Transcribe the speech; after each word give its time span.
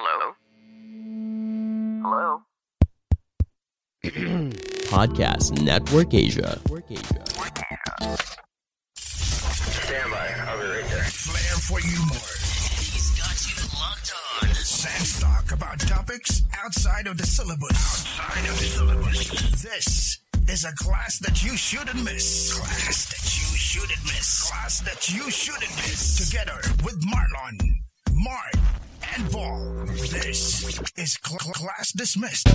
Hello? 0.00 0.32
Hello? 2.04 2.42
Podcast 4.94 5.60
Network 5.60 6.14
Asia. 6.14 6.60
Stand 8.94 10.12
by. 10.12 10.34
I'll 10.46 10.60
be 10.60 10.66
right 10.66 10.84
there. 10.86 11.02
Flair 11.02 11.56
for 11.66 11.80
you 11.80 11.98
more. 12.06 12.38
He's 12.78 13.10
got 13.18 13.42
you 13.50 13.58
locked 13.76 14.12
on. 14.40 14.54
Sans 14.54 15.18
talk 15.20 15.50
about 15.50 15.80
topics 15.80 16.42
outside 16.64 17.08
of 17.08 17.18
the 17.18 17.26
syllabus. 17.26 18.06
Outside 18.20 18.48
of 18.50 18.56
the 18.56 18.66
syllabus. 18.66 19.62
This 19.62 20.20
is 20.48 20.64
a 20.64 20.72
class 20.76 21.18
that 21.18 21.42
you 21.42 21.56
shouldn't 21.56 22.04
miss. 22.04 22.52
Class 22.54 23.06
that 23.06 23.24
you 23.34 23.56
shouldn't 23.58 24.04
miss. 24.04 24.48
Class 24.48 24.78
that 24.82 25.10
you 25.12 25.28
shouldn't 25.28 25.74
miss. 25.78 26.24
Together 26.30 26.60
with 26.84 27.02
Marlon, 27.02 27.58
Mark, 28.12 28.54
and 29.16 29.30
Paul. 29.30 29.84
This 29.86 30.64
is 30.96 31.18
cl- 31.24 31.38
class 31.38 31.92
dismissed. 31.92 32.48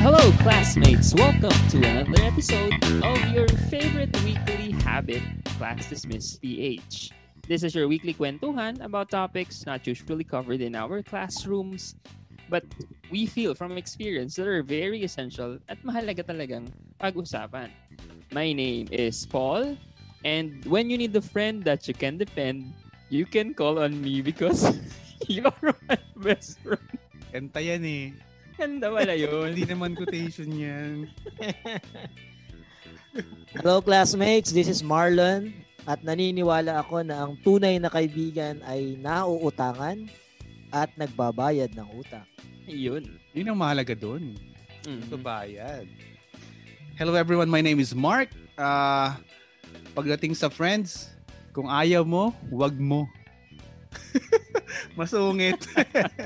Hello, 0.00 0.32
classmates! 0.42 1.14
Welcome 1.14 1.50
to 1.70 1.78
another 1.78 2.22
episode 2.22 2.74
of 3.04 3.18
your 3.32 3.48
favorite 3.70 4.14
weekly 4.24 4.72
habit, 4.82 5.22
Class 5.58 5.88
Dismissed 5.88 6.40
PH. 6.42 7.10
This 7.46 7.62
is 7.62 7.74
your 7.74 7.88
weekly 7.88 8.12
kwentuhan 8.14 8.84
about 8.84 9.10
topics 9.10 9.64
not 9.64 9.86
usually 9.86 10.24
covered 10.24 10.60
in 10.60 10.74
our 10.74 11.02
classrooms, 11.02 11.94
but 12.48 12.64
we 13.12 13.24
feel 13.24 13.54
from 13.54 13.76
experience 13.76 14.36
that 14.36 14.48
are 14.48 14.64
very 14.64 15.04
essential 15.04 15.56
at 15.68 15.80
mahalaga 15.84 16.24
talagang 16.24 16.68
pag-usapan. 17.00 17.72
My 18.32 18.52
name 18.52 18.88
is 18.92 19.24
Paul, 19.24 19.76
and 20.24 20.64
when 20.68 20.90
you 20.90 20.98
need 20.98 21.16
a 21.16 21.24
friend 21.24 21.64
that 21.64 21.88
you 21.88 21.94
can 21.94 22.16
depend, 22.16 22.72
you 23.08 23.24
can 23.24 23.54
call 23.54 23.78
on 23.80 23.96
me 24.00 24.20
because 24.20 24.76
you're 25.28 25.52
my 25.88 26.00
best 26.16 26.60
friend. 26.60 26.84
Kanta 27.32 27.60
yan 27.60 27.84
eh. 27.84 28.04
Ganda 28.58 28.90
wala 28.90 29.14
yun. 29.14 29.54
Hindi 29.54 29.64
naman 29.70 29.94
quotation 29.94 30.50
yan. 30.50 31.06
Hello 33.56 33.80
classmates, 33.80 34.52
this 34.52 34.68
is 34.68 34.84
Marlon 34.84 35.54
at 35.88 36.04
naniniwala 36.04 36.84
ako 36.84 37.00
na 37.00 37.24
ang 37.24 37.40
tunay 37.40 37.80
na 37.80 37.88
kaibigan 37.88 38.60
ay 38.68 39.00
nauutangan 39.00 40.04
at 40.68 40.92
nagbabayad 41.00 41.72
ng 41.72 41.88
utang. 41.96 42.28
Yun. 42.68 43.16
Yun 43.32 43.48
ang 43.48 43.58
mahalaga 43.58 43.96
doon. 43.96 44.36
Mhm. 44.84 45.08
Babayad. 45.16 45.88
Hello 47.00 47.16
everyone, 47.16 47.48
my 47.48 47.64
name 47.64 47.80
is 47.80 47.96
Mark. 47.96 48.28
Ah, 48.60 49.16
pagdating 49.96 50.36
sa 50.36 50.52
friends, 50.52 51.08
kung 51.56 51.70
ayaw 51.70 52.04
mo, 52.04 52.36
wag 52.52 52.76
mo. 52.76 53.08
Masungit. 54.98 55.56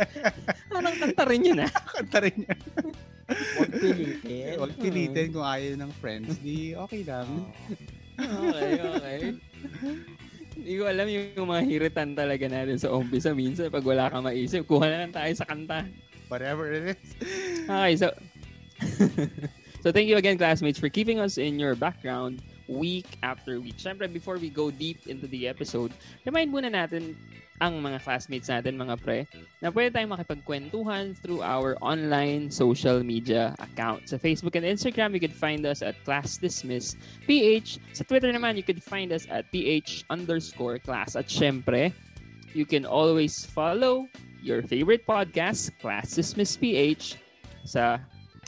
Parang 0.72 0.96
kanta 0.98 1.24
rin 1.30 1.46
yun 1.46 1.62
ah. 1.62 1.70
Kanta 1.94 2.18
rin 2.26 2.36
yan. 2.42 2.60
Huwag 3.32 3.72
pilitin. 3.78 4.52
Huwag 4.58 4.74
pilitin 4.80 5.28
kung 5.30 5.46
ayaw 5.46 5.72
ng 5.78 5.92
friends. 6.02 6.42
Di 6.42 6.74
okay 6.74 7.06
lang. 7.06 7.28
Okay, 8.18 8.72
okay. 8.82 9.20
Hindi 10.52 10.72
ko 10.74 10.84
alam 10.84 11.06
yung 11.08 11.48
mga 11.48 11.62
hiritan 11.64 12.12
talaga 12.12 12.44
natin 12.50 12.76
sa 12.76 12.92
umpisa. 12.92 13.32
Minsan, 13.32 13.72
pag 13.72 13.86
wala 13.86 14.10
kang 14.10 14.26
maisip, 14.26 14.68
kuha 14.68 14.84
na 14.90 15.06
lang 15.06 15.14
tayo 15.14 15.32
sa 15.32 15.48
kanta. 15.48 15.86
Whatever 16.32 16.72
it 16.72 16.96
is. 16.96 17.68
Okay, 17.68 17.92
so... 17.92 18.08
so 19.84 19.92
thank 19.92 20.08
you 20.08 20.16
again, 20.16 20.40
classmates, 20.40 20.80
for 20.80 20.88
keeping 20.88 21.20
us 21.20 21.36
in 21.36 21.60
your 21.60 21.76
background 21.76 22.40
week 22.72 23.20
after 23.20 23.60
week. 23.60 23.76
Siyempre, 23.76 24.08
before 24.08 24.40
we 24.40 24.48
go 24.48 24.72
deep 24.72 25.04
into 25.12 25.28
the 25.28 25.44
episode, 25.44 25.92
remind 26.24 26.48
muna 26.48 26.72
natin 26.72 27.20
ang 27.60 27.84
mga 27.84 28.00
classmates 28.00 28.48
natin, 28.48 28.80
mga 28.80 28.96
pre, 28.96 29.28
na 29.60 29.68
pwede 29.68 29.92
tayong 29.92 30.16
makipagkwentuhan 30.16 31.12
through 31.20 31.44
our 31.44 31.76
online 31.84 32.48
social 32.48 33.04
media 33.04 33.52
account. 33.60 34.08
Sa 34.08 34.16
Facebook 34.16 34.56
and 34.56 34.64
Instagram, 34.64 35.12
you 35.12 35.20
could 35.20 35.36
find 35.36 35.68
us 35.68 35.84
at 35.84 36.00
Class 36.08 36.40
Dismiss 36.40 36.96
PH. 37.28 37.76
Sa 37.92 38.08
Twitter 38.08 38.32
naman, 38.32 38.56
you 38.56 38.64
could 38.64 38.80
find 38.80 39.12
us 39.12 39.28
at 39.28 39.44
PH 39.52 40.08
underscore 40.08 40.80
class. 40.80 41.12
At 41.12 41.28
syempre, 41.28 41.92
you 42.54 42.64
can 42.64 42.84
always 42.84 43.44
follow 43.44 44.06
your 44.42 44.62
favorite 44.62 45.06
podcast, 45.06 45.70
Class 45.80 46.14
Dismiss 46.14 46.56
PH, 46.56 47.16
sa 47.64 48.02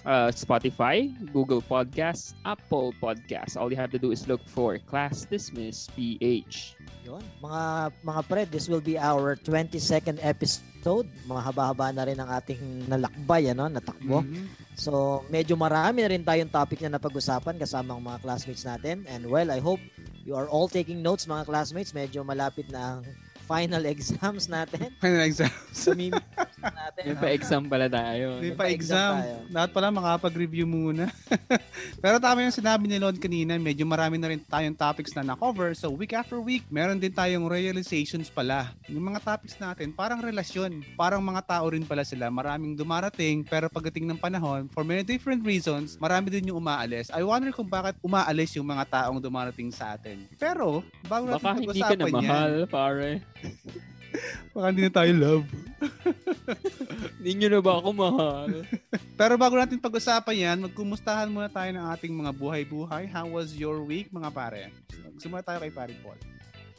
uh, 0.05 0.29
Spotify, 0.33 1.09
Google 1.33 1.63
Podcasts, 1.63 2.35
Apple 2.45 2.93
Podcasts. 3.01 3.57
All 3.57 3.71
you 3.71 3.79
have 3.79 3.91
to 3.93 4.01
do 4.01 4.13
is 4.13 4.29
look 4.29 4.43
for 4.49 4.79
Class 4.79 5.25
Dismiss 5.25 5.89
PH. 5.97 6.77
Yun. 7.05 7.21
Mga, 7.45 7.63
mga 8.01 8.21
pre, 8.29 8.43
this 8.49 8.69
will 8.69 8.81
be 8.85 8.97
our 8.97 9.37
22nd 9.37 10.17
episode. 10.25 11.09
Mga 11.29 11.41
haba-haba 11.53 11.93
na 11.93 12.05
rin 12.09 12.17
ang 12.17 12.29
ating 12.33 12.89
nalakbay, 12.89 13.53
ano, 13.53 13.69
natakbo. 13.69 14.25
Mhm. 14.25 14.49
So, 14.75 15.23
medyo 15.29 15.55
marami 15.55 16.03
na 16.03 16.11
rin 16.11 16.25
tayong 16.25 16.51
topic 16.51 16.81
na 16.83 16.97
napag-usapan 16.97 17.61
kasama 17.61 17.95
ang 17.95 18.03
mga 18.03 18.19
classmates 18.25 18.65
natin. 18.65 19.05
And 19.07 19.29
well, 19.29 19.53
I 19.53 19.61
hope 19.61 19.81
you 20.25 20.35
are 20.35 20.49
all 20.49 20.67
taking 20.67 21.05
notes, 21.05 21.29
mga 21.29 21.47
classmates. 21.47 21.93
Medyo 21.93 22.25
malapit 22.25 22.67
na 22.73 22.99
ang 22.99 23.07
final 23.45 23.85
exams 23.85 24.49
natin. 24.49 24.89
Final 25.05 25.23
exam. 25.29 25.53
Sumimik 25.71 26.25
natin. 26.59 27.03
May 27.13 27.17
pa-exam 27.21 27.63
pala 27.69 27.87
tayo. 27.93 28.41
May 28.41 28.53
May 28.53 28.57
pa-exam. 28.57 29.13
Lahat 29.53 29.71
pala 29.71 29.93
makapag-review 29.93 30.65
muna. 30.65 31.13
Pero 32.05 32.17
tama 32.17 32.41
yung 32.41 32.55
sinabi 32.57 32.89
ni 32.89 32.97
Lord 32.97 33.21
kanina, 33.21 33.57
medyo 33.61 33.85
marami 33.85 34.17
na 34.17 34.33
rin 34.33 34.41
tayong 34.41 34.77
topics 34.77 35.13
na 35.13 35.23
na-cover. 35.23 35.77
So 35.77 35.93
week 35.93 36.17
after 36.17 36.41
week, 36.41 36.65
meron 36.73 36.97
din 36.97 37.13
tayong 37.13 37.45
realizations 37.45 38.33
pala. 38.33 38.73
Yung 38.89 39.05
mga 39.05 39.21
topics 39.21 39.61
natin, 39.61 39.93
parang 39.93 40.25
relasyon. 40.25 40.81
Parang 40.97 41.21
mga 41.21 41.45
tao 41.45 41.69
rin 41.69 41.85
pala 41.85 42.03
sila. 42.03 42.33
Maraming 42.33 42.73
dumarating, 42.75 43.45
pero 43.45 43.69
pagdating 43.69 44.09
ng 44.09 44.19
panahon, 44.21 44.67
for 44.73 44.83
many 44.83 45.05
different 45.05 45.45
reasons, 45.45 46.01
marami 46.01 46.33
din 46.33 46.49
yung 46.49 46.65
umaalis. 46.65 47.13
I 47.13 47.21
wonder 47.21 47.53
kung 47.53 47.69
bakit 47.69 48.01
umaalis 48.01 48.57
yung 48.57 48.65
mga 48.65 48.89
taong 48.89 49.21
dumarating 49.21 49.69
sa 49.69 49.97
atin. 49.99 50.25
Pero, 50.41 50.81
bago 51.05 51.29
natin 51.29 51.45
Baka 51.45 51.61
hindi 51.61 51.81
ka 51.81 51.93
na 51.93 52.05
pag-usapan 52.09 52.25
yan, 52.25 52.31
mahal, 52.31 52.55
pare. 52.71 53.11
baka 54.55 54.67
hindi 54.71 54.83
na 54.87 54.93
tayo 54.93 55.13
love. 55.15 55.49
Hindi 57.21 57.31
nyo 57.41 57.49
na 57.57 57.61
ba 57.65 57.73
ako 57.81 57.89
mahal? 57.97 58.51
Pero 59.21 59.35
bago 59.41 59.57
natin 59.57 59.81
pag-usapan 59.81 60.37
yan, 60.37 60.59
magkumustahan 60.69 61.33
muna 61.33 61.49
tayo 61.49 61.73
ng 61.73 61.87
ating 61.97 62.13
mga 62.13 62.33
buhay-buhay. 62.37 63.09
How 63.09 63.25
was 63.25 63.57
your 63.57 63.81
week, 63.81 64.13
mga 64.13 64.29
pare? 64.29 64.69
Simula 65.17 65.41
tayo 65.41 65.61
kay 65.65 65.73
Pare 65.73 65.97
Paul. 66.05 66.21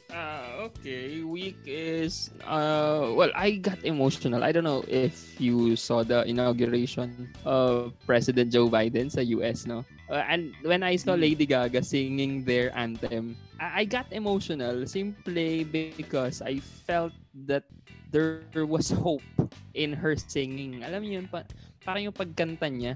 Ah, 0.06 0.70
okay. 0.70 1.20
Week 1.26 1.58
is 1.66 2.30
uh 2.46 3.10
well, 3.18 3.34
I 3.34 3.58
got 3.58 3.82
emotional. 3.82 4.46
I 4.46 4.54
don't 4.54 4.62
know 4.64 4.86
if 4.86 5.34
you 5.42 5.74
saw 5.74 6.06
the 6.06 6.22
inauguration 6.22 7.28
of 7.44 7.90
President 8.06 8.54
Joe 8.54 8.70
Biden 8.70 9.10
sa 9.10 9.20
US, 9.34 9.66
no? 9.66 9.82
Uh, 10.06 10.22
and 10.30 10.54
when 10.62 10.86
I 10.86 10.94
saw 10.94 11.18
Hmm. 11.18 11.26
Lady 11.26 11.46
Gaga 11.46 11.82
singing 11.82 12.46
their 12.46 12.70
anthem, 12.78 13.34
I, 13.58 13.82
I 13.82 13.84
got 13.84 14.06
emotional 14.14 14.86
simply 14.86 15.66
because 15.66 16.38
I 16.38 16.62
felt 16.62 17.12
that 17.50 17.66
there 18.14 18.64
was 18.64 18.94
hope 18.94 19.26
in 19.74 19.90
her 19.92 20.14
singing. 20.14 20.86
Alam 20.86 21.02
niyo 21.02 21.18
yun, 21.20 21.26
pa, 21.26 21.42
parang 21.82 22.06
yung 22.06 22.14
pagkanta 22.14 22.70
niya, 22.70 22.94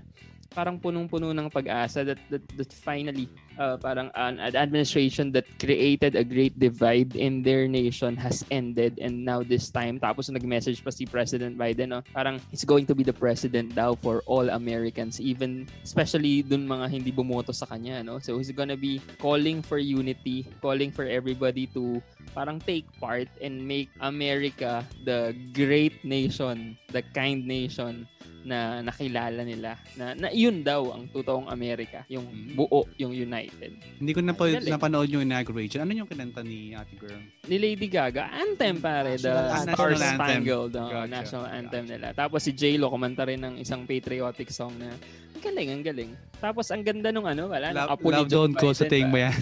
parang 0.55 0.79
punong-puno 0.79 1.35
ng 1.35 1.51
pag-asa 1.51 2.07
that, 2.07 2.21
that, 2.31 2.45
that 2.55 2.71
finally 2.71 3.27
uh, 3.61 3.77
parang 3.77 4.09
an, 4.17 4.41
an 4.41 4.57
administration 4.57 5.31
that 5.37 5.45
created 5.61 6.17
a 6.17 6.25
great 6.25 6.57
divide 6.59 7.15
in 7.15 7.45
their 7.45 7.69
nation 7.69 8.17
has 8.17 8.43
ended. 8.51 8.99
And 8.99 9.23
now 9.23 9.45
this 9.45 9.69
time 9.69 10.01
tapos 10.01 10.33
nag-message 10.33 10.81
pa 10.83 10.91
si 10.91 11.05
President 11.05 11.61
Biden 11.61 11.93
no? 11.93 12.01
Parang 12.17 12.41
he's 12.49 12.65
going 12.65 12.89
to 12.89 12.97
be 12.97 13.05
the 13.05 13.13
president 13.15 13.77
daw 13.77 13.95
for 14.01 14.25
all 14.25 14.49
Americans 14.49 15.21
even 15.21 15.69
especially 15.85 16.41
dun 16.41 16.65
mga 16.65 16.89
hindi 16.89 17.13
bumoto 17.13 17.53
sa 17.53 17.69
kanya 17.69 18.01
no? 18.01 18.19
So 18.19 18.41
he's 18.41 18.51
gonna 18.51 18.81
be 18.81 19.05
calling 19.21 19.61
for 19.61 19.77
unity 19.77 20.49
calling 20.65 20.91
for 20.91 21.05
everybody 21.05 21.69
to 21.77 22.01
parang 22.33 22.63
take 22.65 22.89
part 22.97 23.29
and 23.43 23.61
make 23.61 23.91
America 24.01 24.87
the 25.05 25.35
great 25.53 26.01
nation, 26.07 26.79
the 26.95 27.03
kind 27.13 27.45
nation 27.45 28.07
na 28.45 28.81
nakilala 28.81 29.45
nila. 29.45 29.77
Na, 29.97 30.17
na 30.17 30.29
yun 30.33 30.65
daw 30.65 30.97
ang 30.97 31.09
totoong 31.13 31.53
Amerika, 31.53 32.05
yung 32.09 32.25
buo, 32.57 32.89
yung 32.97 33.13
United. 33.51 33.73
Hindi 34.01 34.13
ko 34.15 34.21
na 34.23 34.33
po 34.33 34.45
Galing. 34.47 34.71
napanood 34.71 35.09
yung 35.11 35.25
inauguration. 35.27 35.83
Ano 35.83 35.93
yung 35.93 36.09
kinanta 36.09 36.41
ni 36.41 36.73
Ate 36.73 36.95
Girl? 36.97 37.21
Ni 37.47 37.57
Lady 37.59 37.89
Gaga, 37.91 38.31
anthem 38.31 38.79
pare, 38.79 39.19
the 39.19 39.29
National 39.29 39.75
Star 39.75 39.91
anthem. 39.93 40.17
Spangled 40.17 40.75
uh, 40.77 40.89
Gotcha. 40.89 41.11
national 41.11 41.45
anthem 41.51 41.85
Gotcha. 41.85 41.95
nila. 41.99 42.09
Tapos 42.15 42.41
si 42.47 42.53
J-Lo 42.55 42.87
kumanta 42.89 43.27
rin 43.27 43.43
ng 43.43 43.55
isang 43.59 43.85
patriotic 43.85 44.49
song 44.55 44.73
na 44.79 44.95
ang 45.35 45.43
galing, 45.43 45.69
ang 45.73 45.85
galing. 45.85 46.11
Tapos 46.39 46.71
ang 46.71 46.83
ganda 46.85 47.11
nung 47.11 47.27
ano, 47.27 47.51
wala, 47.51 47.73
nung 47.73 47.87
Love, 47.87 47.91
apo 47.97 48.07
ni 48.09 48.15
love 48.17 48.29
Joe 48.29 48.39
don't 48.47 48.57
go 48.57 48.71
sa 48.73 48.85
Biden, 48.87 48.93
ting 48.93 49.07
ba? 49.09 49.13
mo 49.13 49.19
yan. 49.19 49.37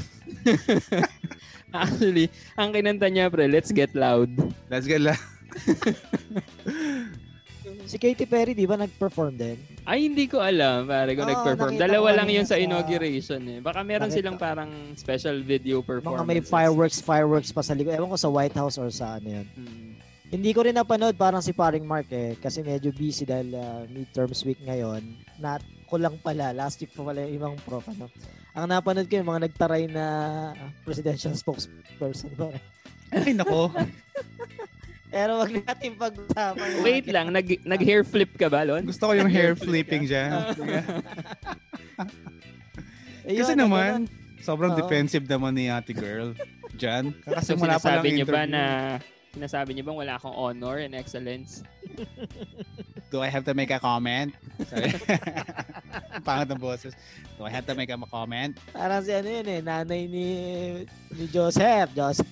Actually, 1.84 2.26
ang 2.56 2.70
kinanta 2.72 3.06
niya 3.12 3.28
pre, 3.28 3.44
let's 3.44 3.70
get 3.70 3.92
loud. 3.92 4.32
Let's 4.72 4.88
get 4.88 5.04
la. 5.04 5.14
Si 7.88 7.96
Katy 7.96 8.28
Perry, 8.28 8.52
di 8.52 8.68
ba, 8.68 8.76
nag-perform 8.76 9.32
din? 9.32 9.56
Ay, 9.88 10.12
hindi 10.12 10.28
ko 10.28 10.44
alam, 10.44 10.84
pare, 10.84 11.16
kung 11.16 11.24
Oo, 11.24 11.32
nag-perform. 11.32 11.80
Dalawa 11.80 12.20
lang 12.20 12.28
yun 12.28 12.44
sa 12.44 12.60
inauguration 12.60 13.40
eh. 13.48 13.58
Baka 13.64 13.80
meron 13.80 14.12
Nakita- 14.12 14.20
silang 14.20 14.36
parang 14.36 14.68
special 14.92 15.40
video 15.40 15.80
performance. 15.80 16.20
Mga 16.20 16.28
may 16.28 16.44
fireworks, 16.44 17.00
fireworks 17.00 17.48
pa 17.48 17.64
sa 17.64 17.72
likod. 17.72 17.96
Ewan 17.96 18.12
ko 18.12 18.20
sa 18.20 18.28
White 18.28 18.52
House 18.60 18.76
or 18.76 18.92
sa 18.92 19.16
ano 19.16 19.40
yun. 19.40 19.46
Hmm. 19.56 19.96
Hindi 20.28 20.52
ko 20.52 20.60
rin 20.60 20.76
napanood 20.76 21.16
parang 21.16 21.40
si 21.40 21.56
paring 21.56 21.88
Mark 21.88 22.12
eh. 22.12 22.36
Kasi 22.36 22.60
medyo 22.60 22.92
busy 22.92 23.24
dahil 23.24 23.56
uh, 23.56 23.88
midterms 23.88 24.44
week 24.44 24.60
ngayon. 24.60 25.00
Not 25.40 25.64
ko 25.88 25.96
lang 25.96 26.20
pala. 26.20 26.52
Last 26.52 26.84
week 26.84 26.92
pa 26.92 27.00
pala 27.00 27.24
yung 27.24 27.32
ibang 27.40 27.54
prof. 27.64 27.88
Ano. 27.88 28.12
Ang 28.52 28.68
napanood 28.68 29.08
ko 29.08 29.16
yung 29.16 29.32
mga 29.32 29.48
nagtaray 29.48 29.88
na 29.88 30.04
presidential 30.84 31.32
spokesperson. 31.32 32.28
pare. 32.36 32.60
Ay, 33.08 33.32
nako. 33.32 33.72
Pero 35.08 35.40
wag 35.40 35.50
natin 35.50 35.96
pag-usapan. 35.96 36.68
Wait 36.80 37.08
lang, 37.08 37.32
nag, 37.32 37.48
nag-hair 37.64 38.04
flip 38.04 38.28
ka 38.36 38.46
ba, 38.46 38.60
Lon? 38.62 38.84
Gusto 38.84 39.08
ko 39.08 39.12
yung 39.16 39.28
hair 39.28 39.56
flipping 39.66 40.04
dyan. 40.04 40.30
Ayun, 43.24 43.38
Kasi 43.38 43.52
ano 43.52 43.68
naman, 43.68 44.08
sobrang 44.40 44.72
Oo. 44.72 44.78
defensive 44.78 45.24
naman 45.24 45.52
ni 45.52 45.68
Ate 45.68 45.92
Girl. 45.92 46.32
Diyan. 46.74 47.12
Kasi 47.24 47.52
So, 47.56 47.60
wala 47.60 47.76
pa 47.76 48.00
lang 48.00 48.04
sinasabi 48.04 48.08
niyo 48.12 48.24
ba 48.24 48.44
interview. 48.44 48.52
na 48.52 48.64
sinasabi 49.28 49.70
niyo 49.72 49.84
bang 49.84 49.98
wala 49.98 50.12
akong 50.16 50.32
honor 50.32 50.80
and 50.80 50.96
excellence? 50.96 51.60
Do 53.08 53.20
I 53.20 53.28
have 53.28 53.44
to 53.44 53.52
make 53.52 53.68
a 53.68 53.78
comment? 53.78 54.32
Sorry. 54.68 54.92
Pangat 56.24 56.48
ng 56.48 56.60
boses. 56.60 56.92
Do 57.36 57.44
I 57.44 57.52
have 57.52 57.64
to 57.64 57.76
make 57.76 57.88
a 57.88 57.96
comment? 57.96 58.56
Parang 58.72 59.00
si 59.00 59.12
ano 59.12 59.28
yun 59.28 59.46
eh, 59.46 59.60
nanay 59.60 60.04
ni 60.04 60.26
ni 61.12 61.24
Joseph. 61.28 61.92
Joseph. 61.92 62.28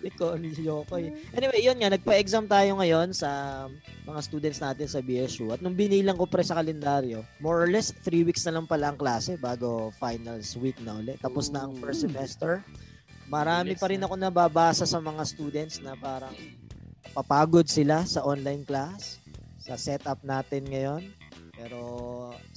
Ni 0.00 0.10
ko 0.16 0.32
ni 0.32 0.48
Yokoy. 0.56 1.12
Anyway, 1.36 1.60
yun 1.60 1.76
nga, 1.76 1.92
nagpa-exam 1.92 2.48
tayo 2.48 2.80
ngayon 2.80 3.12
sa 3.12 3.64
mga 4.08 4.20
students 4.24 4.60
natin 4.64 4.88
sa 4.88 5.04
BSU. 5.04 5.52
At 5.52 5.60
nung 5.60 5.76
binilang 5.76 6.16
ko 6.16 6.24
pre 6.24 6.40
sa 6.40 6.56
kalendaryo, 6.56 7.20
more 7.36 7.60
or 7.64 7.68
less, 7.68 7.92
three 7.92 8.24
weeks 8.24 8.48
na 8.48 8.56
lang 8.56 8.64
pala 8.64 8.92
ang 8.92 8.98
klase 8.98 9.36
bago 9.36 9.92
finals 10.00 10.56
week 10.56 10.80
na 10.80 10.96
ulit. 10.96 11.20
Tapos 11.20 11.52
na 11.52 11.68
ang 11.68 11.76
first 11.76 12.00
semester. 12.00 12.64
Marami 13.28 13.76
pa 13.76 13.92
rin 13.92 14.00
na. 14.00 14.08
ako 14.08 14.14
nababasa 14.16 14.88
sa 14.88 14.98
mga 14.98 15.22
students 15.28 15.78
na 15.84 15.94
parang 15.94 16.34
papagod 17.12 17.68
sila 17.68 18.02
sa 18.08 18.24
online 18.24 18.64
class, 18.64 19.20
sa 19.60 19.76
setup 19.76 20.24
natin 20.24 20.64
ngayon. 20.64 21.12
Pero 21.60 21.80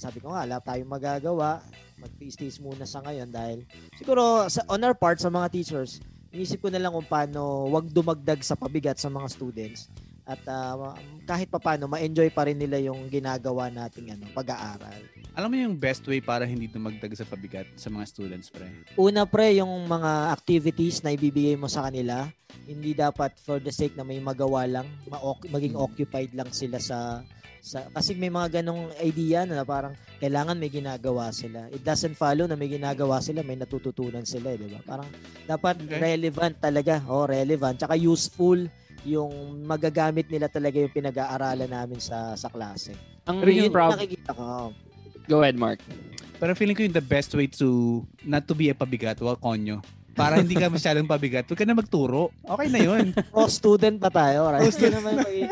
sabi 0.00 0.24
ko 0.24 0.32
nga, 0.32 0.48
wala 0.48 0.64
tayong 0.64 0.88
magagawa. 0.88 1.60
Mag-tiis-tiis 2.00 2.56
muna 2.58 2.88
sa 2.88 3.04
ngayon 3.04 3.28
dahil 3.30 3.68
siguro 4.00 4.48
sa, 4.48 4.64
on 4.66 4.82
our 4.82 4.96
part 4.96 5.20
sa 5.20 5.30
mga 5.30 5.52
teachers, 5.52 6.02
inisip 6.34 6.66
ko 6.66 6.68
na 6.68 6.82
lang 6.82 6.90
kung 6.90 7.06
paano 7.06 7.70
wag 7.70 7.86
dumagdag 7.88 8.42
sa 8.42 8.58
pabigat 8.58 8.98
sa 8.98 9.06
mga 9.06 9.30
students 9.30 9.86
at 10.24 10.40
ah, 10.48 10.96
kahit 11.28 11.52
papano 11.52 11.84
ma-enjoy 11.84 12.32
pa 12.32 12.48
rin 12.48 12.56
nila 12.56 12.80
yung 12.80 13.12
ginagawa 13.12 13.68
nating 13.68 14.16
ano, 14.16 14.24
pag-aaral. 14.32 15.04
Alam 15.36 15.48
mo 15.52 15.56
yung 15.68 15.76
best 15.76 16.00
way 16.08 16.24
para 16.24 16.48
hindi 16.48 16.64
dumagdag 16.64 17.12
sa 17.12 17.28
pabigat 17.28 17.68
sa 17.76 17.92
mga 17.92 18.04
students, 18.08 18.48
pre? 18.48 18.72
Una 18.96 19.28
pre, 19.28 19.60
yung 19.60 19.84
mga 19.84 20.32
activities 20.32 21.04
na 21.04 21.12
ibibigay 21.12 21.60
mo 21.60 21.68
sa 21.68 21.92
kanila, 21.92 22.24
hindi 22.64 22.96
dapat 22.96 23.36
for 23.36 23.60
the 23.60 23.68
sake 23.68 23.92
na 24.00 24.06
may 24.06 24.16
magawa 24.16 24.64
lang, 24.64 24.88
ma- 25.12 25.20
maging 25.52 25.76
occupied 25.76 26.32
lang 26.32 26.48
sila 26.48 26.80
sa 26.80 27.20
sa 27.64 27.88
kasi 27.88 28.12
may 28.12 28.28
mga 28.28 28.60
ganong 28.60 28.92
idea 29.00 29.48
na 29.48 29.64
parang 29.64 29.90
kailangan 30.20 30.52
may 30.54 30.68
ginagawa 30.68 31.32
sila. 31.32 31.64
It 31.72 31.80
doesn't 31.80 32.12
follow 32.12 32.44
na 32.44 32.52
may 32.52 32.68
ginagawa 32.68 33.18
sila, 33.18 33.40
may 33.40 33.56
natututunan 33.56 34.22
sila, 34.22 34.52
eh, 34.52 34.60
di 34.60 34.68
ba? 34.68 34.84
Parang 34.84 35.08
dapat 35.42 35.80
Okay. 35.80 35.96
relevant 35.96 36.60
talaga. 36.60 37.00
Oh, 37.06 37.24
relevant. 37.24 37.80
Tsaka 37.80 37.96
useful 37.96 38.68
yung 39.02 39.32
magagamit 39.64 40.28
nila 40.28 40.46
talaga 40.46 40.76
yung 40.76 40.92
pinag-aaralan 40.92 41.68
namin 41.68 41.96
sa 41.98 42.32
sa 42.34 42.48
klase. 42.48 42.92
Ang 43.24 43.40
Pero 43.40 43.48
Yun 43.48 43.56
yung 43.56 43.64
yung 43.64 43.74
prob- 43.74 43.96
nakikita 43.96 44.30
ko. 44.30 44.42
oh. 44.44 44.68
Go 45.24 45.40
ahead, 45.40 45.56
Mark. 45.56 45.80
Pero 46.36 46.52
feeling 46.52 46.76
ko 46.76 46.84
yung 46.84 46.92
the 46.92 47.00
best 47.00 47.32
way 47.32 47.48
to 47.48 48.00
not 48.20 48.44
to 48.44 48.52
be 48.52 48.68
a 48.68 48.76
pabigat, 48.76 49.16
well, 49.18 49.40
konyo. 49.40 49.80
Para 50.14 50.38
hindi 50.38 50.54
ka 50.54 50.70
masyadong 50.70 51.10
pabigat, 51.10 51.44
huwag 51.44 51.58
ka 51.58 51.66
na 51.66 51.74
magturo. 51.74 52.30
Okay 52.40 52.68
na 52.70 52.80
yun. 52.80 53.10
Pro 53.34 53.50
student 53.50 53.98
pa 53.98 54.08
tayo, 54.08 54.46
right? 54.48 54.70
Ganun 54.70 55.02
ba 55.02 55.10
yung 55.10 55.20
pagiging, 55.26 55.50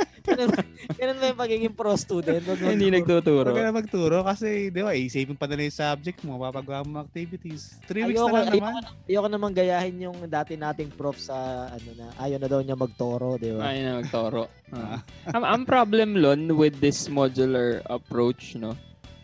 ganun, 0.95 1.17
ba 1.19 1.25
yung 1.27 1.41
pagiging 1.41 1.75
pro 1.75 1.93
student? 1.99 2.43
Huwag 2.47 2.59
Hindi 2.63 2.89
magturo. 2.89 2.97
nagtuturo. 2.97 3.49
Huwag 3.51 3.59
ka 3.59 3.67
na 3.67 3.75
magturo 3.75 4.17
kasi, 4.23 4.71
di 4.71 4.81
ba, 4.81 4.95
isipin 4.95 5.35
pa 5.35 5.51
nila 5.51 5.67
yung 5.67 5.75
subject 5.77 6.23
mo, 6.23 6.39
papagawa 6.39 6.87
mo 6.87 7.03
activities. 7.03 7.75
Three 7.85 8.07
weeks 8.07 8.23
Ayoko, 8.23 8.31
na 8.31 8.39
lang 8.39 8.55
ayoko, 8.55 8.63
naman. 8.71 8.83
ayoko 9.11 9.29
naman 9.29 9.51
gayahin 9.51 9.97
yung 9.99 10.19
dati 10.31 10.55
nating 10.55 10.95
prof 10.95 11.19
sa 11.19 11.67
ano 11.69 11.91
na 11.99 12.07
ayaw 12.23 12.39
na 12.39 12.49
daw 12.49 12.61
niya 12.63 12.79
magtoro, 12.79 13.35
di 13.37 13.51
ba? 13.51 13.67
Ay 13.67 13.83
na 13.83 13.99
magtoro. 13.99 14.47
Ah. 14.73 15.05
ang, 15.37 15.45
ang 15.45 15.63
problem 15.69 16.17
lon 16.17 16.49
with 16.57 16.81
this 16.81 17.05
modular 17.05 17.85
approach, 17.93 18.57
no? 18.57 18.73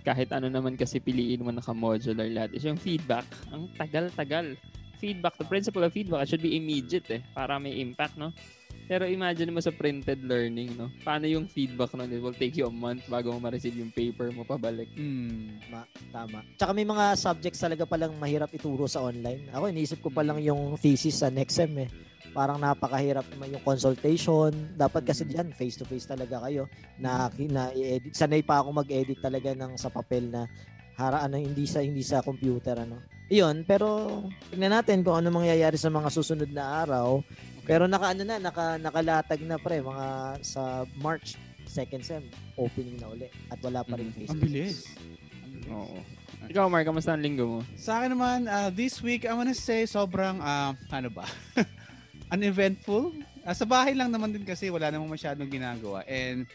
Kahit 0.05 0.29
ano 0.29 0.53
naman 0.53 0.77
kasi 0.77 1.01
piliin 1.01 1.41
mo 1.41 1.49
naka-modular 1.49 2.29
lahat 2.29 2.53
is 2.53 2.69
yung 2.69 2.77
feedback. 2.77 3.25
Ang 3.49 3.73
tagal-tagal. 3.73 4.61
Feedback, 4.99 5.39
the 5.39 5.47
principle 5.47 5.83
of 5.87 5.95
feedback 5.95 6.27
should 6.27 6.43
be 6.43 6.59
immediate 6.59 7.07
eh, 7.11 7.23
para 7.35 7.59
may 7.63 7.79
impact, 7.79 8.19
no? 8.19 8.35
Pero 8.89 9.05
imagine 9.05 9.53
mo 9.53 9.61
sa 9.61 9.69
printed 9.69 10.25
learning, 10.25 10.73
no? 10.75 10.89
Paano 11.05 11.29
yung 11.29 11.45
feedback 11.45 11.93
nun? 11.93 12.09
It 12.09 12.25
will 12.25 12.33
take 12.33 12.57
you 12.57 12.67
a 12.67 12.73
month 12.73 13.05
bago 13.05 13.37
mo 13.37 13.39
ma-receive 13.39 13.77
yung 13.77 13.93
paper 13.93 14.33
mo 14.33 14.49
pabalik. 14.49 14.89
Hmm. 14.97 15.61
Tama. 16.09 16.41
Tsaka 16.57 16.73
may 16.73 16.89
mga 16.89 17.13
subjects 17.21 17.61
talaga 17.61 17.85
palang 17.85 18.17
mahirap 18.17 18.49
ituro 18.49 18.89
sa 18.89 19.05
online. 19.05 19.45
Ako 19.53 19.69
iniisip 19.69 20.01
ko 20.01 20.09
pa 20.09 20.25
lang 20.25 20.41
yung 20.41 20.81
thesis 20.81 21.21
sa 21.21 21.29
next 21.29 21.61
sem 21.61 21.69
eh. 21.85 21.93
Parang 22.33 22.57
napakahirap 22.57 23.29
naman 23.37 23.61
yung 23.61 23.65
consultation. 23.65 24.57
Dapat 24.73 25.05
kasi 25.05 25.29
Mm. 25.29 25.31
diyan 25.37 25.49
face 25.53 25.77
to 25.77 25.85
face 25.85 26.09
talaga 26.09 26.41
kayo 26.49 26.65
na 26.97 27.29
na 27.53 27.69
i-edit. 27.77 28.17
Sanay 28.17 28.41
pa 28.41 28.65
ako 28.65 28.73
mag-edit 28.73 29.21
talaga 29.21 29.53
ng 29.53 29.77
sa 29.77 29.93
papel 29.93 30.33
na 30.33 30.49
haraan 30.97 31.37
na 31.37 31.39
hindi 31.41 31.69
sa 31.69 31.85
hindi 31.85 32.01
sa 32.01 32.25
computer 32.25 32.89
ano. 32.89 33.18
Iyon, 33.29 33.61
pero 33.69 34.21
tingnan 34.49 34.73
natin 34.73 35.05
kung 35.05 35.21
ano 35.21 35.29
mangyayari 35.29 35.77
sa 35.77 35.93
mga 35.93 36.09
susunod 36.09 36.49
na 36.49 36.85
araw. 36.85 37.21
Pero 37.69 37.85
naka 37.85 38.17
ano 38.17 38.25
na, 38.25 38.41
naka 38.41 38.81
nakalatag 38.81 39.45
na 39.45 39.61
pre 39.61 39.85
mga 39.85 40.41
sa 40.41 40.89
March 40.97 41.37
second 41.69 42.01
sem 42.01 42.25
opening 42.57 42.97
na 42.97 43.13
uli 43.13 43.29
at 43.53 43.61
wala 43.61 43.85
pa 43.85 44.01
rin 44.01 44.09
Mm. 44.09 44.17
face 44.17 44.31
Ang 44.33 44.41
bilis. 44.41 44.77
Oo. 45.69 46.01
Ikaw, 46.49 46.65
Mark, 46.73 46.89
kamusta 46.89 47.13
ang 47.13 47.21
linggo 47.21 47.45
mo? 47.45 47.61
Sa 47.77 48.01
akin 48.01 48.17
naman, 48.17 48.49
uh, 48.49 48.73
this 48.73 49.05
week, 49.05 49.29
I 49.29 49.37
wanna 49.37 49.53
say, 49.53 49.85
sobrang, 49.85 50.41
uh, 50.41 50.73
ano 50.89 51.11
ba, 51.13 51.29
uneventful. 52.33 53.13
Uh, 53.45 53.53
sa 53.53 53.69
bahay 53.69 53.93
lang 53.93 54.09
naman 54.09 54.33
din 54.33 54.45
kasi 54.49 54.73
wala 54.73 54.89
namang 54.89 55.13
masyadong 55.13 55.49
ginagawa. 55.49 56.05
And 56.09 56.49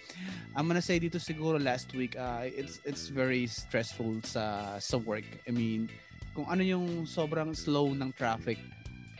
I'm 0.53 0.65
gonna 0.65 0.81
say 0.81 0.97
dito 0.97 1.17
siguro 1.17 1.61
last 1.61 1.93
week, 1.93 2.17
uh, 2.17 2.45
it's 2.45 2.81
it's 2.85 3.09
very 3.09 3.45
stressful 3.45 4.21
sa 4.25 4.77
sa 4.77 4.97
work. 5.01 5.25
I 5.45 5.51
mean, 5.53 5.89
kung 6.33 6.49
ano 6.49 6.65
yung 6.65 7.05
sobrang 7.05 7.53
slow 7.53 7.93
ng 7.93 8.09
traffic 8.13 8.57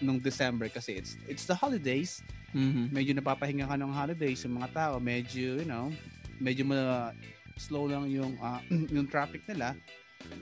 nung 0.01 0.19
December 0.19 0.67
kasi 0.67 0.97
it's 0.97 1.15
it's 1.29 1.45
the 1.45 1.55
holidays. 1.55 2.19
Mhm. 2.53 2.93
Medyo 2.93 3.11
napapahinga 3.17 3.65
ka 3.69 3.77
ng 3.77 3.93
holidays 3.93 4.41
yung 4.45 4.61
mga 4.61 4.69
tao. 4.73 4.93
Medyo, 5.01 5.61
you 5.61 5.67
know, 5.69 5.89
medyo 6.37 6.65
ma- 6.65 7.13
slow 7.57 7.85
lang 7.85 8.09
yung 8.09 8.37
ah, 8.41 8.61
yung 8.95 9.05
traffic 9.05 9.45
nila 9.45 9.77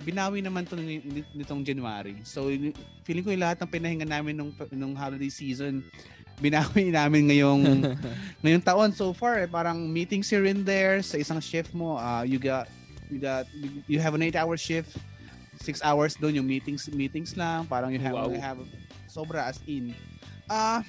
binawi 0.05 0.45
naman 0.45 0.65
to 0.65 0.77
ni- 0.77 1.01
ni- 1.01 1.31
nitong 1.33 1.65
January. 1.65 2.17
So 2.21 2.49
feeling 3.01 3.25
ko 3.25 3.33
yung 3.33 3.43
lahat 3.43 3.61
ng 3.61 3.71
pinahinga 3.71 4.07
namin 4.07 4.37
nung 4.37 4.51
nung 4.73 4.93
holiday 4.93 5.29
season 5.29 5.81
binawi 6.41 6.89
namin 6.93 7.29
ngayong 7.29 7.61
ngayong 8.45 8.65
taon 8.65 8.89
so 8.93 9.13
far 9.13 9.41
eh, 9.41 9.49
parang 9.49 9.77
meetings 9.89 10.29
here 10.29 10.45
and 10.49 10.65
there 10.65 11.01
sa 11.05 11.17
isang 11.21 11.37
shift 11.37 11.73
mo 11.73 11.97
uh, 11.97 12.25
you 12.25 12.41
got 12.41 12.65
you 13.13 13.21
got 13.21 13.45
you 13.85 14.01
have 14.01 14.17
an 14.17 14.25
8 14.25 14.33
hour 14.41 14.57
shift 14.57 14.97
6 15.61 15.81
hours 15.81 16.17
doon 16.17 16.41
yung 16.41 16.47
meetings 16.47 16.89
meetings 16.89 17.33
lang 17.33 17.65
parang 17.65 17.89
you 17.89 18.01
have 18.01 18.13
Wow. 18.13 18.29
you 18.29 18.41
have 18.41 18.59
sobra 19.05 19.47
as 19.47 19.61
in 19.65 19.93
uh 20.47 20.81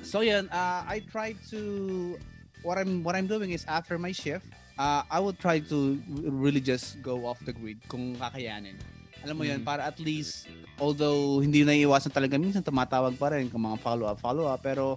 so 0.00 0.22
yan 0.22 0.46
uh, 0.48 0.86
I 0.86 1.02
try 1.04 1.34
to 1.50 1.60
what 2.62 2.78
I'm 2.78 3.02
what 3.02 3.16
I'm 3.16 3.26
doing 3.26 3.50
is 3.50 3.64
after 3.66 3.96
my 3.96 4.12
shift 4.12 4.46
uh, 4.76 5.02
I 5.06 5.18
will 5.18 5.36
try 5.36 5.60
to 5.72 5.78
really 6.24 6.60
just 6.60 7.00
go 7.00 7.24
off 7.24 7.40
the 7.44 7.52
grid 7.52 7.80
kung 7.86 8.16
kakayanin. 8.16 8.76
Alam 9.20 9.36
mo 9.36 9.44
yun, 9.44 9.60
Mm. 9.60 9.68
para 9.68 9.84
at 9.84 10.00
least 10.00 10.48
although 10.80 11.40
hindi 11.40 11.60
na 11.60 11.76
iwasan 11.76 12.08
talaga 12.08 12.40
minsan 12.40 12.64
tumatawag 12.64 13.16
pa 13.16 13.32
rin 13.32 13.48
kung 13.48 13.60
mga 13.60 13.76
follow-up, 13.80 14.16
follow-up. 14.16 14.60
Pero 14.60 14.96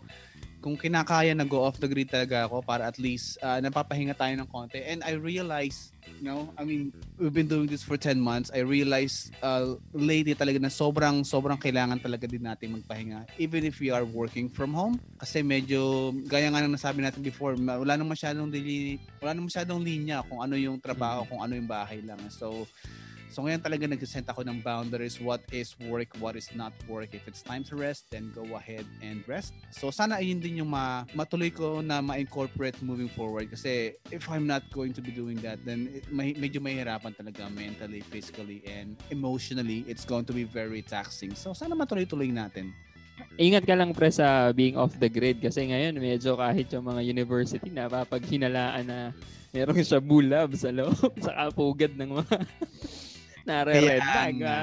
kung 0.63 0.79
kinakaya 0.79 1.35
na 1.35 1.43
go 1.43 1.59
off 1.59 1.75
the 1.79 1.87
grid 1.87 2.07
talaga 2.07 2.47
ako 2.47 2.63
para 2.63 2.87
at 2.87 2.95
least 2.95 3.35
uh, 3.43 3.59
napapahinga 3.59 4.15
tayo 4.15 4.31
ng 4.35 4.47
konti. 4.47 4.79
And 4.79 5.03
I 5.03 5.19
realize, 5.19 5.91
know, 6.23 6.49
I 6.57 6.63
mean, 6.63 6.95
we've 7.19 7.33
been 7.33 7.51
doing 7.51 7.67
this 7.67 7.83
for 7.83 7.99
10 7.99 8.19
months. 8.19 8.49
I 8.55 8.63
realized 8.63 9.35
uh, 9.43 9.75
lately 9.91 10.33
talaga 10.33 10.57
na 10.63 10.71
sobrang, 10.71 11.27
sobrang 11.27 11.59
kailangan 11.59 11.99
talaga 11.99 12.25
din 12.25 12.47
natin 12.47 12.79
magpahinga. 12.79 13.27
Even 13.37 13.67
if 13.67 13.83
we 13.83 13.91
are 13.91 14.07
working 14.07 14.47
from 14.47 14.73
home. 14.73 14.97
Kasi 15.19 15.43
medyo, 15.43 16.11
gaya 16.25 16.47
nga 16.47 16.63
nang 16.63 16.73
nasabi 16.73 17.03
natin 17.03 17.21
before, 17.21 17.59
wala 17.59 17.93
nang 17.99 18.09
masyadong, 18.09 18.47
dili, 18.47 18.97
wala 19.19 19.35
nang 19.35 19.51
masyadong 19.51 19.83
linya 19.83 20.23
kung 20.25 20.39
ano 20.39 20.55
yung 20.55 20.79
trabaho, 20.79 21.27
kung 21.27 21.43
ano 21.43 21.53
yung 21.59 21.67
bahay 21.67 21.99
lang. 22.01 22.19
So, 22.31 22.65
So 23.33 23.41
ngayon 23.41 23.65
talaga 23.65 23.89
nag-set 23.89 24.29
ako 24.29 24.45
ng 24.45 24.61
boundaries 24.61 25.17
what 25.17 25.41
is 25.49 25.73
work, 25.89 26.13
what 26.21 26.37
is 26.37 26.53
not 26.53 26.69
work. 26.85 27.17
If 27.17 27.25
it's 27.25 27.41
time 27.41 27.65
to 27.65 27.73
rest, 27.73 28.13
then 28.13 28.29
go 28.29 28.45
ahead 28.53 28.85
and 29.01 29.25
rest. 29.25 29.57
So 29.73 29.89
sana 29.89 30.21
ayun 30.21 30.37
din 30.37 30.61
yung 30.61 30.69
ma 30.69 31.09
matuloy 31.17 31.49
ko 31.49 31.81
na 31.81 31.97
ma-incorporate 31.97 32.77
moving 32.85 33.09
forward 33.09 33.49
kasi 33.49 33.97
if 34.13 34.29
I'm 34.29 34.45
not 34.45 34.61
going 34.69 34.93
to 34.93 35.01
be 35.01 35.09
doing 35.09 35.41
that, 35.41 35.65
then 35.65 35.89
it, 35.89 36.05
may, 36.13 36.37
medyo 36.37 36.61
mahirapan 36.61 37.17
talaga 37.17 37.49
mentally, 37.49 38.05
physically, 38.05 38.61
and 38.69 39.01
emotionally. 39.09 39.81
It's 39.89 40.05
going 40.05 40.29
to 40.29 40.35
be 40.37 40.45
very 40.45 40.85
taxing. 40.85 41.33
So 41.33 41.57
sana 41.57 41.73
matuloy-tuloy 41.73 42.29
natin. 42.29 42.69
Ingat 43.41 43.65
ka 43.65 43.73
lang 43.73 43.97
pre 43.97 44.13
sa 44.13 44.53
being 44.53 44.77
off 44.77 44.93
the 45.01 45.09
grid 45.09 45.41
kasi 45.41 45.73
ngayon 45.73 45.97
medyo 45.97 46.37
kahit 46.37 46.69
yung 46.69 46.85
mga 46.85 47.01
university 47.01 47.73
na 47.73 47.89
pag 47.89 48.21
hinalaan 48.21 48.85
na 48.85 48.99
merong 49.53 49.81
Shabu 49.81 50.21
Lab 50.21 50.53
sa 50.53 50.69
loob 50.73 51.13
sa 51.25 51.33
kapugad 51.33 51.93
ng 51.93 52.21
mga 52.21 52.35
Nare-red 53.43 53.99
flag. 54.01 54.33
Nga, 54.39 54.57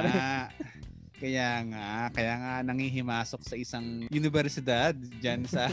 kaya 1.20 1.49
nga, 1.68 1.88
kaya 2.16 2.34
nga 2.40 2.52
nangihimasok 2.64 3.40
sa 3.44 3.54
isang 3.56 4.08
universidad 4.08 4.96
diyan 4.96 5.44
sa 5.44 5.68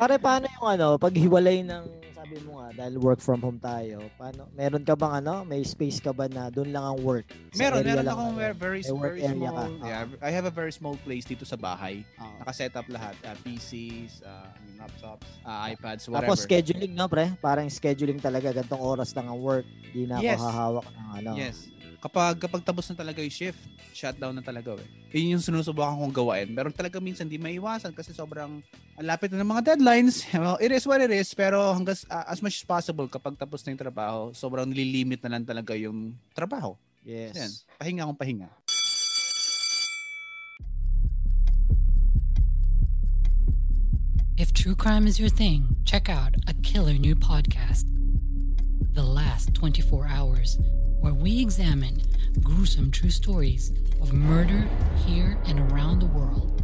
Pare 0.00 0.16
paano 0.16 0.48
yung 0.56 0.66
ano, 0.72 0.88
paghiwalay 0.96 1.60
ng 1.60 1.84
sabi 2.26 2.42
mo 2.42 2.58
nga 2.58 2.68
dahil 2.74 2.94
work 2.98 3.22
from 3.22 3.38
home 3.38 3.60
tayo. 3.62 4.02
Paano 4.18 4.50
meron 4.58 4.82
ka 4.82 4.98
bang 4.98 5.22
ano, 5.22 5.46
may 5.46 5.62
space 5.62 6.02
ka 6.02 6.10
ba 6.10 6.26
na 6.26 6.50
doon 6.50 6.74
lang 6.74 6.82
ang 6.82 6.98
work? 7.06 7.30
Sa 7.54 7.62
meron, 7.62 7.86
meron 7.86 8.02
lang 8.02 8.18
akong 8.18 8.34
ano? 8.34 8.42
very, 8.42 8.56
very, 8.58 8.80
May 8.82 8.90
work 8.98 9.14
very 9.14 9.22
area 9.22 9.50
small. 9.50 9.54
ka. 9.54 9.86
Yeah, 9.86 10.02
I 10.18 10.30
have 10.34 10.46
a 10.50 10.54
very 10.54 10.74
small 10.74 10.98
place 11.06 11.22
dito 11.22 11.46
sa 11.46 11.54
bahay. 11.54 12.02
Oo. 12.18 12.36
Naka-set 12.42 12.74
up 12.74 12.86
lahat, 12.90 13.14
uh, 13.22 13.38
PCs, 13.46 14.26
uh, 14.26 14.50
laptops, 14.74 15.26
uh, 15.46 15.70
iPads, 15.70 16.02
whatever. 16.10 16.34
Tapos 16.34 16.38
scheduling 16.42 16.92
no, 16.98 17.06
pre? 17.06 17.30
Parang 17.38 17.70
scheduling 17.70 18.18
talaga 18.18 18.50
gantong 18.50 18.82
oras 18.82 19.14
lang 19.14 19.30
ang 19.30 19.38
work. 19.38 19.66
Di 19.94 20.02
na 20.10 20.18
Yes. 20.18 20.42
ako 20.42 20.44
hahawak 20.50 20.86
ng 20.90 21.08
ano. 21.22 21.30
Yes. 21.38 21.70
Kapag 21.96 22.38
kapag 22.38 22.62
tapos 22.62 22.86
na 22.92 22.96
talaga 22.96 23.24
yung 23.24 23.32
shift, 23.32 23.58
shutdown 23.96 24.36
na 24.36 24.44
talaga 24.44 24.76
eh. 24.76 24.88
Yun 25.16 25.36
yung 25.36 25.44
sinusubukan 25.44 25.96
kong 25.96 26.14
gawain. 26.14 26.48
Pero 26.52 26.68
talaga 26.70 27.00
minsan 27.00 27.26
di 27.26 27.40
maiwasan 27.40 27.96
kasi 27.96 28.12
sobrang 28.12 28.60
ang 28.96 29.06
lapit 29.06 29.32
na 29.32 29.40
ng 29.40 29.50
mga 29.50 29.74
deadlines. 29.74 30.24
Well, 30.36 30.60
it 30.60 30.70
is 30.70 30.84
what 30.84 31.00
it 31.00 31.10
is. 31.10 31.32
Pero 31.32 31.72
hanggang 31.72 31.96
uh, 32.12 32.28
as 32.28 32.44
much 32.44 32.60
as 32.60 32.66
possible 32.68 33.08
kapag 33.08 33.40
tapos 33.40 33.64
na 33.64 33.74
yung 33.74 33.82
trabaho, 33.82 34.20
sobrang 34.36 34.68
nililimit 34.68 35.24
na 35.24 35.36
lang 35.36 35.44
talaga 35.48 35.72
yung 35.72 36.12
trabaho. 36.36 36.76
Yes. 37.02 37.34
Yan. 37.34 37.52
Pahinga 37.80 38.02
akong 38.04 38.20
pahinga. 38.20 38.48
If 44.36 44.52
true 44.52 44.76
crime 44.76 45.06
is 45.06 45.18
your 45.18 45.30
thing, 45.30 45.76
check 45.88 46.10
out 46.10 46.34
a 46.46 46.52
killer 46.60 46.92
new 46.92 47.16
podcast, 47.16 47.88
The 48.92 49.02
Last 49.02 49.54
24 49.54 50.06
Hours, 50.08 50.58
where 51.00 51.14
we 51.14 51.40
examine 51.40 52.02
gruesome 52.42 52.90
true 52.90 53.10
stories 53.10 53.72
of 54.00 54.12
murder 54.12 54.68
here 55.04 55.38
and 55.46 55.60
around 55.72 56.00
the 56.00 56.06
world. 56.06 56.62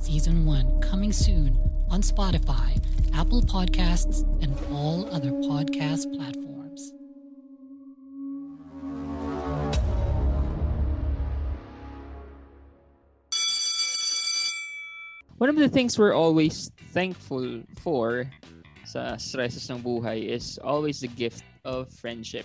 Season 0.00 0.44
1 0.44 0.80
coming 0.80 1.12
soon 1.12 1.58
on 1.90 2.02
Spotify, 2.02 2.82
Apple 3.14 3.42
Podcasts, 3.42 4.22
and 4.42 4.56
all 4.72 5.08
other 5.12 5.30
podcast 5.30 6.12
platforms. 6.14 6.92
One 15.38 15.48
of 15.48 15.56
the 15.56 15.68
things 15.68 15.98
we're 15.98 16.14
always 16.14 16.70
thankful 16.92 17.62
for 17.80 18.28
sa 18.84 19.16
stresses 19.16 19.70
ng 19.70 19.80
buhay 19.80 20.28
is 20.28 20.58
always 20.60 21.00
the 21.00 21.08
gift 21.08 21.44
of 21.64 21.88
friendship. 21.94 22.44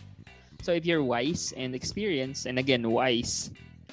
So 0.61 0.71
if 0.71 0.85
you're 0.85 1.03
wise 1.03 1.53
and 1.57 1.75
experienced, 1.75 2.45
and 2.45 2.59
again, 2.59 2.87
wise, 2.89 3.51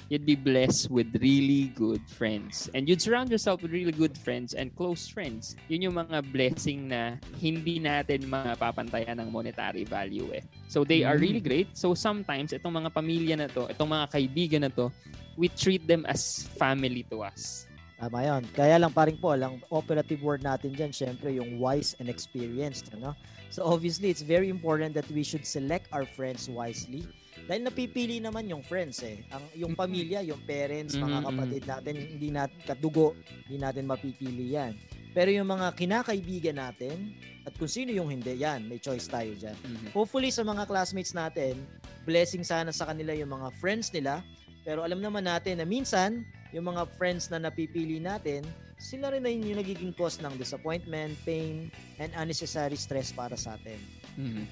you'd 0.09 0.25
be 0.25 0.35
blessed 0.35 0.91
with 0.91 1.09
really 1.21 1.73
good 1.73 2.01
friends. 2.05 2.69
And 2.73 2.87
you'd 2.87 3.01
surround 3.01 3.31
yourself 3.31 3.61
with 3.61 3.71
really 3.71 3.91
good 3.91 4.17
friends 4.17 4.53
and 4.53 4.69
close 4.75 5.07
friends. 5.07 5.55
Yun 5.69 5.89
yung 5.89 5.97
mga 5.97 6.29
blessing 6.29 6.89
na 6.89 7.17
hindi 7.41 7.79
natin 7.79 8.29
mapapantayan 8.29 9.17
ng 9.17 9.33
monetary 9.33 9.83
value 9.83 10.29
eh. 10.29 10.45
So 10.67 10.83
they 10.85 11.03
are 11.03 11.17
really 11.17 11.41
great. 11.41 11.73
So 11.73 11.97
sometimes, 11.97 12.53
itong 12.53 12.77
mga 12.77 12.93
pamilya 12.93 13.35
na 13.41 13.47
to, 13.49 13.65
itong 13.73 13.89
mga 13.89 14.05
kaibigan 14.13 14.61
na 14.67 14.71
to, 14.77 14.93
we 15.33 15.49
treat 15.49 15.81
them 15.89 16.05
as 16.05 16.45
family 16.61 17.01
to 17.09 17.25
us. 17.25 17.65
Tama 18.03 18.19
yun. 18.19 18.43
Kaya 18.51 18.75
lang 18.75 18.91
paring 18.91 19.15
po, 19.15 19.31
ang 19.31 19.63
operative 19.71 20.19
word 20.19 20.43
natin 20.43 20.75
dyan, 20.75 20.91
syempre 20.91 21.31
yung 21.31 21.55
wise 21.55 21.95
and 22.03 22.11
experienced. 22.11 22.91
Ano? 22.99 23.15
So 23.47 23.63
obviously, 23.63 24.11
it's 24.11 24.19
very 24.25 24.51
important 24.51 24.91
that 24.99 25.07
we 25.07 25.23
should 25.23 25.47
select 25.47 25.87
our 25.95 26.03
friends 26.03 26.51
wisely. 26.51 27.07
Dahil 27.47 27.63
napipili 27.63 28.19
naman 28.19 28.51
yung 28.51 28.59
friends 28.59 28.99
eh. 29.07 29.23
Ang, 29.31 29.43
yung 29.55 29.71
pamilya, 29.71 30.19
yung 30.19 30.43
parents, 30.43 30.99
mga 30.99 31.23
Mhm, 31.23 31.27
kapatid 31.31 31.63
natin, 31.63 31.93
hindi 31.95 32.27
natin 32.27 32.59
kadugo, 32.67 33.15
hindi 33.47 33.55
natin 33.63 33.87
mapipili 33.87 34.51
yan. 34.51 34.75
Pero 35.15 35.31
yung 35.31 35.47
mga 35.47 35.71
kinakaibigan 35.79 36.59
natin, 36.59 37.15
at 37.47 37.55
kung 37.55 37.71
sino 37.71 37.91
yung 37.95 38.11
hindi, 38.11 38.35
yan, 38.35 38.67
may 38.67 38.83
choice 38.83 39.07
tayo 39.07 39.31
dyan. 39.35 39.55
Hopefully 39.95 40.27
sa 40.27 40.43
mga 40.43 40.67
classmates 40.67 41.15
natin, 41.15 41.55
blessing 42.03 42.43
sana 42.43 42.75
sa 42.75 42.83
kanila 42.83 43.15
yung 43.15 43.31
mga 43.31 43.47
friends 43.63 43.91
nila. 43.95 44.19
Pero 44.63 44.83
alam 44.83 45.03
naman 45.03 45.27
natin 45.27 45.59
na 45.59 45.67
minsan, 45.67 46.23
yung 46.55 46.71
mga 46.71 46.87
friends 46.95 47.27
na 47.27 47.39
napipili 47.39 47.99
natin, 47.99 48.47
sila 48.79 49.11
rin 49.11 49.23
na 49.23 49.31
yun 49.31 49.55
yung 49.55 49.59
nagiging 49.63 49.93
cause 49.95 50.19
ng 50.19 50.35
disappointment, 50.39 51.15
pain, 51.23 51.71
and 51.99 52.11
unnecessary 52.15 52.75
stress 52.75 53.11
para 53.15 53.35
sa 53.39 53.55
atin. 53.59 53.79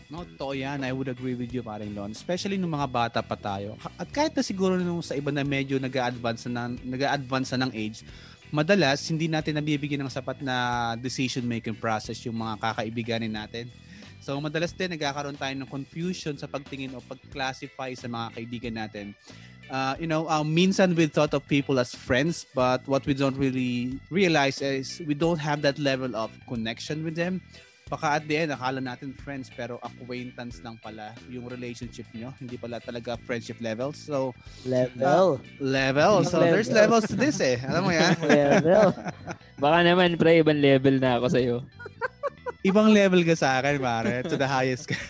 No, 0.10 0.26
totoo 0.36 0.58
yan. 0.58 0.82
I 0.82 0.92
would 0.92 1.12
agree 1.12 1.38
with 1.38 1.54
you, 1.54 1.62
paring 1.62 1.94
Lon. 1.94 2.12
Especially 2.12 2.58
nung 2.58 2.74
mga 2.74 2.90
bata 2.90 3.20
pa 3.22 3.38
tayo. 3.38 3.78
At 4.00 4.10
kahit 4.10 4.34
na 4.34 4.42
siguro 4.42 4.80
nung 4.80 5.04
sa 5.06 5.14
iba 5.14 5.30
na 5.30 5.46
medyo 5.46 5.78
nag-a-advance 5.78 6.50
na, 6.50 6.72
nag-a-advance 6.72 7.54
na 7.54 7.68
ng 7.70 7.72
age, 7.76 8.02
madalas 8.50 9.06
hindi 9.08 9.30
natin 9.30 9.56
nabibigyan 9.56 10.02
ng 10.04 10.12
sapat 10.12 10.42
na 10.42 10.92
decision-making 10.98 11.78
process 11.78 12.20
yung 12.26 12.36
mga 12.42 12.58
kakaibiganin 12.60 13.32
natin. 13.32 13.70
So, 14.22 14.38
madalas 14.38 14.74
din 14.74 14.94
nagkakaroon 14.94 15.38
tayo 15.38 15.54
ng 15.58 15.70
confusion 15.70 16.38
sa 16.38 16.46
pagtingin 16.46 16.94
o 16.94 17.02
pag-classify 17.02 17.94
sa 17.98 18.06
mga 18.06 18.28
kaibigan 18.38 18.76
natin. 18.78 19.18
Uh, 19.72 19.96
you 19.98 20.06
know, 20.06 20.28
um, 20.28 20.54
minsan 20.54 20.94
we 20.96 21.08
thought 21.08 21.34
of 21.34 21.48
people 21.48 21.80
as 21.80 21.96
friends, 21.96 22.46
but 22.54 22.84
what 22.92 23.06
we 23.08 23.16
don't 23.16 23.38
really 23.40 23.98
realize 24.12 24.62
is 24.62 25.02
we 25.08 25.16
don't 25.16 25.40
have 25.40 25.64
that 25.64 25.80
level 25.80 26.12
of 26.14 26.30
connection 26.46 27.08
with 27.08 27.16
them 27.16 27.40
baka 27.92 28.08
at 28.16 28.24
the 28.24 28.40
end, 28.40 28.56
akala 28.56 28.80
natin 28.80 29.12
friends 29.12 29.52
pero 29.52 29.76
acquaintance 29.84 30.64
lang 30.64 30.80
pala 30.80 31.12
yung 31.28 31.52
relationship 31.52 32.08
nyo. 32.16 32.32
Hindi 32.40 32.56
pala 32.56 32.80
talaga 32.80 33.20
friendship 33.28 33.60
levels. 33.60 34.00
So, 34.00 34.32
Level. 34.64 35.44
level. 35.60 36.24
So, 36.24 36.40
Level. 36.40 36.56
there's 36.56 36.72
levels 36.72 37.04
to 37.12 37.20
this 37.20 37.44
eh. 37.44 37.60
Alam 37.68 37.82
mo 37.84 37.92
yan? 37.92 38.16
Level. 38.24 38.96
Baka 39.64 39.78
naman, 39.84 40.16
pre, 40.16 40.40
ibang 40.40 40.64
level 40.64 41.04
na 41.04 41.20
ako 41.20 41.28
sa'yo. 41.36 41.56
Ibang 42.64 42.96
level 42.96 43.28
ka 43.28 43.36
sa 43.36 43.60
akin, 43.60 43.76
pare. 43.84 44.24
To 44.24 44.40
the 44.40 44.48
highest 44.48 44.88
ka. 44.88 44.96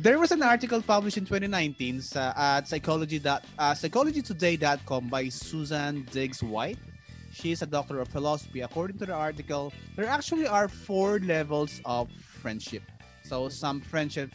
There 0.00 0.18
was 0.18 0.32
an 0.32 0.42
article 0.42 0.80
published 0.80 1.18
in 1.18 1.26
2019 1.26 2.00
sa, 2.00 2.32
at 2.34 2.66
psychology 2.66 3.18
dot, 3.18 3.44
uh, 3.58 3.76
psychologytoday.com 3.76 5.12
by 5.12 5.28
Susan 5.28 6.08
Diggs 6.10 6.42
White. 6.42 6.78
She 7.36 7.52
is 7.52 7.60
a 7.60 7.66
doctor 7.66 8.00
of 8.00 8.08
philosophy. 8.08 8.62
According 8.62 8.96
to 8.96 9.04
the 9.04 9.12
article, 9.12 9.74
there 9.96 10.08
actually 10.08 10.46
are 10.46 10.68
four 10.68 11.20
levels 11.20 11.82
of 11.84 12.08
friendship. 12.16 12.82
So 13.24 13.50
some 13.50 13.82
friendship 13.82 14.32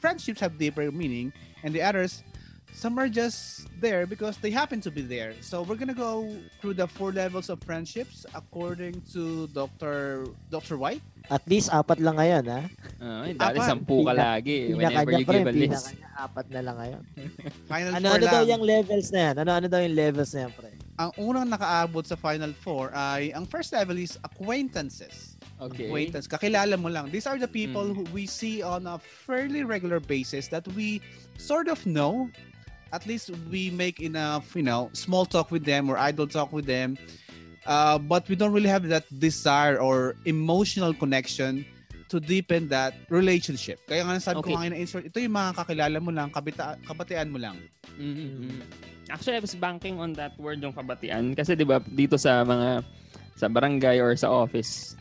friendships 0.00 0.40
have 0.40 0.58
deeper 0.58 0.90
meaning, 0.90 1.32
and 1.62 1.72
the 1.72 1.82
others, 1.82 2.24
some 2.76 3.00
are 3.00 3.08
just 3.08 3.64
there 3.80 4.04
because 4.04 4.36
they 4.36 4.52
happen 4.52 4.84
to 4.84 4.92
be 4.92 5.00
there. 5.00 5.32
So 5.40 5.64
we're 5.64 5.80
gonna 5.80 5.96
go 5.96 6.28
through 6.60 6.76
the 6.76 6.84
four 6.86 7.08
levels 7.10 7.48
of 7.48 7.56
friendships 7.64 8.28
according 8.36 9.00
to 9.16 9.48
Dr. 9.50 10.28
Dr. 10.52 10.76
White. 10.76 11.00
At 11.26 11.42
least 11.48 11.72
apat 11.72 11.98
lang 11.98 12.20
ngayon, 12.20 12.44
ha? 12.46 12.60
Uh, 13.02 13.32
dali, 13.34 13.58
Apat. 13.58 13.66
sampu 13.66 14.06
ka 14.06 14.14
lagi. 14.14 14.70
eh, 14.70 14.76
Whenever 14.78 15.10
you 15.16 15.26
pa 15.26 15.32
rin, 15.34 15.42
give 15.42 15.50
a 15.50 15.54
list. 15.56 15.90
pinakanya, 15.90 16.08
apat 16.14 16.46
na 16.52 16.60
lang 16.62 16.76
ngayon. 16.78 17.02
Final 17.72 17.90
Ano, 17.96 18.06
four 18.06 18.14
ano 18.14 18.26
daw 18.28 18.42
lang. 18.44 18.50
yung 18.54 18.62
levels 18.62 19.06
na 19.10 19.18
yan? 19.18 19.34
Ano, 19.42 19.50
ano 19.50 19.66
daw 19.66 19.80
yung 19.82 19.96
levels 19.96 20.30
na 20.30 20.40
yan, 20.46 20.52
pre? 20.54 20.70
Ang 20.96 21.10
unang 21.18 21.48
nakaabot 21.50 22.04
sa 22.06 22.14
final 22.14 22.54
four 22.56 22.88
ay, 22.94 23.28
ang 23.34 23.44
first 23.44 23.74
level 23.74 23.98
is 23.98 24.14
acquaintances. 24.24 25.34
Okay. 25.58 25.88
Acquaintance. 25.88 26.24
Kakilala 26.26 26.78
mo 26.78 26.88
lang. 26.88 27.10
These 27.10 27.26
are 27.26 27.36
the 27.36 27.48
people 27.48 27.84
Mm. 27.84 27.96
who 27.96 28.04
we 28.12 28.24
see 28.24 28.62
on 28.62 28.86
a 28.86 28.96
fairly 28.96 29.64
regular 29.64 29.98
basis 30.00 30.46
that 30.48 30.64
we 30.72 31.00
sort 31.36 31.68
of 31.68 31.82
know, 31.84 32.28
at 32.92 33.06
least 33.06 33.30
we 33.50 33.70
make 33.70 34.00
enough, 34.00 34.54
you 34.54 34.62
know, 34.62 34.90
small 34.92 35.26
talk 35.26 35.50
with 35.50 35.64
them 35.64 35.90
or 35.90 35.98
idle 35.98 36.26
talk 36.26 36.52
with 36.52 36.66
them. 36.66 36.96
Uh, 37.66 37.98
but 37.98 38.28
we 38.30 38.38
don't 38.38 38.54
really 38.54 38.70
have 38.70 38.86
that 38.86 39.02
desire 39.18 39.82
or 39.82 40.14
emotional 40.24 40.94
connection 40.94 41.66
to 42.06 42.22
deepen 42.22 42.70
that 42.70 42.94
relationship. 43.10 43.82
Kaya 43.90 44.06
nga 44.06 44.14
nasabi 44.14 44.38
Okay. 44.38 44.54
ko 44.54 44.58
nga 44.62 44.70
na-insert, 44.70 45.04
ito 45.10 45.18
yung 45.18 45.34
mga 45.34 45.50
kakilala 45.58 45.98
mo 45.98 46.14
lang, 46.14 46.30
kabita, 46.30 46.78
kabatian 46.86 47.26
mo 47.26 47.42
lang. 47.42 47.58
Mhm. 47.98 48.62
Actually, 49.10 49.38
I 49.38 49.42
was 49.42 49.58
banking 49.58 49.98
on 49.98 50.14
that 50.14 50.38
word 50.38 50.62
yung 50.62 50.74
kabatian. 50.74 51.34
Kasi 51.34 51.58
di 51.58 51.66
ba 51.66 51.82
dito 51.82 52.14
sa 52.14 52.46
mga 52.46 52.86
sa 53.34 53.50
barangay 53.50 53.98
or 53.98 54.14
sa 54.14 54.30
office 54.30 54.94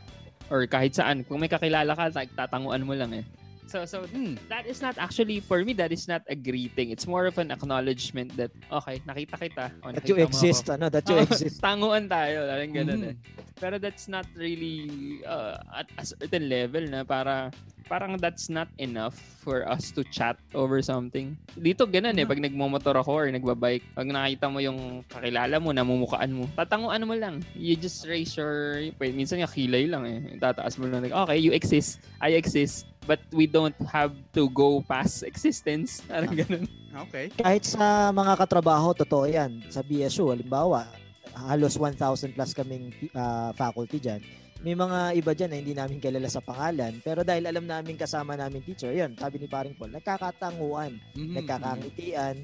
or 0.50 0.66
kahit 0.66 0.98
saan, 0.98 1.22
kung 1.26 1.38
may 1.38 1.50
kakilala 1.50 1.94
ka, 1.94 2.10
tatanguan 2.34 2.86
mo 2.86 2.98
lang 2.98 3.14
eh. 3.14 3.26
So, 3.66 3.84
so 3.86 4.06
Hmm. 4.06 4.38
that 4.48 4.70
is 4.70 4.80
not 4.80 4.96
actually, 4.98 5.42
for 5.42 5.60
me, 5.66 5.74
that 5.74 5.92
is 5.92 6.06
not 6.08 6.22
a 6.30 6.38
greeting. 6.38 6.94
It's 6.94 7.10
more 7.10 7.26
of 7.26 7.36
an 7.42 7.50
acknowledgement 7.50 8.38
that, 8.38 8.54
okay, 8.72 9.02
nakita 9.04 9.36
kita. 9.42 9.66
O, 9.82 9.90
That 9.92 10.06
nakita 10.06 10.10
you 10.10 10.16
mo 10.16 10.24
exist, 10.30 10.64
ako. 10.70 10.74
ano, 10.78 10.86
that 10.90 11.06
you 11.10 11.18
exist. 11.18 11.58
Tanguan 11.60 12.06
tayo, 12.06 12.46
parang 12.46 12.72
ganun 12.72 13.02
Mhm. 13.02 13.10
eh. 13.10 13.16
Pero 13.56 13.80
that's 13.80 14.06
not 14.06 14.28
really 14.36 14.86
uh, 15.24 15.56
at 15.74 15.88
a 15.96 16.04
certain 16.04 16.52
level 16.52 16.84
na 16.92 17.08
para 17.08 17.50
parang 17.86 18.18
that's 18.18 18.50
not 18.50 18.66
enough 18.82 19.14
for 19.46 19.62
us 19.70 19.94
to 19.94 20.02
chat 20.10 20.36
over 20.58 20.82
something. 20.82 21.38
Dito 21.54 21.86
ganun 21.86 22.18
eh, 22.18 22.26
pag 22.26 22.42
nagmomotor 22.42 22.98
ako 22.98 23.12
or 23.14 23.26
nagbabike, 23.30 23.86
pag 23.94 24.10
nakita 24.10 24.50
mo 24.50 24.58
yung 24.60 25.06
kakilala 25.06 25.62
mo, 25.62 25.70
namumukaan 25.72 26.34
mo, 26.34 26.50
tatanguan 26.58 27.06
mo 27.06 27.14
lang. 27.14 27.46
You 27.54 27.78
just 27.78 28.04
raise 28.10 28.34
your, 28.36 28.82
minsan 29.00 29.40
nga 29.40 29.48
kilay 29.48 29.86
lang 29.86 30.04
eh. 30.04 30.20
Tataas 30.36 30.76
mo 30.82 30.90
lang, 30.90 31.06
okay, 31.06 31.38
you 31.38 31.54
exist, 31.54 32.02
I 32.20 32.34
exist, 32.36 32.90
but 33.06 33.22
we 33.32 33.46
don't 33.46 33.78
have 33.90 34.14
to 34.34 34.50
go 34.52 34.82
past 34.84 35.22
existence. 35.24 36.02
Parang 36.10 36.34
ganun. 36.34 36.66
Okay. 37.10 37.30
Kahit 37.34 37.64
sa 37.66 38.10
mga 38.12 38.34
katrabaho, 38.38 38.92
totoo 38.94 39.30
yan. 39.30 39.62
Sa 39.70 39.86
BSU, 39.86 40.34
halimbawa, 40.34 40.90
halos 41.36 41.78
1,000 41.78 42.34
plus 42.34 42.52
kaming 42.54 42.92
ah, 43.14 43.54
faculty 43.54 44.02
dyan. 44.02 44.22
May 44.66 44.74
mga 44.74 45.14
iba 45.20 45.32
dyan 45.38 45.50
na 45.54 45.58
hindi 45.62 45.74
namin 45.78 46.02
kilala 46.02 46.26
sa 46.26 46.42
pangalan. 46.42 46.98
Pero 47.06 47.22
dahil 47.22 47.46
alam 47.46 47.70
namin 47.70 48.00
kasama 48.00 48.34
namin 48.34 48.66
teacher, 48.66 48.90
yun, 48.90 49.14
sabi 49.14 49.38
ni 49.38 49.46
paring 49.46 49.78
Paul, 49.78 49.94
nagkakatanguan, 49.94 50.98
Mhm. 51.14 51.36
nagkakangitian, 51.38 52.36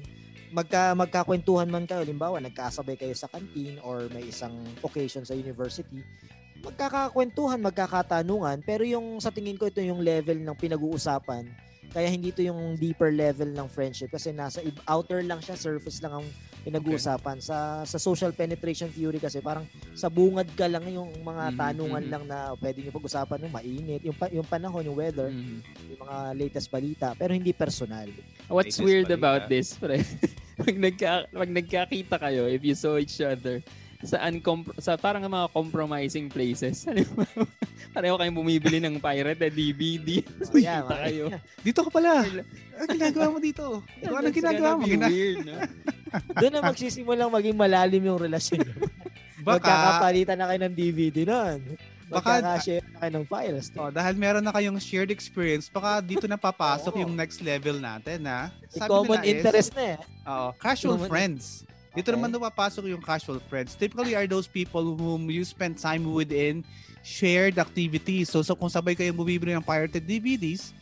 magka, 0.52 0.92
magkakwentuhan 0.92 1.66
man 1.66 1.88
kayo, 1.88 2.04
halimbawa, 2.04 2.38
nagkasabay 2.38 2.94
kayo 2.94 3.16
sa 3.16 3.26
canteen 3.26 3.80
or 3.80 4.06
may 4.12 4.28
isang 4.28 4.52
occasion 4.84 5.24
sa 5.24 5.32
university, 5.32 6.04
magkakakwentuhan, 6.62 7.58
magkakatanungan, 7.60 8.62
pero 8.62 8.86
yung 8.86 9.18
sa 9.18 9.34
tingin 9.34 9.58
ko 9.58 9.66
ito 9.66 9.82
yung 9.82 10.00
level 10.00 10.38
ng 10.38 10.56
pinag-uusapan 10.56 11.50
kaya 11.92 12.08
hindi 12.08 12.32
ito 12.32 12.40
yung 12.40 12.72
deeper 12.80 13.12
level 13.12 13.52
ng 13.52 13.68
friendship 13.68 14.08
kasi 14.08 14.32
nasa 14.32 14.64
ib- 14.64 14.80
outer 14.88 15.20
lang 15.20 15.44
siya, 15.44 15.60
surface 15.60 16.00
lang 16.00 16.16
ang 16.16 16.26
pinag-uusapan. 16.64 17.36
Sa 17.36 17.84
sa 17.84 17.98
social 18.00 18.32
penetration 18.32 18.88
theory 18.88 19.20
kasi 19.20 19.44
parang 19.44 19.68
sa 19.92 20.08
bungad 20.08 20.48
ka 20.56 20.72
lang 20.72 20.88
yung 20.88 21.12
mga 21.20 21.52
Mhm, 21.52 21.58
tanungan 21.60 22.04
mhm. 22.08 22.10
lang 22.10 22.24
na 22.24 22.38
pwede 22.56 22.80
niyo 22.80 22.96
pag-usapan 22.96 23.44
yung 23.44 23.52
mainit, 23.52 24.00
yung, 24.08 24.16
pa- 24.16 24.32
yung 24.32 24.46
panahon, 24.48 24.88
yung 24.88 24.96
weather, 24.96 25.28
Mhm. 25.28 25.58
yung 25.92 26.00
mga 26.00 26.16
latest 26.32 26.72
balita, 26.72 27.12
pero 27.12 27.36
hindi 27.36 27.52
personal. 27.52 28.08
What's 28.48 28.72
Latest 28.72 28.86
weird 28.88 29.06
balita. 29.06 29.20
about 29.20 29.42
this, 29.52 29.76
pre? 29.76 30.00
pag, 30.64 30.76
nagka, 30.80 31.12
pag 31.28 31.50
nagkakita 31.52 32.16
kayo, 32.16 32.48
if 32.48 32.64
you 32.64 32.72
saw 32.72 32.96
each 32.96 33.20
other, 33.20 33.60
sa 34.02 34.18
uncom- 34.26 34.74
sa 34.76 34.98
parang 34.98 35.22
mga 35.22 35.48
compromising 35.50 36.26
places. 36.26 36.82
Halimbawa, 36.90 37.46
Pareho 37.92 38.14
kayong 38.18 38.34
bumibili 38.34 38.78
ng 38.78 38.98
pirate 38.98 39.46
DVD. 39.48 40.22
Oh, 40.42 40.58
yeah, 40.58 40.82
kayo. 40.82 41.30
Dito 41.62 41.86
ka 41.86 41.90
pala. 41.90 42.26
Ano 42.74 42.88
ginagawa 42.88 43.26
mo 43.30 43.38
dito? 43.38 43.64
Ano 44.02 44.26
That's 44.26 44.34
ginagawa 44.34 44.70
mo? 44.74 44.84
Gina- 44.84 45.06
weird, 45.06 45.46
no? 45.46 45.54
Doon 46.42 46.52
na 46.52 46.60
magsisimulang 46.62 47.30
maging 47.30 47.56
malalim 47.56 48.02
yung 48.04 48.18
relasyon. 48.18 48.66
Baka, 49.42 49.58
Magkakapalitan 49.58 50.36
na 50.38 50.46
kayo 50.46 50.60
ng 50.62 50.74
DVD. 50.74 51.16
Baka- 51.26 52.42
Magkakashare 52.42 52.84
na 52.84 52.98
kayo 53.00 53.12
ng 53.16 53.26
files. 53.26 53.66
oh, 53.74 53.88
dahil 53.88 54.14
meron 54.14 54.44
na 54.44 54.52
kayong 54.52 54.76
shared 54.76 55.08
experience, 55.08 55.66
baka 55.66 55.98
dito 55.98 56.28
na 56.28 56.36
papasok 56.36 56.92
Oo. 56.92 57.02
yung 57.02 57.16
next 57.16 57.40
level 57.40 57.80
natin, 57.80 58.22
ha? 58.28 58.52
May 58.52 58.84
common 58.84 59.20
is, 59.24 59.30
interest 59.32 59.70
na 59.72 59.96
eh. 59.96 59.98
Oo, 60.28 60.48
casual 60.54 61.00
Common- 61.00 61.08
friends. 61.08 61.64
Dito 61.92 62.08
Okay. 62.08 62.16
naman 62.16 62.32
napapasok 62.32 62.88
yung 62.88 63.04
casual 63.04 63.36
friends. 63.52 63.76
Typically 63.76 64.16
are 64.16 64.24
those 64.24 64.48
people 64.48 64.96
whom 64.96 65.28
you 65.28 65.44
spend 65.44 65.76
time 65.76 66.08
within 66.08 66.64
shared 67.04 67.60
activities. 67.60 68.32
So, 68.32 68.40
so 68.40 68.56
kung 68.56 68.72
sabay 68.72 68.96
kayong 68.96 69.18
bumibili 69.18 69.52
ng 69.52 69.60
pirated 69.60 70.00
DVDs, 70.08 70.72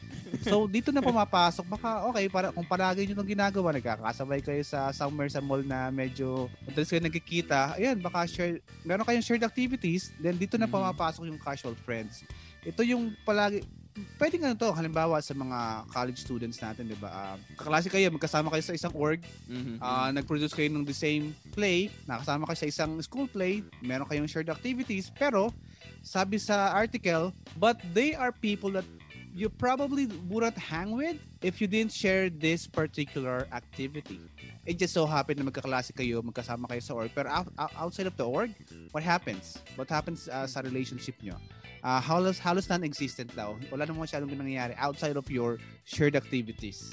so 0.47 0.69
dito 0.71 0.95
na 0.95 1.03
pumapasok. 1.03 1.67
Baka 1.67 2.07
okay, 2.07 2.31
para, 2.31 2.55
kung 2.55 2.63
palagi 2.63 3.11
nyo 3.11 3.19
itong 3.19 3.33
ginagawa, 3.35 3.75
nagkakasabay 3.75 4.39
kayo 4.39 4.63
sa 4.63 4.95
somewhere 4.95 5.27
sa 5.27 5.43
mall 5.43 5.67
na 5.67 5.91
medyo 5.91 6.47
madalas 6.63 6.87
kayo 6.87 7.03
nagkikita, 7.03 7.75
ayan, 7.75 7.99
baka 7.99 8.31
share, 8.31 8.63
meron 8.87 9.03
kayong 9.03 9.27
shared 9.27 9.43
activities, 9.43 10.15
then 10.23 10.39
dito 10.39 10.55
na 10.55 10.71
Mhm. 10.71 10.79
pumapasok 10.79 11.27
yung 11.27 11.41
casual 11.43 11.75
friends. 11.83 12.23
Ito 12.63 12.87
yung 12.87 13.19
palagi, 13.27 13.67
pwede 14.19 14.37
nga 14.41 14.53
to, 14.55 14.69
halimbawa 14.73 15.19
sa 15.21 15.33
mga 15.33 15.89
college 15.89 16.21
students 16.21 16.61
natin, 16.61 16.89
di 16.89 16.99
ba? 16.99 17.09
Ah, 17.11 17.37
kaklase 17.57 17.89
kayo, 17.89 18.11
magkasama 18.11 18.51
kayo 18.51 18.65
sa 18.65 18.75
isang 18.75 18.95
org, 18.95 19.21
Mhm. 19.47 19.79
Ah, 19.79 20.11
nag-produce 20.11 20.53
kayo 20.53 20.69
ng 20.71 20.85
the 20.85 20.95
same 20.95 21.33
play, 21.53 21.89
nakasama 22.05 22.45
kayo 22.47 22.59
sa 22.59 22.69
isang 22.69 22.93
school 23.01 23.27
play, 23.27 23.65
meron 23.81 24.07
kayong 24.07 24.29
shared 24.29 24.49
activities, 24.49 25.11
pero 25.15 25.53
sabi 26.01 26.41
sa 26.41 26.73
article, 26.73 27.33
but 27.57 27.77
they 27.93 28.17
are 28.17 28.33
people 28.33 28.73
that 28.73 28.87
you 29.35 29.49
probably 29.49 30.07
wouldn't 30.29 30.59
hang 30.59 30.93
with 30.97 31.17
if 31.43 31.61
you 31.61 31.67
didn't 31.67 31.93
share 31.93 32.31
this 32.31 32.67
particular 32.67 33.47
activity. 33.53 34.21
It 34.67 34.79
just 34.79 34.93
so 34.95 35.07
happened 35.07 35.39
na 35.39 35.47
magkaklase 35.49 35.95
kayo, 35.95 36.23
magkasama 36.23 36.69
kayo 36.69 36.83
sa 36.83 36.95
org, 36.95 37.11
pero 37.15 37.31
out- 37.31 37.53
out- 37.59 37.75
outside 37.79 38.07
of 38.07 38.17
the 38.17 38.27
org, 38.27 38.51
what 38.93 39.03
happens? 39.03 39.59
What 39.77 39.89
happens 39.89 40.29
ah, 40.29 40.47
sa 40.47 40.61
relationship 40.61 41.17
nyo? 41.23 41.39
Ah, 41.81 42.01
halos, 42.01 42.37
halos 42.39 42.69
non-existent 42.69 43.33
daw. 43.33 43.57
Wala 43.73 43.89
namang 43.89 44.05
masyadong 44.05 44.29
nangyayari 44.37 44.77
outside 44.77 45.17
of 45.17 45.25
your 45.33 45.57
shared 45.89 46.13
activities. 46.13 46.93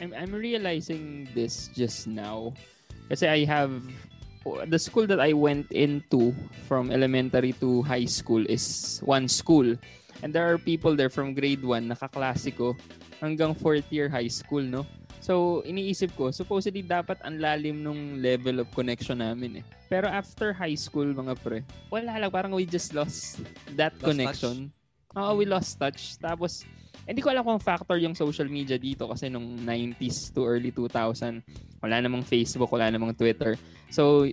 I'm, 0.00 0.16
I'm 0.16 0.32
realizing 0.32 1.28
this 1.36 1.68
just 1.76 2.06
now. 2.08 2.56
Kasi 3.12 3.28
I 3.28 3.44
have 3.44 3.84
the 4.68 4.78
school 4.78 5.06
that 5.06 5.20
I 5.20 5.32
went 5.32 5.70
into 5.72 6.32
from 6.64 6.90
elementary 6.90 7.52
to 7.60 7.82
high 7.82 8.08
school 8.08 8.44
is 8.48 8.98
one 9.04 9.28
school. 9.28 9.76
And 10.24 10.32
there 10.32 10.48
are 10.48 10.56
people 10.56 10.96
there 10.96 11.12
from 11.12 11.36
grade 11.36 11.60
1 11.64 11.92
nakaklase 11.92 12.52
ko 12.56 12.72
hanggang 13.20 13.52
fourth 13.56 13.86
year 13.92 14.08
high 14.08 14.30
school, 14.30 14.64
no? 14.64 14.84
So, 15.26 15.64
iniisip 15.66 16.14
ko, 16.14 16.30
supposedly 16.30 16.86
dapat 16.86 17.18
ang 17.26 17.42
lalim 17.42 17.82
nung 17.82 18.22
level 18.22 18.62
of 18.62 18.70
connection 18.70 19.18
namin 19.18 19.58
eh. 19.60 19.64
Pero 19.90 20.06
after 20.06 20.54
high 20.54 20.78
school, 20.78 21.10
mga 21.10 21.34
pre, 21.42 21.66
wala 21.90 22.14
lang, 22.14 22.30
parang 22.30 22.54
we 22.54 22.62
just 22.62 22.94
lost 22.94 23.42
that 23.74 23.90
Lost 23.98 24.06
connection. 24.06 24.70
Oo, 25.18 25.34
we 25.34 25.44
lost 25.48 25.82
touch. 25.82 26.14
Tapos, 26.22 26.62
hindi 27.06 27.22
ko 27.22 27.34
alam 27.34 27.42
kung 27.42 27.58
factor 27.58 27.98
yung 27.98 28.14
social 28.14 28.46
media 28.46 28.78
dito 28.78 29.10
kasi 29.10 29.26
nung 29.26 29.58
90s 29.62 30.30
to 30.30 30.46
early 30.46 30.70
2000, 30.70 31.42
wala 31.82 31.96
namang 32.02 32.22
Facebook, 32.22 32.70
wala 32.70 32.86
namang 32.90 33.14
Twitter. 33.14 33.58
So, 33.90 34.30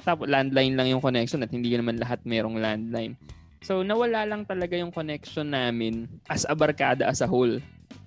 tapos 0.00 0.28
landline 0.28 0.76
lang 0.76 0.88
yung 0.88 1.04
connection 1.04 1.44
at 1.44 1.52
hindi 1.52 1.72
naman 1.76 2.00
lahat 2.00 2.24
merong 2.24 2.56
landline. 2.56 3.16
So, 3.60 3.84
nawala 3.84 4.24
lang 4.24 4.48
talaga 4.48 4.72
yung 4.72 4.88
connection 4.88 5.52
namin 5.52 6.08
as 6.32 6.48
a 6.48 6.56
barkada 6.56 7.04
as 7.04 7.20
a 7.20 7.28
whole. 7.28 7.60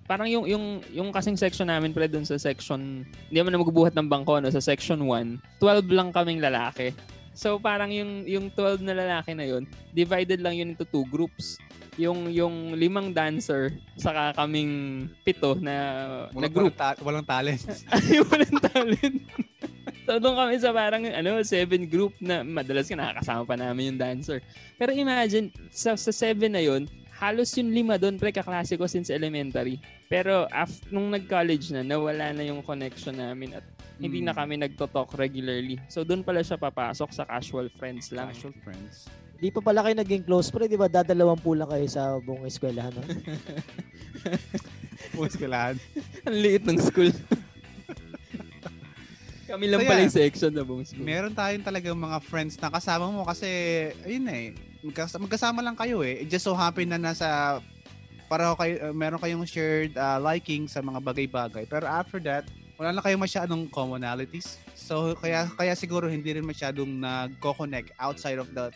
Parang 0.03 0.27
yung 0.27 0.43
yung 0.43 0.65
yung 0.91 1.09
kasing 1.13 1.39
section 1.39 1.69
namin 1.69 1.95
pre 1.95 2.09
doon 2.09 2.27
sa 2.27 2.35
section, 2.35 3.05
hindi 3.07 3.37
naman 3.37 3.55
na 3.55 3.61
magbubuhat 3.61 3.95
ng 3.95 4.09
bangko 4.09 4.41
no, 4.41 4.51
sa 4.51 4.59
section 4.59 4.99
1, 5.07 5.61
12 5.61 5.87
lang 5.93 6.11
kaming 6.11 6.43
lalaki. 6.43 6.91
So 7.33 7.55
parang 7.55 7.87
yung 7.89 8.27
yung 8.27 8.51
12 8.51 8.83
na 8.83 8.93
lalaki 8.93 9.31
na 9.31 9.47
yun, 9.47 9.63
divided 9.95 10.43
lang 10.43 10.59
yun 10.59 10.75
into 10.75 10.83
two 10.83 11.05
groups. 11.07 11.55
Yung 11.95 12.27
yung 12.33 12.73
limang 12.73 13.13
dancer 13.13 13.69
saka 13.95 14.33
kaming 14.35 15.05
pito 15.23 15.53
na 15.55 15.73
na 16.33 16.49
Walang, 16.49 16.51
group. 16.51 16.73
walang, 16.73 16.81
ta- 16.81 16.99
walang 16.99 17.25
talent. 17.29 17.61
Ay, 17.93 18.19
walang 18.25 18.57
talent. 18.59 19.17
So, 20.05 20.19
doon 20.19 20.35
kami 20.35 20.55
sa 20.59 20.71
parang, 20.75 21.03
ano, 21.07 21.41
seven 21.43 21.87
group 21.87 22.13
na 22.19 22.43
madalas 22.43 22.87
ka 22.87 22.95
nakakasama 22.95 23.43
pa 23.47 23.55
namin 23.55 23.95
yung 23.95 23.99
dancer. 23.99 24.39
Pero 24.77 24.91
imagine, 24.93 25.49
sa, 25.71 25.95
sa 25.97 26.11
seven 26.11 26.53
na 26.53 26.63
yun, 26.63 26.85
halos 27.17 27.55
yung 27.55 27.71
lima 27.71 27.95
doon, 27.95 28.19
pre, 28.19 28.35
kaklase 28.35 28.75
ko 28.75 28.87
since 28.87 29.07
elementary. 29.09 29.79
Pero 30.11 30.45
after, 30.51 30.91
nung 30.91 31.11
nag-college 31.11 31.71
na, 31.71 31.81
nawala 31.81 32.35
na 32.35 32.43
yung 32.43 32.59
connection 32.61 33.15
namin 33.15 33.55
at 33.55 33.65
hindi 34.01 34.19
na 34.19 34.33
Mm. 34.33 34.39
kami 34.43 34.53
nagto-talk 34.59 35.15
regularly. 35.15 35.79
So, 35.87 36.03
doon 36.03 36.25
pala 36.25 36.43
siya 36.43 36.59
papasok 36.59 37.09
sa 37.13 37.23
casual 37.23 37.69
friends 37.77 38.11
lang. 38.11 38.33
Casual 38.33 38.57
friends. 38.65 39.07
Di 39.39 39.51
pa 39.51 39.59
pala 39.59 39.83
kayo 39.83 39.95
naging 39.99 40.23
close 40.23 40.49
pre, 40.49 40.71
di 40.71 40.79
ba? 40.79 40.87
Dadalawang 40.87 41.39
po 41.39 41.51
lang 41.51 41.67
kayo 41.67 41.83
sa 41.87 42.15
buong 42.19 42.47
eskwelahan. 42.47 42.95
No? 42.95 43.03
Ka 45.13 45.47
lahat. 45.47 45.75
Ang 46.27 46.37
liit 46.39 46.63
ng 46.63 46.79
school. 46.79 47.11
Kami 49.53 49.69
lang 49.69 49.79
So, 49.79 49.87
pala 49.87 50.01
yung 50.01 50.17
section 50.17 50.51
na 50.51 50.65
buong 50.65 50.81
school. 50.81 51.05
Meron 51.05 51.33
tayong 51.37 51.61
talagang 51.61 51.93
mga 51.93 52.17
friends 52.25 52.57
na 52.57 52.73
kasama 52.73 53.05
mo 53.13 53.21
kasi, 53.21 53.45
ayun 54.01 54.25
eh, 54.33 54.57
magkas- 54.81 55.21
magkasama 55.21 55.61
lang 55.61 55.77
kayo 55.77 56.01
eh. 56.01 56.25
It 56.25 56.33
just 56.33 56.49
so 56.49 56.57
happen 56.57 56.89
na 56.89 56.97
nasa, 56.97 57.61
para 58.25 58.49
kayo, 58.57 58.89
uh, 58.89 58.95
meron 58.97 59.21
kayong 59.21 59.45
shared 59.45 59.93
uh, 59.93 60.17
liking 60.17 60.65
sa 60.65 60.81
mga 60.81 60.97
bagay-bagay. 61.05 61.69
Pero 61.69 61.85
after 61.85 62.17
that, 62.25 62.49
wala 62.81 62.89
na 62.89 63.05
kayong 63.05 63.21
masyadong 63.21 63.69
commonalities. 63.69 64.57
So 64.73 65.13
kaya 65.13 65.45
kaya 65.53 65.77
siguro 65.77 66.09
hindi 66.09 66.33
rin 66.33 66.41
masyadong 66.41 66.89
nagko-connect 66.97 67.93
outside 68.01 68.41
of 68.41 68.49
the 68.57 68.73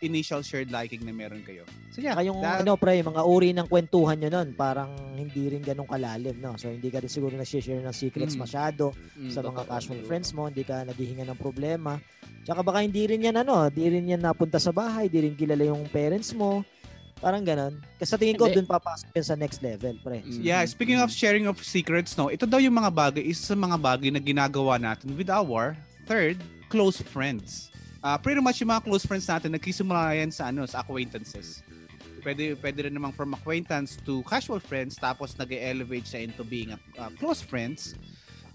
initial 0.00 0.40
shared 0.40 0.72
liking 0.72 1.04
na 1.04 1.12
meron 1.12 1.44
kayo. 1.44 1.62
So 1.92 2.00
yeah, 2.00 2.16
Saka 2.16 2.24
yung 2.24 2.40
that- 2.40 2.64
ano 2.64 2.80
pre, 2.80 3.00
mga 3.00 3.22
uri 3.22 3.52
ng 3.52 3.68
kwentuhan 3.68 4.16
nyo 4.16 4.30
nun, 4.32 4.56
parang 4.56 4.90
hindi 5.14 5.52
rin 5.52 5.60
ganun 5.60 5.84
kalalim, 5.84 6.40
no? 6.40 6.56
So 6.56 6.72
hindi 6.72 6.88
ka 6.88 7.04
rin 7.04 7.12
siguro 7.12 7.36
nag-share 7.36 7.84
ng 7.84 7.92
secrets 7.92 8.34
Mm. 8.34 8.42
masyado 8.42 8.96
Mm, 9.16 9.28
sa 9.28 9.44
mga 9.44 9.62
casual 9.68 10.00
friends 10.04 10.32
mo, 10.32 10.48
hindi 10.48 10.64
ka 10.64 10.84
naghihinga 10.88 11.28
ng 11.28 11.38
problema. 11.38 12.00
Tsaka 12.42 12.64
baka 12.64 12.80
hindi 12.80 13.04
rin 13.04 13.26
yan 13.26 13.36
ano, 13.36 13.68
hindi 13.68 13.84
rin 13.90 14.12
yan 14.16 14.22
napunta 14.24 14.56
sa 14.56 14.72
bahay, 14.72 15.12
hindi 15.12 15.28
rin 15.28 15.34
kilala 15.36 15.64
yung 15.66 15.84
parents 15.92 16.32
mo. 16.32 16.64
Parang 17.16 17.40
ganun. 17.40 17.80
Kasi 17.96 18.12
sa 18.12 18.20
tingin 18.20 18.36
ko, 18.36 18.44
dun 18.48 18.68
papasok 18.68 19.08
yan 19.12 19.24
sa 19.24 19.36
next 19.36 19.64
level, 19.64 19.96
pre. 20.00 20.20
Mm. 20.20 20.40
Yeah, 20.40 20.60
speaking 20.68 21.00
of 21.00 21.08
sharing 21.08 21.48
of 21.48 21.56
secrets, 21.60 22.12
no, 22.14 22.28
ito 22.28 22.44
daw 22.44 22.60
yung 22.60 22.76
mga 22.76 22.92
bagay, 22.92 23.24
isa 23.24 23.52
sa 23.52 23.56
mga 23.56 23.76
bagay 23.76 24.08
na 24.12 24.20
ginagawa 24.20 24.76
natin 24.76 25.16
with 25.16 25.32
our 25.32 25.72
third, 26.04 26.36
close 26.68 27.00
friends. 27.00 27.72
Uh, 28.06 28.14
pretty 28.22 28.38
much 28.38 28.62
yung 28.62 28.70
mga 28.70 28.86
close 28.86 29.02
friends 29.02 29.26
natin, 29.26 29.50
nagkisimula 29.50 30.14
yan 30.14 30.30
sa, 30.30 30.54
ano, 30.54 30.62
sa 30.62 30.86
acquaintances. 30.86 31.66
Pwede, 32.22 32.54
pwede 32.62 32.86
rin 32.86 32.94
namang 32.94 33.10
from 33.10 33.34
acquaintance 33.34 33.98
to 34.06 34.22
casual 34.30 34.62
friends, 34.62 34.94
tapos 34.94 35.34
nag 35.34 35.50
elevate 35.50 36.06
siya 36.06 36.22
into 36.22 36.46
being 36.46 36.70
a, 36.70 36.78
uh, 37.02 37.10
close 37.18 37.42
friends. 37.42 37.98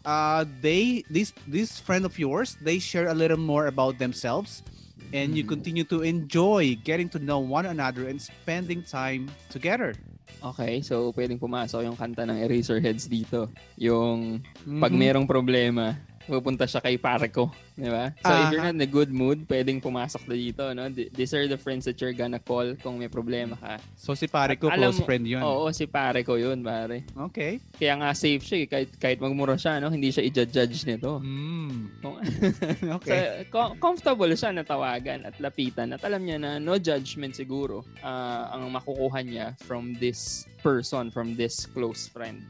Uh, 0.07 0.47
they, 0.63 1.03
this, 1.11 1.35
this 1.43 1.83
friend 1.83 2.07
of 2.07 2.15
yours, 2.15 2.55
they 2.63 2.79
share 2.79 3.11
a 3.11 3.13
little 3.13 3.35
more 3.35 3.67
about 3.67 3.99
themselves 3.99 4.63
and 5.11 5.35
you 5.35 5.43
Mhm. 5.43 5.51
continue 5.59 5.83
to 5.83 5.99
enjoy 6.07 6.79
getting 6.87 7.11
to 7.11 7.19
know 7.19 7.43
one 7.43 7.67
another 7.67 8.07
and 8.07 8.23
spending 8.23 8.79
time 8.79 9.27
together. 9.51 9.91
Okay, 10.39 10.79
so 10.79 11.11
pwedeng 11.11 11.37
pumasok 11.37 11.83
yung 11.83 11.99
kanta 11.99 12.23
ng 12.23 12.39
Eraserheads 12.39 13.05
dito. 13.11 13.51
Yung 13.75 14.39
pag 14.79 14.95
Mhm. 14.95 14.97
merong 14.97 15.27
problema, 15.27 15.99
pupunta 16.31 16.63
siya 16.63 16.79
kay 16.79 16.95
pare 16.95 17.27
ko. 17.27 17.51
Di 17.75 17.91
ba? 17.91 18.15
So 18.23 18.31
if 18.31 18.47
you're 18.55 18.63
Aha. 18.63 18.71
not 18.71 18.79
in 18.79 18.87
a 18.87 18.87
good 18.87 19.11
mood, 19.11 19.43
pwedeng 19.45 19.83
pumasok 19.83 20.23
na 20.25 20.35
dito. 20.35 20.63
No? 20.71 20.87
Th- 20.87 21.11
These 21.11 21.35
are 21.35 21.43
the 21.45 21.59
friends 21.59 21.83
that 21.83 21.99
you're 21.99 22.15
gonna 22.15 22.39
call 22.39 22.71
kung 22.79 22.95
may 22.97 23.11
problema 23.11 23.59
ka. 23.59 23.83
So 23.99 24.15
si 24.15 24.25
pare 24.25 24.55
ko, 24.55 24.71
Alam 24.71 24.79
close 24.87 25.03
mo- 25.03 25.07
friend 25.07 25.25
yun. 25.27 25.43
Oo, 25.43 25.67
si 25.69 25.83
pare 25.85 26.23
ko 26.23 26.39
yun, 26.39 26.63
pare. 26.63 27.03
Okay. 27.29 27.59
Kaya 27.75 27.99
nga 27.99 28.15
safe 28.15 28.39
siya 28.39 28.57
eh. 28.63 28.67
Kahit, 28.67 28.89
kahit 28.95 29.19
magmura 29.19 29.59
siya, 29.59 29.83
no? 29.83 29.91
hindi 29.91 30.07
siya 30.07 30.23
i-judge 30.23 30.87
nito. 30.87 31.19
Mm. 31.19 31.99
Okay. 33.01 33.45
So, 33.47 33.51
com- 33.51 33.75
comfortable 33.77 34.31
siya 34.31 34.53
na 34.53 34.63
tawagan 34.63 35.25
at 35.25 35.35
lapitan 35.37 35.91
at 35.91 36.01
alam 36.03 36.21
niya 36.21 36.37
na 36.37 36.51
no 36.57 36.77
judgment 36.77 37.33
siguro 37.33 37.81
ah, 37.99 38.53
ang 38.53 38.69
makukuha 38.69 39.19
niya 39.21 39.47
from 39.63 39.97
this 39.97 40.45
person, 40.61 41.09
from 41.09 41.33
this 41.33 41.65
close 41.65 42.05
friend. 42.05 42.43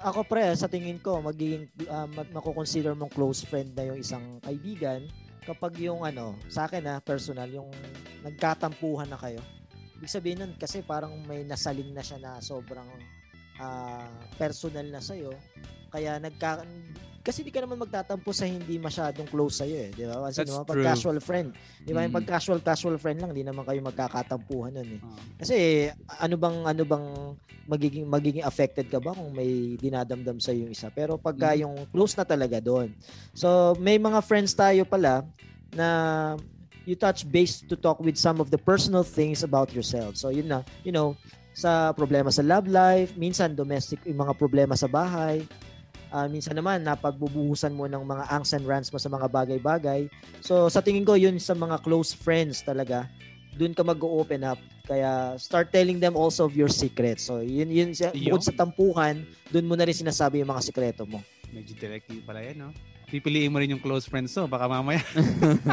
Ako 0.00 0.24
pre, 0.24 0.56
sa 0.56 0.72
tingin 0.72 0.96
ko, 0.96 1.20
magiging, 1.20 1.68
uh, 1.84 2.08
makukonsider 2.32 2.96
mong 2.96 3.12
close 3.12 3.44
friend 3.44 3.76
na 3.76 3.92
yung 3.92 4.00
isang 4.00 4.40
kaibigan 4.40 5.04
kapag 5.44 5.76
yung 5.84 6.00
ano, 6.00 6.32
sa 6.48 6.64
akin 6.64 6.88
ha, 6.88 6.96
personal, 7.04 7.44
yung 7.52 7.68
nagkatampuhan 8.24 9.12
na 9.12 9.20
kayo. 9.20 9.44
Ibig 10.00 10.08
sabihin 10.08 10.38
nun, 10.40 10.52
kasi 10.56 10.80
parang 10.80 11.12
may 11.28 11.44
nasaling 11.44 11.92
na 11.92 12.00
siya 12.00 12.16
na 12.24 12.40
sobrang 12.40 12.88
ah, 13.60 14.08
personal 14.40 14.88
na 14.88 15.04
sa'yo. 15.04 15.36
Kaya 15.92 16.16
nagka... 16.16 16.64
Kasi 17.22 17.46
di 17.46 17.54
ka 17.54 17.62
naman 17.62 17.78
magtatampo 17.78 18.34
sa 18.34 18.50
hindi 18.50 18.82
masyadong 18.82 19.30
close 19.30 19.62
sa'yo 19.62 19.78
eh. 19.78 19.90
Di 19.94 20.10
ba? 20.10 20.26
Kasi 20.26 20.42
That's 20.42 20.50
naman, 20.50 20.66
pag 20.66 20.74
true. 20.74 20.86
casual 20.90 21.18
friend. 21.22 21.48
Di 21.78 21.90
ba? 21.94 22.02
Yung 22.02 22.10
Mm. 22.10 22.18
pag 22.18 22.26
casual, 22.34 22.58
casual 22.58 22.98
friend 22.98 23.22
lang, 23.22 23.30
di 23.30 23.46
naman 23.46 23.62
kayo 23.62 23.78
magkakatampuhan 23.78 24.74
nun 24.74 24.98
eh. 24.98 25.00
Ah. 25.00 25.22
Kasi 25.38 25.56
ano 26.18 26.34
bang 26.34 26.58
ano 26.66 26.82
bang 26.82 27.06
magiging 27.70 28.10
magiging 28.10 28.42
affected 28.42 28.90
ka 28.90 28.98
ba 28.98 29.14
kung 29.14 29.30
may 29.30 29.78
dinadamdam 29.78 30.42
sa 30.42 30.50
yung 30.50 30.74
isa. 30.74 30.90
Pero 30.90 31.14
pagka 31.14 31.54
Mm. 31.54 31.58
yung 31.62 31.74
close 31.94 32.18
na 32.18 32.26
talaga 32.26 32.58
doon. 32.58 32.90
So 33.32 33.78
may 33.78 34.02
mga 34.02 34.18
friends 34.20 34.50
tayo 34.50 34.82
pala 34.82 35.22
na 35.70 35.86
you 36.82 36.98
touch 36.98 37.22
base 37.22 37.62
to 37.62 37.78
talk 37.78 38.02
with 38.02 38.18
some 38.18 38.42
of 38.42 38.50
the 38.50 38.58
personal 38.58 39.06
things 39.06 39.46
about 39.46 39.70
yourself. 39.70 40.18
So 40.18 40.34
yun 40.34 40.50
na, 40.50 40.66
you 40.82 40.90
know, 40.90 41.14
sa 41.54 41.94
problema 41.94 42.34
sa 42.34 42.42
love 42.42 42.66
life, 42.66 43.14
minsan 43.14 43.54
domestic 43.54 44.02
yung 44.02 44.18
mga 44.18 44.34
problema 44.34 44.74
sa 44.74 44.90
bahay. 44.90 45.46
Ah, 46.12 46.28
minsan 46.28 46.52
naman 46.52 46.84
napagbubuhusan 46.84 47.72
mo 47.72 47.88
ng 47.88 48.04
mga 48.04 48.28
angst 48.28 48.52
and 48.52 48.68
rants 48.68 48.92
mo 48.92 49.00
sa 49.00 49.08
mga 49.08 49.32
bagay-bagay. 49.32 50.12
So 50.44 50.68
sa 50.68 50.84
tingin 50.84 51.08
ko 51.08 51.16
yun 51.16 51.40
sa 51.40 51.56
mga 51.56 51.80
close 51.80 52.12
friends 52.12 52.60
talaga 52.60 53.08
doon 53.56 53.72
ka 53.72 53.80
mag-open 53.80 54.44
up. 54.44 54.60
Kaya 54.84 55.40
start 55.40 55.72
telling 55.72 55.96
them 55.96 56.12
also 56.12 56.44
of 56.44 56.52
your 56.52 56.68
secrets. 56.68 57.24
So 57.24 57.40
yun 57.40 57.72
yun 57.72 57.96
sa, 57.96 58.12
bukod 58.12 58.44
sa 58.44 58.52
tampuhan, 58.52 59.24
doon 59.48 59.64
mo 59.64 59.72
na 59.72 59.88
rin 59.88 59.96
sinasabi 59.96 60.44
yung 60.44 60.52
mga 60.52 60.68
sikreto 60.68 61.08
mo. 61.08 61.24
Medyo 61.48 61.76
directive 61.80 62.20
pala 62.28 62.44
yan, 62.44 62.60
no? 62.60 62.70
Pipiliin 63.12 63.52
mo 63.52 63.60
rin 63.60 63.76
yung 63.76 63.84
close 63.84 64.08
friends 64.08 64.32
mo. 64.40 64.48
Baka 64.48 64.64
mamaya 64.64 65.04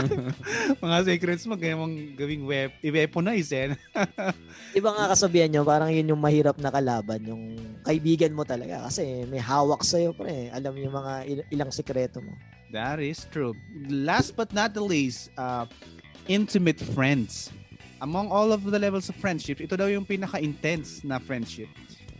mga 0.84 0.98
secrets 1.08 1.48
mo, 1.48 1.56
gawin 1.56 1.80
mong 1.80 1.96
gawing 2.20 2.44
web, 2.44 2.76
i-weaponize 2.84 3.56
eh. 3.56 3.80
Iba 4.80 4.92
nga 4.92 5.08
kasabihan 5.16 5.48
nyo, 5.48 5.64
parang 5.64 5.88
yun 5.88 6.12
yung 6.12 6.20
mahirap 6.20 6.60
na 6.60 6.68
kalaban, 6.68 7.24
yung 7.24 7.56
kaibigan 7.88 8.36
mo 8.36 8.44
talaga. 8.44 8.92
Kasi 8.92 9.24
may 9.32 9.40
hawak 9.40 9.88
sa'yo, 9.88 10.12
pre. 10.12 10.52
Alam 10.52 10.76
yung 10.84 10.92
mga 10.92 11.14
il- 11.32 11.48
ilang 11.56 11.72
sikreto 11.72 12.20
mo. 12.20 12.36
That 12.76 13.00
is 13.00 13.24
true. 13.32 13.56
Last 13.88 14.36
but 14.36 14.52
not 14.52 14.76
the 14.76 14.84
least, 14.84 15.32
uh, 15.40 15.64
intimate 16.28 16.84
friends. 16.92 17.56
Among 18.04 18.32
all 18.36 18.52
of 18.52 18.68
the 18.68 18.80
levels 18.80 19.08
of 19.08 19.16
friendship, 19.16 19.64
ito 19.64 19.80
daw 19.80 19.88
yung 19.88 20.04
pinaka-intense 20.04 21.08
na 21.08 21.24
friendship. 21.24 21.72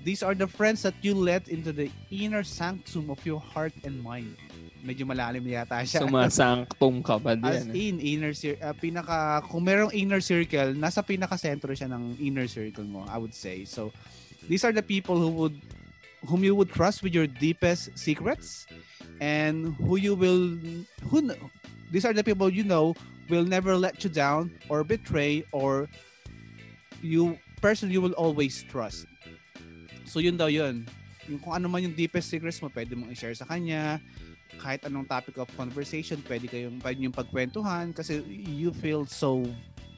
These 0.04 0.24
are 0.24 0.32
the 0.34 0.48
friends 0.48 0.82
that 0.88 0.96
you 1.04 1.12
let 1.12 1.52
into 1.52 1.76
the 1.76 1.92
inner 2.08 2.44
sanctum 2.44 3.12
of 3.12 3.20
your 3.28 3.40
heart 3.40 3.76
and 3.84 4.00
mind. 4.00 4.36
Medyo 4.80 5.04
malalim 5.04 5.44
yata 5.44 5.84
siya. 5.84 6.08
Sumasangktom 6.08 7.04
ka 7.04 7.20
pa 7.20 7.36
As 7.44 7.68
din. 7.68 7.76
in, 7.76 7.96
inner 8.00 8.32
cir- 8.32 8.60
uh, 8.64 8.72
pinaka, 8.72 9.44
kung 9.52 9.68
merong 9.68 9.92
inner 9.92 10.24
circle, 10.24 10.72
nasa 10.72 11.04
pinaka-sentro 11.04 11.76
siya 11.76 11.92
ng 11.92 12.16
inner 12.16 12.48
circle 12.48 12.88
mo, 12.88 13.04
I 13.12 13.20
would 13.20 13.36
say. 13.36 13.68
So, 13.68 13.92
these 14.48 14.64
are 14.64 14.72
the 14.72 14.84
people 14.84 15.20
who 15.20 15.36
would, 15.36 15.60
whom 16.24 16.48
you 16.48 16.56
would 16.56 16.72
trust 16.72 17.04
with 17.04 17.12
your 17.12 17.28
deepest 17.28 17.92
secrets 18.00 18.68
and 19.20 19.76
who 19.84 20.00
you 20.00 20.16
will, 20.16 20.56
who, 21.12 21.28
these 21.92 22.08
are 22.08 22.16
the 22.16 22.24
people 22.24 22.48
you 22.48 22.64
know 22.64 22.96
will 23.28 23.44
never 23.44 23.76
let 23.76 24.00
you 24.04 24.10
down 24.10 24.56
or 24.72 24.88
betray 24.88 25.44
or 25.52 25.92
you, 27.04 27.36
person 27.60 27.92
you 27.92 28.00
will 28.00 28.16
always 28.16 28.64
trust. 28.72 29.04
So, 30.08 30.24
yun 30.24 30.40
daw 30.40 30.48
yun. 30.48 30.88
Yung 31.28 31.44
kung 31.44 31.54
ano 31.54 31.68
man 31.68 31.84
yung 31.84 31.94
deepest 31.94 32.32
secrets 32.32 32.64
mo, 32.64 32.72
pwede 32.72 32.96
mong 32.96 33.12
i-share 33.12 33.36
sa 33.36 33.46
kanya, 33.46 34.00
kahit 34.58 34.82
anong 34.90 35.06
topic 35.06 35.38
of 35.38 35.48
conversation, 35.54 36.18
pwede 36.26 36.50
kayong 36.50 36.82
pwede 36.82 37.00
yung 37.06 37.14
pagkwentuhan 37.14 37.94
kasi 37.94 38.26
you 38.30 38.74
feel 38.74 39.06
so 39.06 39.46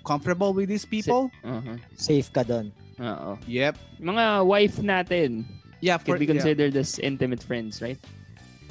comfortable 0.03 0.51
with 0.51 0.67
these 0.67 0.85
people. 0.85 1.31
Uh-huh. 1.45 1.77
Safe 1.95 2.27
ka 2.33 2.43
doon. 2.43 2.75
Oo. 2.99 3.39
Yep. 3.47 3.77
Mga 4.03 4.25
wife 4.43 4.77
natin 4.83 5.45
Yeah, 5.81 5.97
for, 5.97 6.13
could 6.13 6.19
be 6.21 6.29
yeah, 6.29 6.37
considered 6.37 6.77
as 6.77 6.99
intimate 7.01 7.41
friends, 7.41 7.81
right? 7.81 7.97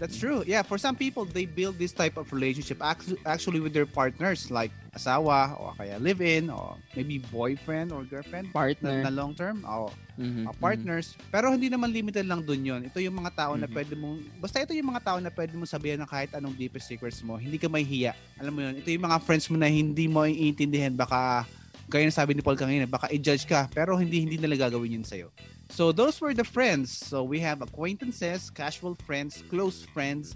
That's 0.00 0.16
true. 0.16 0.42
Yeah, 0.42 0.64
for 0.64 0.74
some 0.74 0.96
people, 0.96 1.22
they 1.22 1.44
build 1.44 1.76
this 1.76 1.92
type 1.92 2.16
of 2.16 2.32
relationship 2.32 2.80
actu- 2.80 3.20
actually 3.22 3.60
with 3.60 3.70
their 3.70 3.84
partners 3.84 4.48
like 4.48 4.72
asawa 4.90 5.54
o 5.54 5.70
kaya 5.76 6.00
live-in 6.00 6.48
or 6.48 6.74
maybe 6.92 7.22
boyfriend 7.22 7.92
or 7.92 8.02
girlfriend 8.02 8.48
na, 8.48 8.56
Partner. 8.56 8.96
na 9.04 9.10
long 9.12 9.30
term 9.32 9.62
o 9.62 9.92
Mhm, 10.16 10.44
uh, 10.44 10.56
partners. 10.58 11.16
Pero 11.30 11.48
hindi 11.48 11.68
naman 11.68 11.88
limited 11.88 12.24
lang 12.24 12.42
dun 12.42 12.60
yun. 12.60 12.80
Ito 12.82 12.98
yung 12.98 13.16
mga 13.16 13.32
tao 13.32 13.52
na 13.54 13.64
Mhm. 13.64 13.72
pwede 13.72 13.94
mong, 13.94 14.16
basta 14.36 14.60
ito 14.60 14.72
yung 14.72 14.90
mga 14.90 15.00
tao 15.02 15.16
na 15.16 15.30
pwede 15.30 15.52
mong 15.54 15.70
sabihan 15.70 15.96
ng 15.96 16.10
kahit 16.10 16.28
anong 16.34 16.52
deepest 16.52 16.84
secrets 16.86 17.20
mo. 17.20 17.36
Hindi 17.36 17.56
ka 17.56 17.68
may 17.68 17.80
hiya. 17.80 18.12
Alam 18.36 18.52
mo 18.52 18.60
yun, 18.60 18.76
ito 18.76 18.88
yung 18.88 19.04
mga 19.04 19.16
friends 19.20 19.46
mo 19.46 19.56
na 19.56 19.64
hindi 19.64 20.04
mo 20.04 20.20
iintindihan. 20.22 20.92
Baka, 20.92 21.48
gaya 21.88 22.04
na 22.04 22.12
sabi 22.12 22.36
ni 22.36 22.40
Paul 22.40 22.54
kanina, 22.54 22.84
baka 22.84 23.08
i-judge 23.08 23.44
ka. 23.44 23.70
Pero 23.70 23.96
hindi, 23.96 24.20
hindi 24.20 24.36
nila 24.36 24.60
gagawin 24.60 25.00
yun 25.00 25.06
sa'yo. 25.06 25.32
So 25.70 25.94
those 25.94 26.20
were 26.20 26.34
the 26.34 26.44
friends. 26.44 26.90
So 26.90 27.22
we 27.22 27.38
have 27.40 27.62
acquaintances, 27.62 28.50
casual 28.50 28.98
friends, 29.06 29.42
close 29.48 29.86
friends, 29.94 30.34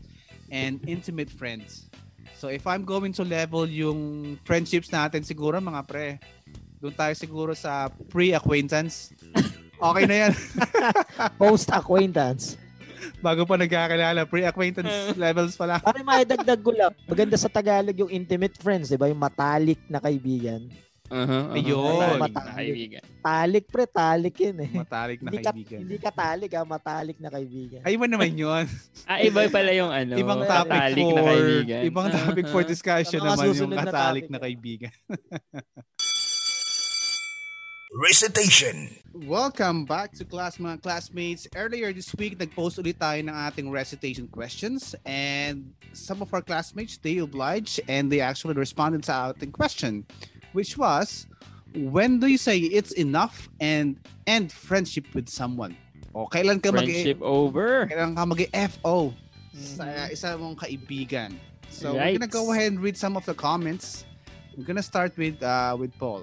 and 0.51 0.79
intimate 0.87 1.29
friends. 1.29 1.91
So 2.39 2.49
if 2.49 2.67
I'm 2.67 2.87
going 2.87 3.13
to 3.19 3.25
level 3.27 3.67
yung 3.67 4.39
friendships 4.47 4.95
natin 4.95 5.27
siguro 5.27 5.59
mga 5.59 5.83
pre, 5.91 6.23
doon 6.79 6.95
tayo 6.95 7.15
siguro 7.19 7.53
sa 7.57 7.91
pre-acquaintance. 8.13 9.11
Okay 9.81 10.05
na 10.07 10.17
yan. 10.29 10.33
Post-acquaintance. 11.43 12.61
Bago 13.25 13.49
pa 13.49 13.57
nagkakilala, 13.57 14.29
pre-acquaintance 14.29 15.13
levels 15.25 15.57
pa 15.57 15.65
lang. 15.65 15.81
Parang 15.81 16.05
may 16.07 16.25
dagdag 16.29 16.61
ko 16.61 16.73
lang. 16.73 16.93
Maganda 17.09 17.37
sa 17.41 17.49
Tagalog 17.49 17.97
yung 17.97 18.13
intimate 18.13 18.57
friends, 18.61 18.93
di 18.93 19.01
ba? 19.01 19.09
Yung 19.09 19.21
matalik 19.21 19.81
na 19.89 20.01
kaibigan. 20.01 20.69
Uh-huh, 21.13 21.21
uh-huh. 21.21 21.57
Ayun. 21.61 22.17
Matalik 22.17 22.33
na 22.33 22.53
kaibigan. 22.57 23.03
Talik, 23.21 23.65
pre. 23.69 23.85
Talik 23.85 24.37
yun 24.41 24.57
eh. 24.57 24.71
Matalik 24.73 25.19
na 25.21 25.29
hindi, 25.29 25.39
ka, 25.45 25.51
kaibigan. 25.53 25.79
hindi 25.85 25.97
ka 26.01 26.11
talik, 26.11 26.51
ha? 26.57 26.63
Matalik 26.65 27.19
na 27.21 27.29
kaibigan. 27.29 27.81
Ay, 27.85 27.93
iba 28.01 28.07
naman 28.09 28.33
yun. 28.33 28.65
Ah, 29.05 29.21
iba 29.21 29.45
pala 29.53 29.71
yung 29.77 29.93
ano. 29.93 30.17
ibang 30.17 30.41
Matalik 30.41 30.65
topic 30.65 30.81
katalik 30.81 31.05
for, 31.05 31.13
na 31.13 31.23
kaibigan. 31.29 31.81
ibang 31.85 32.09
topic 32.09 32.45
for 32.49 32.63
discussion 32.73 33.21
mga 33.21 33.27
naman 33.29 33.45
yung 33.45 33.53
susunod 33.53 33.79
na 33.85 33.93
na 34.17 34.39
kaibigan. 34.41 34.95
Recitation. 37.95 38.91
Welcome 39.15 39.87
back 39.87 40.19
to 40.19 40.27
class 40.27 40.59
mga 40.59 40.83
classmates. 40.83 41.47
Earlier 41.55 41.95
this 41.95 42.11
week, 42.19 42.35
nag-post 42.35 42.83
ulit 42.83 42.99
tayo 42.99 43.23
ng 43.23 43.31
ating 43.31 43.71
recitation 43.71 44.27
questions 44.27 44.99
and 45.07 45.71
some 45.95 46.19
of 46.19 46.27
our 46.35 46.43
classmates, 46.43 46.99
they 46.99 47.23
obliged 47.23 47.79
and 47.87 48.11
they 48.11 48.19
actually 48.19 48.59
responded 48.59 49.07
sa 49.07 49.31
ating 49.31 49.55
question, 49.55 50.03
which 50.55 50.79
was, 50.79 51.27
when 51.75 52.23
do 52.23 52.31
you 52.31 52.39
say 52.39 52.57
it's 52.59 52.95
enough 52.95 53.51
and 53.61 53.99
end 54.25 54.49
friendship 54.55 55.05
with 55.13 55.29
someone? 55.29 55.77
O 56.15 56.31
kailan 56.31 56.63
ka 56.63 56.71
mag 56.71 56.87
Friendship 56.87 57.19
over. 57.21 57.91
kailan 57.91 58.15
ka 58.15 58.23
mag-FO 58.25 59.11
sa 59.53 59.83
Mhm. 59.85 60.13
isa 60.15 60.29
mong 60.39 60.57
kaibigan? 60.57 61.35
So 61.69 61.99
Right. 61.99 62.15
we're 62.15 62.23
gonna 62.23 62.31
go 62.31 62.55
ahead 62.55 62.71
and 62.71 62.79
read 62.79 62.95
some 62.95 63.19
of 63.19 63.27
the 63.27 63.35
comments. 63.35 64.07
We're 64.55 64.63
gonna 64.65 64.87
start 64.87 65.19
with 65.19 65.43
uh, 65.43 65.75
with 65.75 65.91
Paul. 65.99 66.23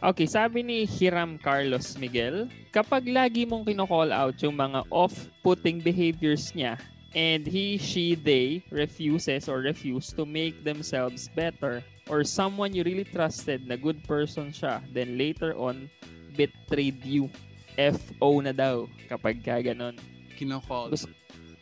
Okay, 0.00 0.24
sabi 0.24 0.62
ni 0.64 0.78
Hiram 0.88 1.36
Carlos 1.36 1.98
Miguel, 2.00 2.48
kapag 2.72 3.04
lagi 3.04 3.44
mong 3.44 3.68
kino-call 3.68 4.08
out 4.14 4.32
yung 4.40 4.56
mga 4.56 4.86
off-putting 4.88 5.82
behaviors 5.84 6.56
niya 6.56 6.80
and 7.12 7.44
he, 7.44 7.76
she, 7.76 8.16
they 8.16 8.64
refuses 8.72 9.44
or 9.44 9.60
refuse 9.60 10.08
to 10.14 10.24
make 10.24 10.64
themselves 10.64 11.28
better 11.36 11.84
or 12.10 12.26
someone 12.26 12.74
you 12.74 12.82
really 12.82 13.06
trusted 13.06 13.64
na 13.64 13.74
good 13.74 14.02
person 14.04 14.50
siya 14.50 14.82
then 14.90 15.14
later 15.14 15.54
on 15.54 15.86
betrayed 16.34 16.98
you. 17.00 17.30
FO 17.78 18.42
na 18.42 18.50
daw 18.50 18.84
kapag 19.06 19.40
ka 19.40 19.62
ganon. 19.62 19.94
Kino-call. 20.34 20.90
Gusto- 20.90 21.14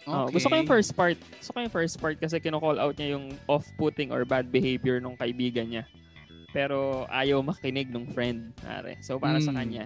Oh, 0.08 0.24
gusto 0.26 0.48
ko 0.48 0.56
yung 0.56 0.64
first 0.66 0.96
part. 0.96 1.20
Gusto 1.36 1.52
ko 1.52 1.58
yung 1.60 1.68
first 1.70 2.00
part 2.00 2.16
kasi 2.16 2.40
kino-call 2.40 2.80
out 2.80 2.96
niya 2.96 3.12
yung 3.12 3.36
off-putting 3.44 4.08
or 4.08 4.24
bad 4.24 4.48
behavior 4.48 4.96
ng 4.98 5.12
kaibigan 5.14 5.68
niya. 5.68 5.84
Pero 6.48 7.04
ayaw 7.12 7.44
makinig 7.44 7.92
ng 7.92 8.08
friend. 8.08 8.56
Are. 8.64 8.96
So 9.04 9.20
para 9.20 9.36
sa 9.36 9.52
Mm. 9.52 9.58
kanya, 9.60 9.84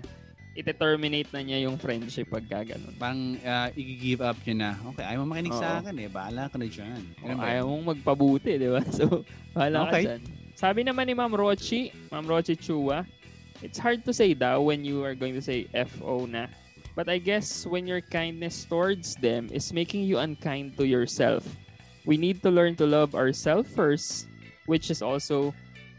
ite-terminate 0.55 1.27
na 1.35 1.43
niya 1.43 1.67
yung 1.67 1.75
friendship 1.75 2.31
pagka 2.31 2.63
ganun. 2.63 2.95
Parang 2.95 3.35
uh, 3.37 3.69
i-give 3.75 4.23
up 4.23 4.39
yun 4.47 4.63
na. 4.63 4.79
Okay, 4.95 5.03
ayaw 5.03 5.27
mo 5.27 5.35
makinig 5.35 5.53
sa 5.53 5.69
Oo. 5.69 5.79
akin 5.83 5.97
eh. 5.99 6.07
Bahala 6.07 6.47
ka 6.47 6.55
na 6.55 6.67
dyan. 6.67 7.03
O, 7.19 7.27
Ganun 7.27 7.37
ba 7.37 7.47
ayaw 7.51 7.65
mong 7.67 7.85
magpabuti, 7.91 8.51
di 8.55 8.69
ba? 8.71 8.79
So, 8.95 9.27
bahala 9.51 9.91
Okay. 9.91 9.91
ka 9.91 10.07
dyan. 10.07 10.23
Sabi 10.63 10.87
naman 10.87 11.11
ni 11.11 11.15
Ma'am 11.19 11.35
Rochi, 11.35 11.91
Ma'am 12.15 12.23
Rochi 12.23 12.55
Chua, 12.55 13.03
it's 13.67 13.83
hard 13.83 14.07
to 14.07 14.15
say 14.15 14.31
daw 14.31 14.63
when 14.63 14.87
you 14.87 15.03
are 15.03 15.11
going 15.11 15.35
to 15.35 15.43
say 15.43 15.67
FO 15.75 16.23
na. 16.31 16.47
But 16.95 17.11
I 17.11 17.19
guess 17.19 17.67
when 17.67 17.83
your 17.83 17.99
kindness 17.99 18.63
towards 18.71 19.19
them 19.19 19.51
is 19.51 19.75
making 19.75 20.07
you 20.07 20.23
unkind 20.23 20.79
to 20.79 20.87
yourself. 20.87 21.43
We 22.07 22.15
need 22.15 22.47
to 22.47 22.51
learn 22.55 22.79
to 22.79 22.87
love 22.87 23.19
ourselves 23.19 23.75
first, 23.75 24.31
which 24.71 24.87
is 24.87 25.03
also 25.03 25.51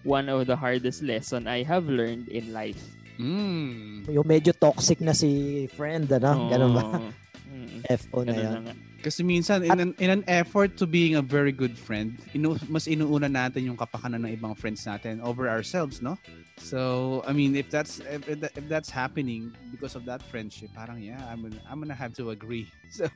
one 0.08 0.32
of 0.32 0.48
the 0.48 0.56
hardest 0.56 1.04
lesson 1.04 1.44
I 1.44 1.68
have 1.68 1.92
learned 1.92 2.32
in 2.32 2.56
life. 2.56 2.80
Mm. 3.20 4.08
Yung 4.08 4.24
medyo 4.24 4.56
toxic 4.56 5.04
na 5.04 5.12
si 5.12 5.68
friend, 5.76 6.08
ano? 6.08 6.48
Ganun 6.48 6.72
ba? 6.72 6.84
Oo. 6.88 7.12
Mm, 7.52 7.84
FO 8.00 8.24
na 8.24 8.32
Ganun 8.32 8.40
yan. 8.40 8.54
na 8.56 8.62
nga. 8.72 8.76
Kasi 9.04 9.20
minsan, 9.20 9.68
in 9.68 9.76
an, 9.76 9.92
in 10.00 10.10
an 10.10 10.24
effort 10.32 10.80
to 10.80 10.88
being 10.88 11.20
a 11.20 11.22
very 11.22 11.52
good 11.52 11.76
friend, 11.76 12.16
inu, 12.32 12.56
mas 12.72 12.88
inuuna 12.88 13.28
natin 13.28 13.68
yung 13.68 13.76
kapakanan 13.76 14.24
ng 14.24 14.32
ibang 14.32 14.56
friends 14.56 14.88
natin 14.88 15.20
over 15.20 15.52
ourselves, 15.52 16.00
no? 16.00 16.16
So, 16.56 17.20
I 17.28 17.36
mean, 17.36 17.60
if 17.60 17.68
that's 17.68 18.00
if, 18.08 18.24
if 18.32 18.40
that- 18.40 18.56
if 18.56 18.66
that's 18.72 18.88
happening 18.88 19.52
because 19.76 20.00
of 20.00 20.08
that 20.08 20.24
friendship, 20.24 20.72
parang 20.72 21.04
yeah, 21.04 21.20
I'm 21.28 21.44
gonna, 21.44 21.60
I'm 21.68 21.84
gonna 21.84 21.98
have 21.98 22.16
to 22.16 22.32
agree. 22.32 22.72
So, 22.94 23.10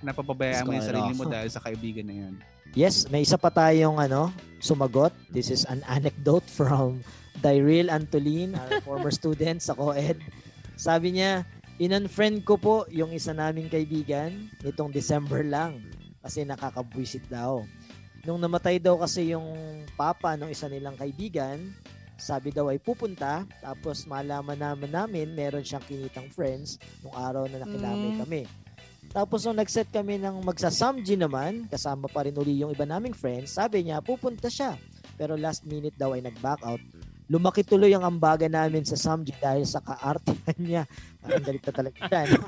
napapabayaan 0.00 0.64
mo 0.64 0.72
yung 0.72 0.88
sarili 0.88 1.12
off. 1.12 1.18
mo 1.20 1.24
dahil 1.28 1.52
sa 1.52 1.60
kaibigan 1.60 2.08
na 2.08 2.16
yan. 2.24 2.34
Yes, 2.72 3.04
may 3.12 3.20
isa 3.20 3.36
pa 3.36 3.52
tayong 3.52 4.00
ano, 4.00 4.32
sumagot. 4.58 5.12
This 5.28 5.52
is 5.52 5.68
an 5.68 5.84
anecdote 5.84 6.48
from 6.48 7.04
Dyril 7.44 7.92
Antolin, 7.92 8.56
our 8.56 8.80
former 8.80 9.12
student 9.20 9.60
sa 9.60 9.76
COED. 9.76 10.16
Sabi 10.74 11.20
niya, 11.20 11.44
in-unfriend 11.80 12.44
ko 12.44 12.60
po 12.60 12.76
yung 12.92 13.08
isa 13.16 13.32
naming 13.32 13.72
kaibigan 13.72 14.52
nitong 14.60 14.92
December 14.92 15.40
lang 15.40 15.80
kasi 16.20 16.44
nakakabwisit 16.44 17.24
daw. 17.32 17.64
Nung 18.28 18.36
namatay 18.36 18.76
daw 18.76 19.00
kasi 19.00 19.32
yung 19.32 19.48
papa 19.96 20.36
ng 20.36 20.52
isa 20.52 20.68
nilang 20.68 21.00
kaibigan, 21.00 21.72
sabi 22.20 22.52
daw 22.52 22.68
ay 22.68 22.76
pupunta 22.76 23.48
tapos 23.64 24.04
malaman 24.04 24.60
naman 24.60 24.92
namin 24.92 25.32
meron 25.32 25.64
siyang 25.64 25.80
kinitang 25.88 26.28
friends 26.28 26.76
nung 27.00 27.16
araw 27.16 27.48
na 27.48 27.64
nakilami 27.64 28.12
Mm. 28.12 28.18
kami. 28.28 28.42
Tapos 29.10 29.48
nung 29.48 29.56
nag-set 29.56 29.88
kami 29.88 30.20
ng 30.20 30.44
magsasamji 30.44 31.16
naman, 31.16 31.64
kasama 31.66 32.12
pa 32.12 32.28
rin 32.28 32.36
uli 32.36 32.60
yung 32.60 32.76
iba 32.76 32.84
naming 32.84 33.16
friends, 33.16 33.56
sabi 33.56 33.88
niya 33.88 34.04
pupunta 34.04 34.52
siya. 34.52 34.76
Pero 35.16 35.32
last 35.34 35.64
minute 35.64 35.96
daw 35.96 36.12
ay 36.12 36.20
nag-back 36.20 36.60
out. 36.60 36.78
Lumaki 37.30 37.62
tuloy 37.62 37.94
ang 37.94 38.02
ambaga 38.02 38.50
namin 38.50 38.82
sa 38.82 38.98
Samji 38.98 39.30
dahil 39.38 39.62
sa 39.62 39.78
kaartihan 39.78 40.58
niya. 40.66 40.82
Ang 41.22 41.46
galit 41.46 41.62
na 41.62 41.72
talaga 41.72 41.98
siya. 42.10 42.20
no? 42.34 42.42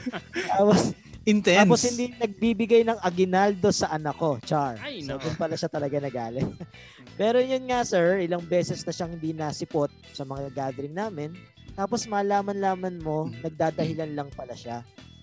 Tapos, 0.51 0.81
Intense. 1.23 1.63
tapos 1.63 1.83
hindi 1.87 2.07
nagbibigay 2.19 2.83
ng 2.83 2.99
aginaldo 2.99 3.71
sa 3.71 3.95
anak 3.95 4.19
ko, 4.19 4.43
Char. 4.43 4.75
Ay, 4.83 5.07
so, 5.07 5.15
doon 5.15 5.39
pala 5.39 5.55
siya 5.55 5.71
talaga 5.71 6.03
nagalit. 6.03 6.51
Pero 7.21 7.39
yun 7.39 7.63
nga, 7.71 7.87
sir, 7.87 8.27
ilang 8.27 8.43
beses 8.43 8.83
na 8.83 8.91
siyang 8.91 9.15
hindi 9.15 9.31
nasipot 9.31 9.87
sa 10.11 10.27
mga 10.27 10.51
gathering 10.51 10.99
namin. 10.99 11.31
Tapos 11.79 12.11
malaman-laman 12.11 12.99
mo, 12.99 13.31
nagdadahilan 13.39 14.19
lang 14.19 14.29
pala 14.35 14.59
siya. 14.59 14.83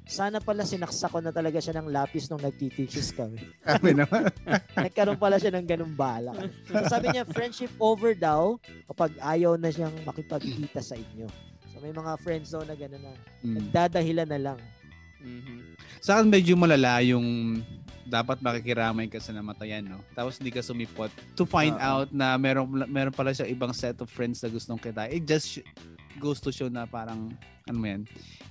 Sana 0.10 0.42
pala 0.42 0.66
sinaksa 0.66 1.06
ko 1.06 1.22
na 1.22 1.30
talaga 1.30 1.62
siya 1.62 1.78
ng 1.78 1.94
lapis 1.94 2.26
nung 2.28 2.42
nagtiteaches 2.42 3.14
kami. 3.14 3.38
Sabi 3.62 3.94
naman. 3.94 4.26
Nagkaroon 4.90 5.22
pala 5.22 5.38
siya 5.38 5.54
ng 5.54 5.70
ganung 5.70 5.94
bala. 5.94 6.34
So 6.66 6.82
sabi 6.90 7.14
niya, 7.14 7.30
friendship 7.30 7.70
over 7.78 8.18
daw 8.18 8.58
kapag 8.90 9.14
ayaw 9.22 9.54
na 9.54 9.70
siyang 9.70 9.94
makipagkita 10.02 10.82
sa 10.82 10.98
inyo. 10.98 11.30
So 11.70 11.78
may 11.78 11.94
mga 11.94 12.18
friends 12.26 12.50
daw 12.50 12.66
na 12.66 12.74
gano'n 12.74 13.06
na 13.06 13.14
Mm. 13.40 13.56
nagdadahilan 13.56 14.28
na 14.28 14.40
lang. 14.42 14.60
Mhm. 15.22 15.78
Sa 16.02 16.18
akin 16.18 16.28
medyo 16.28 16.58
malala 16.58 17.00
yung 17.06 17.62
dapat 18.10 18.42
makikiramay 18.42 19.06
ka 19.06 19.22
sa 19.22 19.32
namatayan, 19.32 19.86
no? 19.86 20.02
Tapos 20.12 20.42
hindi 20.42 20.50
ka 20.50 20.60
sumipot 20.60 21.14
to 21.38 21.46
find 21.46 21.78
Oo. 21.78 21.86
out 21.86 22.10
na 22.10 22.34
meron 22.36 22.66
meron 22.90 23.14
pala 23.14 23.30
siya 23.32 23.46
ibang 23.46 23.72
set 23.72 24.02
of 24.02 24.10
friends 24.10 24.42
na 24.42 24.50
gustong 24.50 24.82
kita. 24.82 25.06
It 25.08 25.24
just 25.24 25.46
sh- 25.48 25.66
goes 26.18 26.42
to 26.42 26.50
show 26.50 26.68
na 26.68 26.84
parang 26.84 27.32
ano 27.64 27.78
mo 27.78 27.86
yan, 27.86 28.02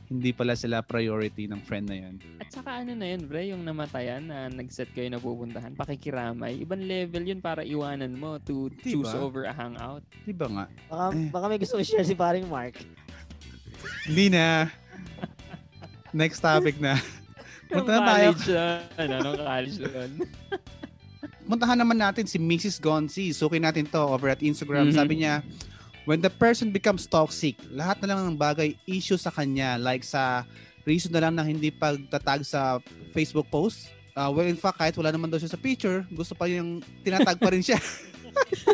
hindi 0.06 0.30
pala 0.30 0.54
sila 0.54 0.78
priority 0.78 1.50
ng 1.50 1.58
friend 1.66 1.90
na 1.90 1.98
yan. 1.98 2.14
At 2.38 2.54
saka 2.54 2.80
ano 2.80 2.94
na 2.94 3.10
yun, 3.10 3.26
bre, 3.26 3.50
yung 3.50 3.66
namatayan 3.66 4.30
na 4.30 4.46
nag-set 4.46 4.94
kayo 4.94 5.10
na 5.10 5.18
pupuntahan, 5.18 5.74
pakikiramay. 5.74 6.62
Ibang 6.62 6.86
level 6.86 7.26
yun 7.26 7.42
para 7.42 7.66
iwanan 7.66 8.14
mo 8.14 8.38
to 8.38 8.70
Diba? 8.78 9.02
choose 9.02 9.12
over 9.12 9.50
a 9.50 9.52
hangout. 9.52 10.06
Di 10.22 10.30
ba 10.30 10.46
nga? 10.46 10.64
Baka, 10.86 11.04
Eh. 11.12 11.28
baka 11.34 11.44
may 11.50 11.58
gusto 11.58 11.76
ko 11.76 11.82
share 11.82 12.06
si 12.06 12.14
paring 12.14 12.46
Mark. 12.46 12.78
Hindi 14.06 14.30
na. 14.30 14.70
Next 16.14 16.38
topic 16.40 16.78
na. 16.78 16.96
Punta 17.68 17.90
na 17.90 18.00
tayo. 18.06 18.28
college 18.32 18.46
yun. 18.48 18.80
Ano, 18.96 19.16
college 19.34 19.76
yun. 19.78 20.10
Puntahan 21.48 21.78
naman 21.80 21.96
natin 21.96 22.24
si 22.24 22.36
Mrs. 22.36 22.76
Gonzi. 22.76 23.32
Sukin 23.32 23.64
natin 23.64 23.88
to 23.88 23.96
over 23.98 24.28
at 24.28 24.40
Instagram. 24.40 24.88
Mhm. 24.88 24.94
Sabi 24.94 25.14
niya, 25.20 25.40
when 26.04 26.20
the 26.20 26.28
person 26.28 26.68
becomes 26.68 27.04
toxic, 27.04 27.56
lahat 27.68 28.00
na 28.00 28.12
lang 28.12 28.20
ng 28.26 28.36
bagay 28.36 28.76
issue 28.84 29.16
sa 29.16 29.28
kanya. 29.28 29.76
Like 29.76 30.04
sa 30.04 30.44
reason 30.84 31.12
na 31.12 31.20
lang 31.20 31.36
na 31.36 31.44
hindi 31.44 31.68
pagtatag 31.68 32.44
sa 32.44 32.80
Facebook 33.12 33.48
post. 33.48 33.88
Uh, 34.12 34.28
well, 34.28 34.44
in 34.44 34.56
fact, 34.56 34.76
kahit 34.76 34.96
wala 34.96 35.08
naman 35.08 35.30
daw 35.30 35.38
siya 35.38 35.48
sa 35.48 35.60
picture, 35.60 36.02
gusto 36.10 36.34
pa 36.34 36.44
yung 36.44 36.80
tinatag 37.00 37.38
pa 37.38 37.48
rin 37.48 37.62
siya. 37.62 37.78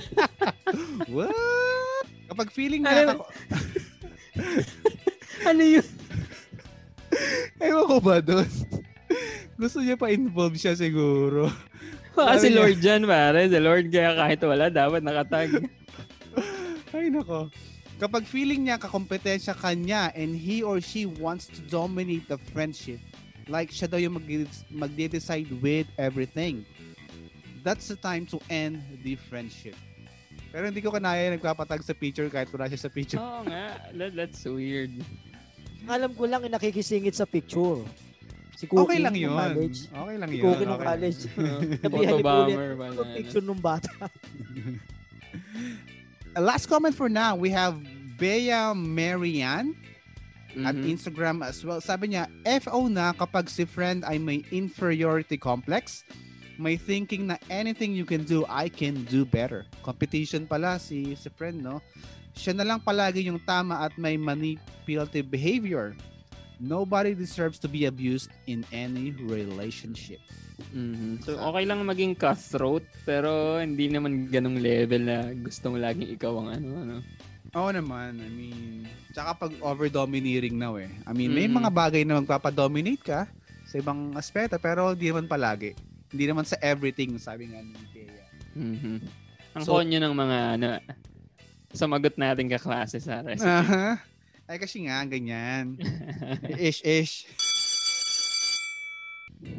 What? 1.15 1.35
Kapag 2.27 2.49
feeling 2.51 2.83
niya, 2.83 3.13
Ano- 3.13 3.29
ano 5.51 5.63
yun? 5.63 5.87
Ewan 7.61 7.85
ko 7.87 7.97
ba 8.01 8.19
doon? 8.21 8.49
gusto 9.61 9.79
niya 9.79 9.95
pa 9.95 10.11
involve 10.11 10.59
siya 10.59 10.75
siguro. 10.75 11.47
Baka 12.15 12.37
si 12.43 12.47
Sabi 12.47 12.49
niya- 12.51 12.59
Lord 12.59 12.77
dyan, 12.79 13.03
pare. 13.07 13.41
Si 13.47 13.59
Lord 13.59 13.87
kaya 13.91 14.11
kahit 14.15 14.41
wala, 14.43 14.65
dapat 14.69 15.01
nakatag. 15.03 15.51
Ay, 16.95 17.11
nako. 17.11 17.51
Kapag 17.95 18.27
feeling 18.27 18.67
niya 18.67 18.79
kakompetensya 18.79 19.55
kanya 19.55 20.11
and 20.15 20.35
he 20.35 20.63
or 20.63 20.83
she 20.83 21.07
wants 21.07 21.47
to 21.47 21.63
dominate 21.71 22.27
the 22.27 22.39
friendship, 22.51 22.99
like 23.47 23.71
siya 23.71 23.87
daw 23.87 23.99
yung 23.99 24.19
mag- 24.19 24.51
magde-decide 24.71 25.47
with 25.63 25.87
everything, 25.95 26.67
that's 27.63 27.87
the 27.87 27.99
time 27.99 28.27
to 28.27 28.39
end 28.51 28.83
the 29.07 29.15
friendship. 29.31 29.79
Pero 30.51 30.71
hindi 30.71 30.79
ko 30.79 30.91
kanaya 30.91 31.35
nagpapatag 31.35 31.83
sa 31.83 31.95
picture 31.95 32.31
kahit 32.31 32.47
wala 32.51 32.71
siya 32.71 32.79
sa 32.79 32.91
picture. 32.91 33.19
Oo 33.19 33.43
nga. 33.47 33.75
That, 33.95 34.15
that's 34.15 34.43
weird. 34.47 34.95
Ang 35.85 35.93
alam 35.93 36.11
ko 36.17 36.25
lang, 36.25 36.41
yung 36.41 36.57
nakikisingit 36.57 37.13
sa 37.13 37.29
picture. 37.29 37.85
Si 38.57 38.65
Cookie 38.65 38.81
Okay 38.89 38.99
lang 39.05 39.13
yun. 39.13 39.37
College. 39.37 39.79
Okay 39.93 40.17
lang 40.17 40.29
Si 40.31 40.37
yun. 40.41 40.45
Cookie 40.49 40.65
Okay. 40.67 40.85
college. 40.89 41.21
Sabihan 41.85 41.91
Photo 41.93 42.17
ni 42.17 42.23
Bullet, 42.25 42.25
bomber 42.25 42.71
ba 42.73 42.85
"Ano 42.89 43.01
na, 43.05 43.13
picture 43.13 43.45
nung 43.45 43.61
bata. 43.61 43.91
Last 46.41 46.67
comment 46.67 46.95
for 46.95 47.13
now, 47.13 47.37
we 47.37 47.51
have 47.51 47.77
Bea 48.17 48.73
Marian 48.73 49.77
at 50.65 50.73
Mhm. 50.73 50.87
Instagram 50.89 51.45
as 51.45 51.61
well. 51.61 51.83
Sabi 51.83 52.15
niya, 52.15 52.31
FO 52.63 52.87
na 52.89 53.13
kapag 53.13 53.51
si 53.51 53.67
friend 53.67 54.07
ay 54.07 54.17
may 54.17 54.41
inferiority 54.49 55.37
complex, 55.37 56.07
may 56.57 56.79
thinking 56.79 57.27
na 57.27 57.37
anything 57.51 57.93
you 57.93 58.07
can 58.07 58.23
do, 58.23 58.47
I 58.47 58.71
can 58.71 59.03
do 59.05 59.27
better. 59.27 59.67
Competition 59.83 60.47
pala 60.47 60.79
si 60.79 61.13
si 61.15 61.29
friend, 61.29 61.59
no? 61.61 61.83
Siya 62.35 62.53
na 62.53 62.67
lang 62.67 62.83
palagi 62.83 63.31
yung 63.31 63.39
tama 63.39 63.79
at 63.81 63.95
may 63.95 64.19
manipulative 64.19 65.31
behavior. 65.31 65.95
Nobody 66.59 67.15
deserves 67.15 67.59
to 67.59 67.71
be 67.71 67.87
abused 67.87 68.31
in 68.47 68.63
any 68.71 69.11
relationship. 69.27 70.23
Mhm. 70.71 71.23
So, 71.27 71.35
okay 71.35 71.67
lang 71.67 71.83
maging 71.83 72.15
cutthroat, 72.15 72.87
pero 73.03 73.59
hindi 73.59 73.91
naman 73.91 74.31
ganong 74.31 74.63
level 74.63 75.03
na 75.03 75.35
gusto 75.35 75.75
mo 75.75 75.77
laging 75.79 76.15
ikaw 76.15 76.31
ang 76.43 76.49
ano, 76.55 76.69
ano. 76.79 76.97
Oo 77.55 77.71
naman. 77.71 78.19
I 78.19 78.31
mean, 78.31 78.59
tsaka 79.15 79.47
pag 79.47 79.53
over-domineering 79.63 80.59
na 80.59 80.75
eh. 80.79 80.91
I 81.07 81.13
mean, 81.15 81.35
may 81.35 81.47
Mm. 81.47 81.59
mga 81.63 81.71
bagay 81.71 82.03
na 82.03 82.19
magpapadominate 82.19 83.03
ka 83.03 83.21
sa 83.67 83.75
ibang 83.79 84.15
aspeto, 84.15 84.59
pero 84.59 84.91
hindi 84.95 85.11
naman 85.11 85.27
palagi. 85.27 85.75
Hindi 86.11 86.25
naman 86.27 86.47
sa 86.47 86.59
everything, 86.63 87.15
sabi 87.19 87.51
nga 87.51 87.63
ni 87.63 87.75
Thea. 87.91 88.15
Mhm. 88.55 88.97
Ang 89.55 89.65
So- 89.67 89.75
konyo 89.75 89.99
ng 89.99 90.15
mga, 90.15 90.39
ano, 90.59 90.67
sumagot 91.75 92.15
natin 92.15 92.47
kaklase 92.47 93.03
sa 93.03 93.21
recipe. 93.21 93.51
Aha. 93.51 93.99
Ay, 94.47 94.61
kasi 94.61 94.87
nga, 94.87 95.03
ganyan. 95.09 95.75
Ish-ish. 96.69 97.27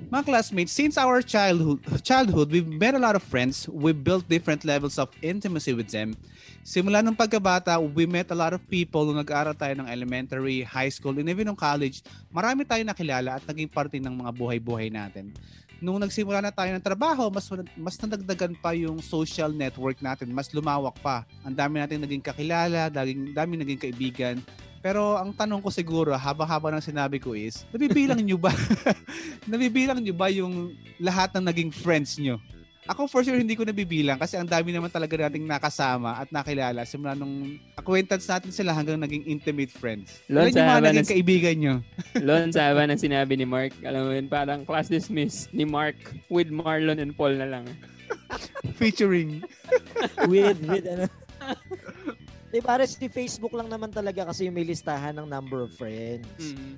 Mga 0.05 0.23
classmates, 0.29 0.71
since 0.71 0.95
our 1.01 1.25
childhood, 1.25 1.81
childhood, 2.05 2.53
we've 2.53 2.69
met 2.69 2.93
a 2.93 3.01
lot 3.01 3.17
of 3.17 3.25
friends. 3.25 3.65
We 3.65 3.89
built 3.91 4.29
different 4.29 4.61
levels 4.61 5.01
of 5.01 5.09
intimacy 5.25 5.73
with 5.73 5.89
them. 5.89 6.13
Simula 6.61 7.01
nung 7.01 7.17
pagkabata, 7.17 7.81
we 7.81 8.05
met 8.05 8.29
a 8.29 8.37
lot 8.37 8.53
of 8.53 8.61
people 8.69 9.09
nung 9.09 9.17
nag-aaral 9.17 9.57
tayo 9.57 9.73
ng 9.81 9.89
elementary, 9.89 10.61
high 10.61 10.93
school, 10.93 11.17
and 11.17 11.25
even 11.25 11.49
nung 11.49 11.57
college. 11.57 12.05
Marami 12.29 12.69
tayo 12.69 12.85
nakilala 12.85 13.41
at 13.41 13.45
naging 13.49 13.69
parte 13.69 13.97
ng 13.97 14.13
mga 14.13 14.31
buhay-buhay 14.37 14.93
natin. 14.93 15.33
Nung 15.83 15.99
nagsimula 15.99 16.39
na 16.39 16.51
tayo 16.51 16.71
ng 16.71 16.83
trabaho, 16.83 17.27
mas 17.27 17.47
mas 17.75 17.95
nadagdagan 17.99 18.55
pa 18.59 18.71
yung 18.71 19.03
social 19.03 19.51
network 19.51 19.99
natin, 19.99 20.31
mas 20.31 20.51
lumawak 20.55 20.95
pa. 21.03 21.27
Ang 21.43 21.55
dami 21.55 21.83
natin 21.83 22.03
naging 22.03 22.23
kakilala, 22.23 22.87
daging 22.87 23.35
dami 23.35 23.59
naging 23.59 23.81
kaibigan. 23.81 24.39
Pero 24.85 25.17
ang 25.17 25.33
tanong 25.33 25.65
ko 25.65 25.73
siguro, 25.73 26.13
haba-haba 26.13 26.69
ng 26.77 26.85
sinabi 26.85 27.17
ko 27.17 27.33
is, 27.33 27.65
nabibilang 27.73 28.21
nyo 28.27 28.37
ba? 28.37 28.53
nabibilang 29.51 29.97
nyo 29.97 30.13
ba 30.13 30.29
yung 30.29 30.77
lahat 31.01 31.33
ng 31.33 31.49
naging 31.49 31.71
friends 31.73 32.21
nyo? 32.21 32.37
Ako 32.85 33.09
for 33.09 33.25
sure 33.25 33.33
hindi 33.33 33.57
ko 33.57 33.65
nabibilang 33.65 34.21
kasi 34.21 34.37
ang 34.37 34.45
dami 34.45 34.69
naman 34.69 34.93
talaga 34.93 35.25
nating 35.25 35.49
nakasama 35.49 36.21
at 36.21 36.29
nakilala 36.29 36.85
simula 36.85 37.17
nung 37.17 37.57
acquaintance 37.73 38.29
natin 38.29 38.53
sila 38.53 38.77
hanggang 38.77 39.01
naging 39.01 39.25
intimate 39.25 39.73
friends. 39.73 40.21
Lon, 40.29 40.53
Ilan 40.53 40.53
yung 40.53 40.69
mga 40.69 40.85
naging 40.93 41.11
kaibigan 41.17 41.55
nyo? 41.57 41.75
Lon, 42.21 42.53
sa 42.53 42.77
ng 42.77 43.01
sinabi 43.09 43.41
ni 43.41 43.45
Mark, 43.49 43.73
alam 43.81 44.05
mo 44.05 44.11
yun, 44.13 44.29
parang 44.29 44.61
class 44.69 44.85
dismiss 44.85 45.49
ni 45.49 45.65
Mark 45.65 45.97
with 46.29 46.53
Marlon 46.53 47.01
and 47.01 47.17
Paul 47.17 47.33
na 47.33 47.49
lang. 47.49 47.65
Featuring. 48.77 49.41
with, 50.29 50.61
with 50.61 50.85
ano. 50.85 51.09
Di 52.53 52.61
pare, 52.61 52.85
si 52.85 53.09
Facebook 53.09 53.51
lang 53.57 53.67
naman 53.67 53.89
talaga 53.89 54.29
kasi 54.29 54.45
yung 54.45 54.55
may 54.55 54.63
listahan 54.63 55.17
ng 55.17 55.27
number 55.27 55.65
of 55.65 55.73
friends. 55.73 56.29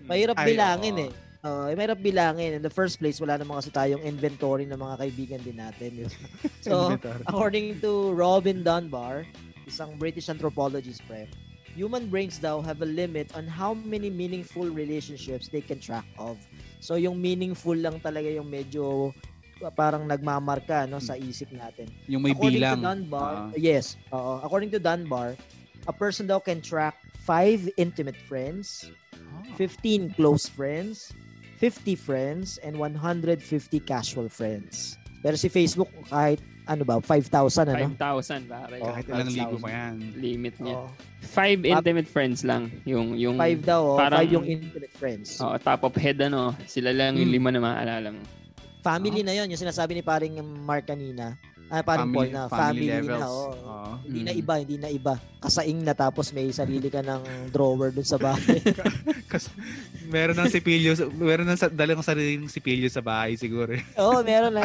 Mahirap 0.07 0.39
Ay, 0.39 0.55
bilangin 0.55 0.97
eh. 1.05 1.11
Uh, 1.47 1.71
mahirap 1.79 2.03
bilangin. 2.03 2.59
In 2.59 2.63
the 2.63 2.71
first 2.71 2.99
place, 2.99 3.23
wala 3.23 3.39
naman 3.39 3.55
kasi 3.63 3.71
tayong 3.71 4.03
inventory 4.03 4.67
ng 4.67 4.75
mga 4.75 4.95
kaibigan 4.99 5.39
din 5.39 5.55
natin. 5.63 6.03
so, 6.65 6.91
according 7.23 7.79
to 7.79 8.11
Robin 8.11 8.67
Dunbar, 8.67 9.23
isang 9.63 9.95
British 9.95 10.27
anthropologist, 10.27 10.99
pre, 11.07 11.31
human 11.71 12.11
brains 12.11 12.35
daw 12.35 12.59
have 12.59 12.83
a 12.83 12.89
limit 12.89 13.31
on 13.31 13.47
how 13.47 13.71
many 13.71 14.11
meaningful 14.11 14.67
relationships 14.67 15.47
they 15.47 15.63
can 15.63 15.79
track 15.79 16.03
of. 16.19 16.35
So, 16.83 16.99
yung 16.99 17.15
meaningful 17.23 17.79
lang 17.79 18.03
talaga 18.03 18.27
yung 18.27 18.51
medyo 18.51 19.15
uh, 19.63 19.71
parang 19.71 20.03
nagmamarka 20.03 20.83
no, 20.83 20.99
sa 20.99 21.15
isip 21.15 21.47
natin. 21.55 21.87
Yung 22.11 22.27
may 22.27 22.35
according 22.35 22.59
bilang. 22.59 22.83
to 22.83 22.87
Dunbar, 22.91 23.31
Ah. 23.31 23.55
yes, 23.55 23.95
oo. 24.11 24.43
according 24.43 24.67
to 24.75 24.83
Dunbar, 24.83 25.39
a 25.87 25.95
person 25.95 26.27
daw 26.27 26.43
can 26.43 26.59
track 26.59 26.99
5 27.23 27.71
intimate 27.79 28.19
friends, 28.27 28.91
Ah. 29.15 29.47
15 29.55 30.11
close 30.17 30.51
friends, 30.51 31.15
50 31.57 31.97
friends, 31.97 32.61
and 32.61 32.77
150 32.77 33.41
casual 33.81 34.29
friends. 34.29 34.95
Pero 35.19 35.33
si 35.33 35.49
Facebook, 35.49 35.89
kahit 36.05 36.37
ano 36.67 36.83
ba, 36.83 36.99
5,000 36.99 37.31
ano? 37.65 37.89
5,000 37.97 38.45
pare. 38.45 38.77
Oh, 38.77 38.91
Kahit 38.91 39.05
ilang 39.07 39.29
libo 39.29 39.55
5,000. 39.57 39.63
pa 39.63 39.69
yan. 39.71 39.93
Limit 40.15 40.55
niya. 40.59 40.75
Oo. 40.77 40.87
Five 41.23 41.59
intimate 41.63 42.05
friends 42.05 42.43
lang. 42.43 42.69
Yung, 42.83 43.15
yung, 43.15 43.35
5 43.35 43.63
daw, 43.63 43.81
oh, 43.83 43.97
parang- 43.97 44.21
5 44.21 44.35
yung 44.35 44.45
intimate 44.45 44.93
friends. 44.93 45.39
oh, 45.39 45.55
top 45.57 45.81
of 45.83 45.95
head 45.95 46.19
ano, 46.19 46.53
sila 46.67 46.91
lang 46.91 47.15
yung 47.15 47.31
Hmm. 47.31 47.37
lima 47.39 47.49
na 47.49 47.59
maaalala 47.59 48.07
mo. 48.13 48.21
Family 48.83 49.19
na 49.19 49.33
yon 49.33 49.49
yung 49.49 49.59
sinasabi 49.59 49.95
ni 49.95 50.03
paring 50.03 50.37
Mark 50.61 50.85
kanina. 50.85 51.35
Ah, 51.67 51.83
paring 51.83 52.15
Paul 52.15 52.31
na 52.31 52.47
family, 52.47 52.87
na. 52.87 53.27
Oh. 53.27 53.51
Oo. 53.51 53.91
Hindi 54.07 54.21
na 54.23 54.31
Mm. 54.31 54.39
iba, 54.39 54.53
hindi 54.55 54.77
na 54.79 54.87
iba. 54.87 55.13
Kasaing 55.43 55.83
na 55.83 55.91
tapos 55.91 56.31
may 56.31 56.47
sarili 56.49 56.87
ka 56.87 57.03
ng 57.03 57.51
drawer 57.51 57.91
dun 57.91 58.07
sa 58.07 58.15
bahay. 58.15 58.63
Kasi 59.31 59.51
meron 60.07 60.39
ng 60.39 60.47
sipilyo, 60.47 60.95
meron 61.19 61.51
ng 61.51 61.59
dalang 61.75 61.99
sariling 61.99 62.47
sipilyo 62.47 62.87
sa 62.87 63.03
bahay 63.03 63.35
siguro. 63.35 63.75
Oo, 63.99 64.23
meron 64.23 64.55
na. 64.55 64.63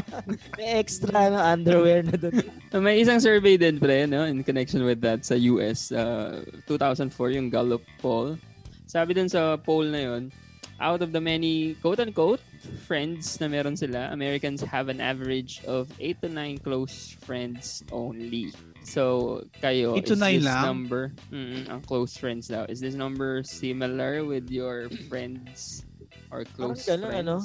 May 0.55 0.79
extra 0.79 1.27
na 1.27 1.51
underwear 1.51 2.07
na 2.07 2.15
dun. 2.15 2.39
So, 2.71 2.79
may 2.79 3.03
isang 3.03 3.19
survey 3.19 3.59
din 3.59 3.83
pre, 3.83 4.07
no, 4.07 4.23
in 4.23 4.47
connection 4.47 4.87
with 4.87 5.03
that 5.03 5.27
sa 5.27 5.35
US, 5.35 5.91
uh, 5.91 6.47
2004, 6.71 7.35
yung 7.35 7.51
Gallup 7.51 7.83
poll. 7.99 8.39
Sabi 8.87 9.19
dun 9.19 9.27
sa 9.27 9.59
poll 9.59 9.91
na 9.91 10.07
yun, 10.07 10.31
out 10.79 11.03
of 11.03 11.11
the 11.11 11.23
many 11.23 11.75
quote-unquote 11.83 12.43
friends 12.87 13.41
na 13.41 13.49
meron 13.49 13.77
sila, 13.77 14.11
Americans 14.13 14.61
have 14.63 14.89
an 14.89 15.01
average 15.01 15.61
of 15.67 15.91
8 16.01 16.23
to 16.23 16.29
9 16.29 16.59
close 16.59 17.17
friends 17.23 17.83
only. 17.91 18.53
So, 18.83 19.43
kayo, 19.63 20.03
is 20.03 20.19
this 20.19 20.45
lang? 20.45 20.65
number, 20.65 21.13
mm, 21.31 21.71
ang 21.71 21.81
close 21.83 22.17
friends 22.19 22.49
daw, 22.51 22.67
is 22.67 22.83
this 22.83 22.95
number 22.95 23.43
similar 23.47 24.25
with 24.27 24.51
your 24.51 24.91
friends 25.07 25.87
or 26.31 26.43
Parang 26.59 26.75
close 26.75 26.87
gano'n, 26.87 27.11
friends? 27.11 27.23
ano? 27.23 27.37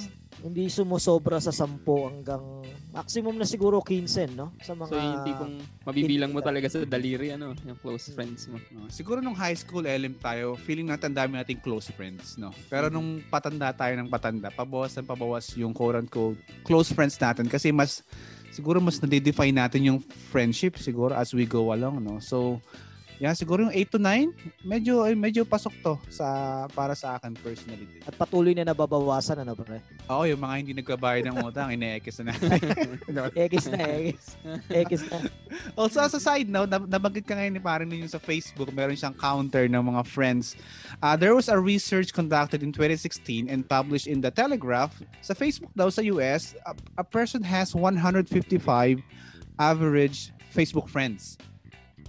Hindi 0.42 0.70
sumusobra 0.70 1.42
sa 1.42 1.54
10 1.54 1.82
hanggang 1.86 2.62
maximum 2.98 3.38
na 3.38 3.46
siguro 3.46 3.78
15, 3.78 4.34
no? 4.34 4.50
Sa 4.58 4.74
mga 4.74 4.90
So, 4.90 4.98
yung 4.98 5.22
tipong 5.22 5.54
mabibilang 5.86 6.32
mo 6.34 6.42
talaga 6.42 6.66
sa 6.66 6.82
daliri, 6.82 7.30
ano, 7.38 7.54
yung 7.62 7.78
close 7.78 8.10
friends 8.18 8.50
mo. 8.50 8.58
No, 8.74 8.90
siguro 8.90 9.22
nung 9.22 9.38
high 9.38 9.54
school, 9.54 9.86
LM 9.86 10.18
tayo, 10.18 10.58
feeling 10.66 10.90
natin 10.90 11.14
dami 11.14 11.38
nating 11.38 11.62
close 11.62 11.94
friends, 11.94 12.42
no? 12.42 12.50
Pero 12.68 12.90
nung 12.90 13.22
patanda 13.30 13.70
tayo 13.70 13.94
ng 14.02 14.10
patanda, 14.10 14.50
pabawas 14.50 14.98
ng 14.98 15.06
pabawas 15.06 15.54
yung 15.54 15.78
quote-unquote 15.78 16.42
close 16.66 16.90
friends 16.90 17.14
natin 17.22 17.46
kasi 17.46 17.70
mas, 17.70 18.02
siguro 18.50 18.82
mas 18.82 18.98
nadidefine 18.98 19.54
natin 19.54 19.94
yung 19.94 20.00
friendship 20.34 20.82
siguro 20.82 21.14
as 21.14 21.38
we 21.38 21.46
go 21.46 21.70
along, 21.70 22.02
no? 22.02 22.18
So, 22.18 22.58
yan, 23.18 23.34
siguro 23.34 23.66
yung 23.66 23.74
8 23.74 23.98
to 23.98 24.00
9, 24.00 24.30
medyo, 24.62 25.02
ay, 25.02 25.18
medyo 25.18 25.42
pasok 25.42 25.74
to 25.82 25.94
sa, 26.14 26.26
para 26.70 26.94
sa 26.94 27.18
akin 27.18 27.34
personally. 27.42 27.90
at 28.06 28.14
patuloy 28.14 28.54
na 28.54 28.62
nababawasan, 28.62 29.42
ano, 29.42 29.58
pre? 29.58 29.82
Oo, 30.06 30.30
yung 30.30 30.38
mga 30.38 30.54
hindi 30.62 30.74
nagbabayad 30.78 31.26
ng 31.26 31.38
utang, 31.42 31.72
ine-ekis 31.76 32.22
na 32.22 32.38
Ekis 33.48 33.66
na, 33.74 33.82
ekis. 33.90 34.38
Ekis 34.70 35.04
na. 35.10 35.18
Also, 35.74 35.98
as 35.98 36.14
a 36.14 36.22
side 36.22 36.46
note, 36.46 36.70
nab- 36.70 36.86
nabanggit 36.86 37.26
ka 37.26 37.34
ngayon 37.34 37.58
ni 37.58 37.62
parang 37.62 37.90
ninyo 37.90 38.06
sa 38.06 38.22
Facebook, 38.22 38.70
meron 38.70 38.94
siyang 38.94 39.18
counter 39.18 39.66
ng 39.66 39.82
mga 39.82 40.06
friends. 40.06 40.54
Uh, 41.02 41.18
there 41.18 41.34
was 41.34 41.50
a 41.50 41.58
research 41.58 42.14
conducted 42.14 42.62
in 42.62 42.70
2016 42.70 43.50
and 43.50 43.66
published 43.66 44.06
in 44.06 44.22
The 44.22 44.30
Telegraph. 44.30 44.94
Sa 45.26 45.34
Facebook 45.34 45.74
daw 45.74 45.90
sa 45.90 46.06
US, 46.14 46.54
a, 46.70 46.78
a 47.02 47.06
person 47.06 47.42
has 47.42 47.74
155 47.74 49.02
average 49.58 50.30
Facebook 50.54 50.86
friends. 50.86 51.38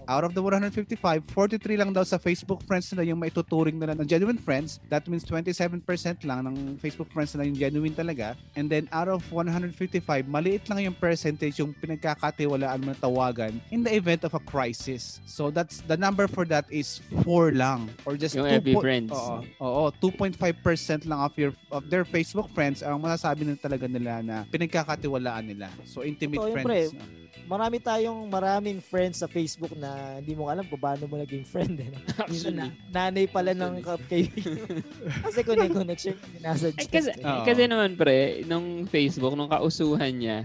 Out 0.08 0.24
of 0.24 0.32
the 0.32 0.40
155, 0.40 0.96
43 0.96 1.76
lang 1.76 1.92
daw 1.92 2.00
sa 2.00 2.16
Facebook 2.16 2.64
friends 2.64 2.88
nila 2.96 3.12
yung 3.12 3.20
maituturing 3.20 3.76
nila 3.76 3.92
ng 3.92 4.08
genuine 4.08 4.40
friends. 4.40 4.80
That 4.88 5.04
means 5.04 5.20
27% 5.20 5.84
lang 6.24 6.48
ng 6.48 6.80
Facebook 6.80 7.12
friends 7.12 7.36
nila 7.36 7.52
yung 7.52 7.60
genuine 7.60 7.92
talaga. 7.92 8.32
And 8.56 8.72
then 8.72 8.88
out 8.88 9.12
of 9.12 9.20
155, 9.28 9.76
maliit 10.24 10.64
lang 10.72 10.88
yung 10.88 10.96
percentage 10.96 11.60
yung 11.60 11.76
pinagkakatiwalaan 11.76 12.80
mo 12.80 12.86
na 12.90 12.96
tawagan 12.96 13.60
in 13.68 13.84
the 13.84 13.92
event 13.92 14.24
of 14.24 14.32
a 14.32 14.40
crisis. 14.48 15.20
So 15.28 15.52
that's 15.52 15.84
the 15.84 16.00
number 16.00 16.24
for 16.24 16.48
that 16.48 16.64
is 16.72 17.04
4 17.28 17.52
lang 17.52 17.92
or 18.08 18.16
just 18.16 18.32
Yung 18.32 18.48
2 18.48 18.64
FB 18.64 18.68
po- 18.74 18.80
friends. 18.80 19.12
Oo. 19.12 19.44
Oo, 19.60 19.82
2.5% 19.92 21.04
lang 21.04 21.20
of 21.20 21.36
your 21.36 21.52
of 21.68 21.84
their 21.92 22.08
Facebook 22.08 22.48
friends 22.56 22.80
ang 22.80 22.96
masasabi 22.96 23.44
na 23.44 23.60
talaga 23.60 23.84
nila 23.84 24.24
na 24.24 24.48
pinagkakatiwalaan 24.48 25.52
nila. 25.52 25.68
So 25.84 26.00
intimate 26.00 26.40
Totoo 26.40 26.56
friends. 26.56 26.96
pre. 26.96 27.27
Marami 27.48 27.80
tayong 27.80 28.28
maraming 28.28 28.78
friends 28.84 29.24
sa 29.24 29.28
Facebook 29.28 29.72
na 29.72 30.20
hindi 30.20 30.36
mo 30.36 30.52
alam 30.52 30.68
kung 30.68 30.80
paano 30.80 31.08
mo 31.08 31.16
naging 31.16 31.48
friend. 31.48 31.80
Eh. 31.80 31.88
Minsan 32.30 32.60
na, 32.60 32.66
nanay 32.92 33.24
pala 33.24 33.56
ng 33.56 33.80
ka- 33.80 34.00
kaibigan. 34.12 34.84
Kasi 35.24 35.40
kung 35.46 35.56
may 35.56 35.72
connection, 35.72 36.14
nasa 36.44 36.68
Ay, 36.76 36.86
kasi, 36.88 37.10
Oo. 37.24 37.44
kasi 37.48 37.64
naman 37.64 37.96
pre, 37.96 38.44
nung 38.44 38.84
Facebook, 38.84 39.32
nung 39.32 39.48
kausuhan 39.48 40.12
niya, 40.12 40.38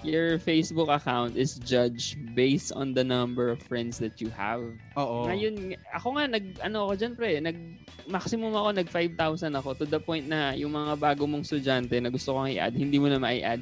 your 0.00 0.40
Facebook 0.40 0.88
account 0.88 1.36
is 1.36 1.60
judged 1.60 2.16
based 2.32 2.72
on 2.72 2.96
the 2.96 3.04
number 3.04 3.52
of 3.52 3.60
friends 3.68 4.00
that 4.00 4.20
you 4.20 4.32
have. 4.32 4.64
Oo. 4.96 5.28
Ngayon, 5.28 5.76
ako 5.92 6.16
nga, 6.16 6.24
nag, 6.28 6.44
ano 6.64 6.88
ako 6.88 6.92
dyan 6.96 7.12
pre, 7.16 7.30
nag, 7.40 7.56
maximum 8.08 8.52
ako, 8.56 8.68
nag 8.72 8.88
5,000 8.88 9.60
ako 9.60 9.68
to 9.76 9.84
the 9.84 10.00
point 10.00 10.24
na 10.24 10.56
yung 10.56 10.72
mga 10.72 10.96
bago 10.96 11.28
mong 11.28 11.44
estudyante 11.44 11.96
na 12.00 12.08
gusto 12.08 12.32
kong 12.32 12.52
i-add, 12.56 12.76
hindi 12.76 12.96
mo 12.96 13.12
na 13.12 13.20
ma-add. 13.20 13.60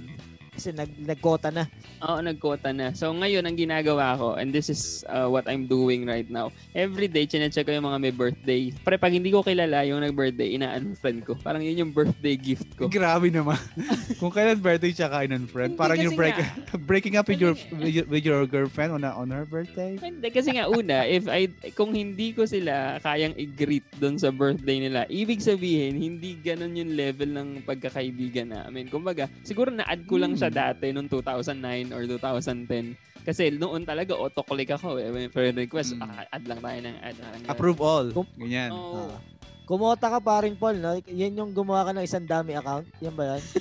Kasi 0.59 0.75
nag, 0.75 0.91
nagkota 0.99 1.55
na. 1.55 1.71
Oo, 2.03 2.19
nagkota 2.19 2.75
na. 2.75 2.91
So 2.91 3.15
ngayon, 3.15 3.47
ang 3.47 3.55
ginagawa 3.55 4.19
ko, 4.19 4.35
and 4.35 4.51
this 4.51 4.67
is 4.67 5.07
uh, 5.07 5.31
what 5.31 5.47
I'm 5.47 5.71
doing 5.71 6.03
right 6.03 6.27
now, 6.27 6.51
every 6.75 7.07
day, 7.07 7.31
chinecheck 7.31 7.63
ko 7.63 7.71
yung 7.71 7.87
mga 7.87 7.99
may 8.03 8.11
birthday. 8.11 8.75
Pre, 8.83 8.99
pag 8.99 9.15
hindi 9.15 9.31
ko 9.31 9.47
kilala 9.47 9.87
yung 9.87 10.03
nag-birthday, 10.03 10.59
ina-unfriend 10.59 11.23
ko. 11.23 11.39
Parang 11.39 11.63
yun 11.63 11.87
yung 11.87 11.93
birthday 11.95 12.35
gift 12.35 12.75
ko. 12.75 12.91
Grabe 12.91 13.31
naman. 13.31 13.55
Kung 14.21 14.35
kailan 14.35 14.59
birthday 14.59 14.91
siya 14.91 15.07
ka 15.07 15.23
friend, 15.47 15.79
Hindi 15.79 15.79
parang 15.79 15.99
yung 16.03 16.19
break, 16.19 16.35
nga. 16.35 16.75
breaking 16.91 17.15
up 17.15 17.31
with 17.31 17.39
your, 17.39 17.55
Kasi 17.55 17.79
with 17.79 17.95
your 17.95 18.07
with 18.11 18.25
your 18.27 18.43
girlfriend 18.51 18.99
on 18.99 19.07
a, 19.07 19.15
on 19.15 19.31
her 19.31 19.47
birthday. 19.47 19.95
Hindi, 19.95 20.27
kasi 20.35 20.59
nga 20.59 20.67
una, 20.67 21.07
if 21.07 21.31
I, 21.31 21.47
kung 21.79 21.95
hindi 21.95 22.35
ko 22.35 22.51
sila 22.51 22.99
kayang 22.99 23.39
i-greet 23.39 23.87
doon 24.03 24.19
sa 24.19 24.35
birthday 24.35 24.83
nila, 24.83 25.07
ibig 25.07 25.39
sabihin, 25.39 25.95
hindi 25.95 26.35
ganun 26.43 26.75
yung 26.75 26.99
level 26.99 27.31
ng 27.31 27.49
pagkakaibigan 27.63 28.51
namin. 28.51 28.91
Kumbaga, 28.91 29.31
siguro 29.47 29.71
na-add 29.71 30.03
ko 30.11 30.19
lang 30.19 30.35
siya 30.35 30.48
dati 30.49 30.91
noong 30.91 31.09
2009 31.09 31.93
or 31.93 32.03
2010. 32.05 32.97
Kasi 33.23 33.53
noon 33.53 33.85
talaga 33.85 34.17
auto-click 34.17 34.73
ako 34.73 34.97
eh. 34.97 35.29
Friend 35.29 35.57
request, 35.57 35.95
Mm. 35.95 36.03
ah, 36.03 36.25
add 36.27 36.45
lang 36.49 36.61
tayo 36.61 36.79
ng 36.81 36.97
add. 36.99 37.19
hanggang- 37.19 37.53
Approve 37.53 37.81
all. 37.81 38.07
Kung- 38.11 38.33
Ganyan. 38.37 38.73
Oo. 38.73 39.13
Ah. 39.13 39.21
Kumota 39.69 40.09
ka 40.09 40.17
pa 40.17 40.41
rin, 40.41 40.57
Paul, 40.57 40.81
no? 40.81 40.97
Yan 41.05 41.37
yung 41.37 41.53
gumawa 41.53 41.85
ka 41.85 41.93
ng 41.93 42.01
isang 42.01 42.25
dami 42.25 42.57
account. 42.57 42.89
Yan 42.99 43.13
ba 43.13 43.37
yan? 43.37 43.43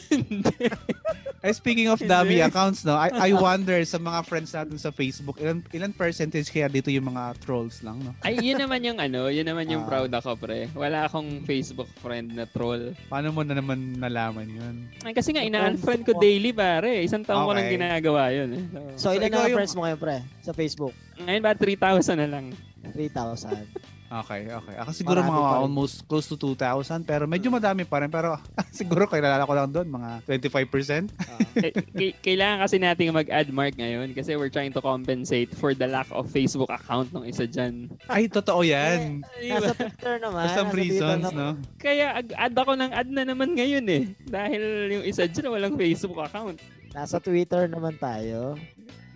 Eh, 1.37 1.53
speaking 1.53 1.85
of 1.85 2.01
dummy 2.01 2.41
accounts, 2.41 2.81
no, 2.81 2.97
I, 2.97 3.29
I 3.29 3.31
wonder 3.37 3.77
sa 3.85 4.01
mga 4.01 4.25
friends 4.25 4.51
natin 4.51 4.73
sa 4.75 4.89
Facebook, 4.89 5.37
ilan, 5.37 5.61
ilan 5.69 5.93
percentage 5.93 6.49
kaya 6.49 6.65
dito 6.65 6.89
yung 6.89 7.13
mga 7.13 7.37
trolls 7.39 7.85
lang, 7.85 8.01
no? 8.01 8.09
Ay, 8.19 8.41
yun 8.41 8.57
naman 8.57 8.81
yung 8.81 8.97
ano, 8.97 9.29
yun 9.29 9.45
naman 9.45 9.69
yung 9.69 9.85
Ah. 9.85 9.87
proud 9.87 10.09
ako, 10.09 10.33
pre. 10.35 10.65
Wala 10.73 11.05
akong 11.05 11.45
Facebook 11.45 11.87
friend 12.01 12.33
na 12.33 12.49
troll. 12.49 12.97
Paano 13.05 13.29
mo 13.29 13.45
na 13.45 13.53
naman 13.53 13.77
nalaman 13.95 14.49
yun? 14.49 14.75
Ay, 15.05 15.13
kasi 15.13 15.29
nga, 15.29 15.45
ina-unfriend 15.45 16.09
ko 16.09 16.17
daily, 16.17 16.49
pare. 16.49 17.05
Isang 17.05 17.21
taon 17.21 17.45
ko 17.45 17.53
nang 17.53 17.69
Okay. 17.69 17.75
ginagawa 17.77 18.33
yun. 18.33 18.49
Eh. 18.51 18.63
So, 18.97 19.07
So, 19.07 19.13
ilan 19.13 19.29
ikaw 19.29 19.37
na 19.37 19.47
yung- 19.47 19.57
friends 19.61 19.73
mo 19.77 19.81
ngayon, 19.85 19.99
pre? 20.01 20.17
Sa 20.41 20.51
Facebook? 20.51 20.93
Ngayon 21.21 21.43
ba, 21.45 21.53
3,000 21.53 22.17
na 22.17 22.27
lang. 22.27 22.45
3,000. 22.91 23.61
Okay, 24.07 24.47
okay. 24.47 24.75
Ako 24.79 24.91
siguro 24.95 25.19
Marami 25.19 25.35
mga 25.35 25.51
almost 25.59 26.07
close 26.07 26.31
to 26.31 26.39
2,000, 26.39 27.03
pero 27.03 27.27
medyo 27.27 27.51
madami 27.51 27.83
pa 27.83 27.99
rin. 27.99 28.07
Pero 28.07 28.39
siguro 28.71 29.03
kilala 29.03 29.43
ko 29.43 29.51
lang 29.51 29.67
doon, 29.67 29.87
mga 29.91 30.23
25%. 30.23 31.11
Ah. 31.19 31.39
K- 31.67 31.75
k- 31.75 32.17
kailangan 32.23 32.63
kasi 32.63 32.75
nating 32.79 33.11
mag-add 33.11 33.51
mark 33.51 33.75
ngayon 33.75 34.15
kasi 34.15 34.39
we're 34.39 34.53
trying 34.53 34.71
to 34.71 34.79
compensate 34.79 35.51
for 35.51 35.75
the 35.75 35.83
lack 35.83 36.07
of 36.15 36.31
Facebook 36.31 36.71
account 36.71 37.11
ng 37.11 37.27
isa 37.27 37.43
dyan. 37.43 37.91
Ay, 38.07 38.31
totoo 38.31 38.63
yan. 38.63 39.27
nasa 39.43 39.75
Twitter 39.75 40.15
naman. 40.23 40.43
For 40.47 40.55
some 40.55 40.71
reasons, 40.71 41.23
no? 41.35 41.59
Kaya 41.75 42.23
add 42.23 42.55
ako 42.55 42.79
ng 42.79 42.91
add 42.95 43.11
na 43.11 43.27
naman 43.27 43.59
ngayon 43.59 43.85
eh. 43.91 44.03
Dahil 44.23 44.63
yung 44.87 45.03
isa 45.03 45.27
dyan 45.27 45.51
walang 45.51 45.75
Facebook 45.75 46.23
account. 46.23 46.63
Nasa 46.95 47.19
Twitter 47.19 47.67
naman 47.67 47.99
tayo. 47.99 48.55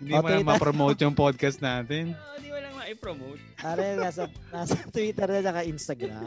Hindi 0.02 0.12
mo 0.12 0.20
Okay, 0.20 0.42
na 0.42 0.52
ma-promote 0.52 0.98
yung 1.00 1.16
podcast 1.16 1.64
natin. 1.64 2.12
Oh, 2.12 2.32
di 2.92 3.00
walang 3.00 3.16
ma-promote. 3.16 3.40
Are, 3.64 3.86
nasa, 3.96 4.22
nasa 4.52 4.76
Twitter 4.94 5.28
na 5.28 5.40
saka 5.40 5.60
Instagram. 5.64 6.26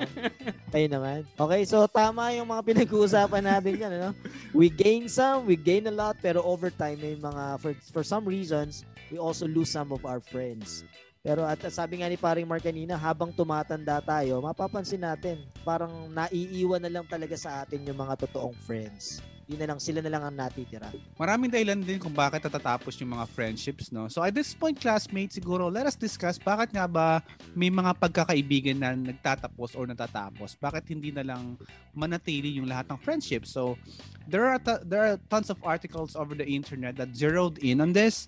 Kayo 0.74 0.88
naman. 0.89 1.20
Okay, 1.38 1.61
so 1.66 1.86
tama 1.86 2.34
yung 2.34 2.49
mga 2.49 2.61
pinag-uusapan 2.66 3.43
natin 3.45 3.74
yan. 3.78 3.91
Ano? 4.01 4.09
We 4.51 4.74
gain 4.74 5.05
some, 5.05 5.45
we 5.45 5.55
gain 5.55 5.86
a 5.88 5.93
lot, 5.93 6.18
pero 6.22 6.41
over 6.41 6.74
time, 6.74 6.97
may 7.01 7.16
mga, 7.16 7.61
for, 7.61 7.72
for 7.93 8.03
some 8.03 8.26
reasons, 8.26 8.84
we 9.13 9.22
also 9.22 9.45
lose 9.45 9.70
some 9.70 9.93
of 9.93 10.01
our 10.05 10.20
friends. 10.20 10.84
Pero 11.26 11.41
at 11.41 11.57
sabi 11.74 12.05
nga 12.05 12.09
ni 12.09 12.22
paring 12.22 12.45
Mark 12.45 12.61
kanina, 12.61 12.93
habang 12.93 13.34
tumatanda 13.34 13.97
tayo, 13.97 14.45
mapapansin 14.45 15.01
natin, 15.01 15.41
parang 15.66 16.05
naiiwan 16.13 16.78
na 16.78 16.91
lang 17.01 17.05
talaga 17.09 17.34
sa 17.34 17.66
atin 17.66 17.82
yung 17.82 17.97
mga 17.97 18.30
totoong 18.30 18.53
friends. 18.61 19.26
Yun 19.45 19.61
na 19.61 19.67
lang, 19.69 19.77
sila 19.77 20.01
na 20.01 20.09
lang 20.09 20.23
ang 20.25 20.33
natitira. 20.33 20.89
Maraming 21.21 21.53
dahilan 21.53 21.77
din 21.77 22.01
kung 22.01 22.13
bakit 22.13 22.41
natatapos 22.41 22.97
yung 22.97 23.13
mga 23.13 23.29
friendships, 23.29 23.93
no? 23.93 24.09
So 24.09 24.25
at 24.25 24.33
this 24.33 24.57
point, 24.57 24.73
classmates, 24.81 25.37
siguro, 25.37 25.69
let 25.69 25.85
us 25.85 25.93
discuss 25.93 26.41
bakit 26.41 26.73
nga 26.73 26.89
ba 26.89 27.21
may 27.53 27.69
mga 27.69 27.93
pagkakaibigan 28.01 28.81
na 28.81 28.97
nagtatapos 28.97 29.77
or 29.77 29.85
natatapos? 29.85 30.57
Bakit 30.57 30.89
hindi 30.89 31.13
na 31.13 31.21
lang 31.21 31.61
manatili 31.93 32.57
yung 32.57 32.65
lahat 32.65 32.89
ng 32.89 32.97
friendships? 32.97 33.53
So 33.53 33.77
there 34.25 34.49
are 34.49 34.57
ta- 34.57 34.81
there 34.81 35.13
are 35.13 35.17
tons 35.29 35.53
of 35.53 35.61
articles 35.61 36.17
over 36.17 36.33
the 36.33 36.45
internet 36.45 36.97
that 36.97 37.13
zeroed 37.13 37.61
in 37.61 37.85
on 37.85 37.93
this, 37.93 38.25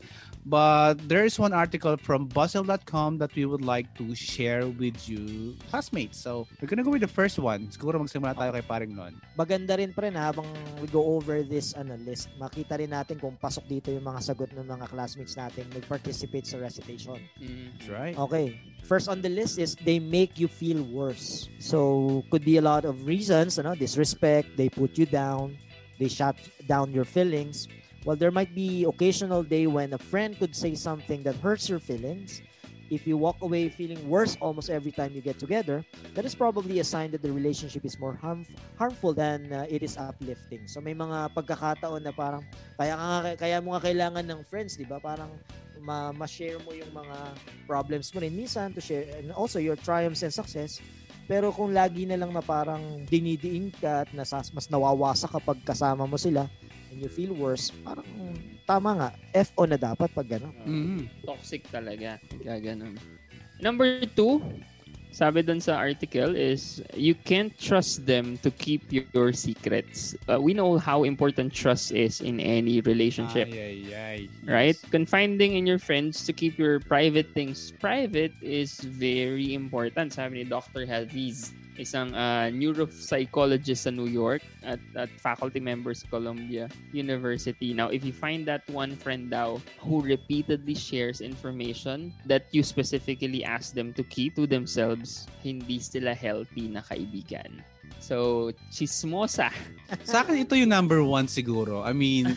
but 0.48 0.96
there 1.12 1.28
is 1.28 1.36
one 1.36 1.52
article 1.52 2.00
from 2.00 2.26
Bustle.com 2.32 3.20
that 3.20 3.36
we 3.36 3.44
would 3.44 3.64
like 3.64 3.92
to 4.00 4.16
share 4.16 4.68
with 4.68 5.08
you, 5.08 5.56
classmates. 5.70 6.18
So 6.18 6.48
we're 6.62 6.72
gonna 6.72 6.84
go 6.84 6.92
with 6.92 7.04
the 7.04 7.12
first 7.12 7.38
one. 7.40 7.68
Siguro 7.68 8.00
magsimula 8.00 8.32
tayo 8.32 8.56
kay 8.56 8.64
paring 8.64 8.96
Lon. 8.96 9.20
maganda 9.36 9.76
rin 9.78 9.92
pa 9.92 10.08
rin 10.08 10.16
na 10.16 10.32
habang 10.32 10.48
we 10.80 10.88
go 10.88 11.04
over 11.20 11.44
this 11.44 11.76
ano 11.76 12.00
list, 12.08 12.32
makita 12.40 12.80
rin 12.80 12.96
natin 12.96 13.20
kung 13.20 13.36
pasok 13.36 13.68
dito 13.68 13.92
yung 13.92 14.08
mga 14.08 14.24
sagot 14.24 14.50
ng 14.56 14.66
mga 14.66 14.88
classmates 14.88 15.36
natin 15.36 15.68
nag-participate 15.76 16.48
sa 16.48 16.58
recitation. 16.58 17.20
That's 17.38 17.92
right. 17.92 18.16
Okay. 18.18 18.56
First 18.88 19.12
on 19.12 19.20
the 19.20 19.30
list 19.30 19.60
is 19.60 19.76
they 19.84 20.00
make 20.00 20.40
you 20.40 20.48
feel 20.48 20.80
worse. 20.88 21.52
So 21.60 22.24
could 22.32 22.48
be 22.48 22.56
a 22.58 22.64
lot 22.64 22.88
of 22.88 23.04
reasons, 23.04 23.60
ano, 23.60 23.76
disrespect, 23.76 24.56
they 24.56 24.72
put 24.72 24.96
you 24.96 25.06
down, 25.06 25.60
they 26.00 26.08
shut 26.08 26.40
down 26.66 26.96
your 26.96 27.06
feelings. 27.06 27.68
Well, 28.08 28.16
there 28.16 28.32
might 28.32 28.56
be 28.56 28.88
occasional 28.88 29.44
day 29.44 29.68
when 29.68 29.92
a 29.92 30.00
friend 30.00 30.32
could 30.40 30.56
say 30.56 30.80
something 30.80 31.28
that 31.28 31.36
hurts 31.44 31.68
your 31.68 31.84
feelings. 31.84 32.40
If 32.88 33.04
you 33.04 33.20
walk 33.20 33.36
away 33.44 33.68
feeling 33.68 34.00
worse 34.08 34.40
almost 34.40 34.72
every 34.72 34.96
time 34.96 35.12
you 35.12 35.20
get 35.20 35.44
together, 35.44 35.84
that 36.16 36.24
is 36.24 36.32
probably 36.32 36.80
a 36.80 36.88
sign 36.88 37.12
that 37.12 37.20
the 37.20 37.28
relationship 37.28 37.84
is 37.84 38.00
more 38.00 38.16
harm, 38.16 38.48
harmful 38.80 39.12
than 39.12 39.52
uh, 39.52 39.68
it 39.68 39.84
is 39.84 40.00
uplifting. 40.00 40.72
So 40.72 40.80
may 40.80 40.96
mga 40.96 41.36
pagkakataon 41.36 42.08
na 42.08 42.16
parang 42.16 42.48
kaya 42.80 42.96
nga 42.96 43.36
kaya 43.36 43.60
mo 43.60 43.76
nga 43.76 43.92
kailangan 43.92 44.24
ng 44.24 44.40
friends, 44.48 44.80
'di 44.80 44.88
ba? 44.88 45.04
Parang 45.04 45.36
ma- 45.84 46.16
ma-share 46.16 46.64
mo 46.64 46.72
yung 46.72 46.96
mga 46.96 47.36
problems 47.68 48.16
mo 48.16 48.24
rin 48.24 48.32
minsan 48.32 48.72
to 48.72 48.80
share 48.80 49.04
and 49.20 49.36
also 49.36 49.60
your 49.60 49.76
triumphs 49.76 50.24
and 50.24 50.32
success. 50.32 50.80
Pero 51.28 51.52
kung 51.52 51.76
lagi 51.76 52.08
na 52.08 52.16
lang 52.16 52.32
na 52.32 52.40
parang 52.40 53.04
dinidiin 53.04 53.68
ka 53.76 54.08
at 54.08 54.10
nasas, 54.16 54.48
mas 54.56 54.72
nawawasa 54.72 55.28
kapag 55.28 55.60
kasama 55.68 56.08
mo 56.08 56.16
sila 56.16 56.48
you 57.00 57.10
feel 57.10 57.34
worse, 57.34 57.72
parang 57.86 58.06
tama 58.68 58.90
nga, 59.00 59.10
FO 59.48 59.64
na 59.64 59.80
dapat 59.80 60.12
pag 60.12 60.28
gano'n. 60.28 60.54
Mhm. 60.68 61.02
Toxic 61.24 61.64
talaga. 61.72 62.20
Kaya 62.44 62.60
ganun. 62.60 63.00
Number 63.58 64.06
two, 64.14 64.44
sabi 65.18 65.42
dun 65.42 65.58
sa 65.58 65.82
article 65.82 66.38
is 66.38 66.78
you 66.94 67.18
can't 67.18 67.50
trust 67.58 68.06
them 68.06 68.38
to 68.46 68.54
keep 68.54 68.86
your 68.92 69.34
secrets. 69.34 70.14
Uh, 70.30 70.38
we 70.38 70.54
know 70.54 70.78
how 70.78 71.10
important 71.10 71.50
trust 71.50 71.90
is 71.90 72.22
in 72.22 72.38
any 72.38 72.86
relationship. 72.86 73.50
Ay, 73.50 73.58
ay, 73.58 73.78
ay. 73.98 74.20
right? 74.46 74.78
Confiding 74.94 75.58
in 75.58 75.66
your 75.66 75.82
friends 75.82 76.22
to 76.28 76.32
keep 76.36 76.60
your 76.62 76.78
private 76.86 77.34
things 77.34 77.74
private 77.82 78.36
is 78.46 78.78
very 78.84 79.58
important. 79.58 80.14
Sabi 80.14 80.44
ni 80.44 80.46
Dr. 80.46 80.86
Hafiz, 80.86 81.50
isang 81.78 82.14
uh, 82.14 82.50
neuropsychologist 82.50 83.86
sa 83.86 83.92
New 83.94 84.10
York 84.10 84.42
at, 84.66 84.82
at 84.98 85.10
faculty 85.22 85.62
member 85.62 85.94
sa 85.94 86.06
Columbia 86.10 86.68
University. 86.92 87.74
Now, 87.74 87.90
if 87.94 88.04
you 88.04 88.14
find 88.14 88.46
that 88.50 88.66
one 88.70 88.98
friend 88.98 89.30
daw 89.30 89.62
who 89.82 90.02
repeatedly 90.02 90.76
shares 90.76 91.22
information 91.22 92.14
that 92.26 92.50
you 92.52 92.62
specifically 92.62 93.46
ask 93.46 93.74
them 93.74 93.94
to 93.94 94.04
keep 94.06 94.36
to 94.36 94.46
themselves, 94.46 95.30
hindi 95.42 95.80
sila 95.80 96.14
healthy 96.14 96.68
na 96.68 96.82
kaibigan. 96.86 97.62
So, 97.98 98.50
chismosa. 98.70 99.50
Sa 100.06 100.22
akin, 100.22 100.46
ito 100.46 100.54
yung 100.54 100.70
number 100.70 101.02
one 101.02 101.26
siguro. 101.26 101.82
I 101.82 101.92
mean, 101.98 102.30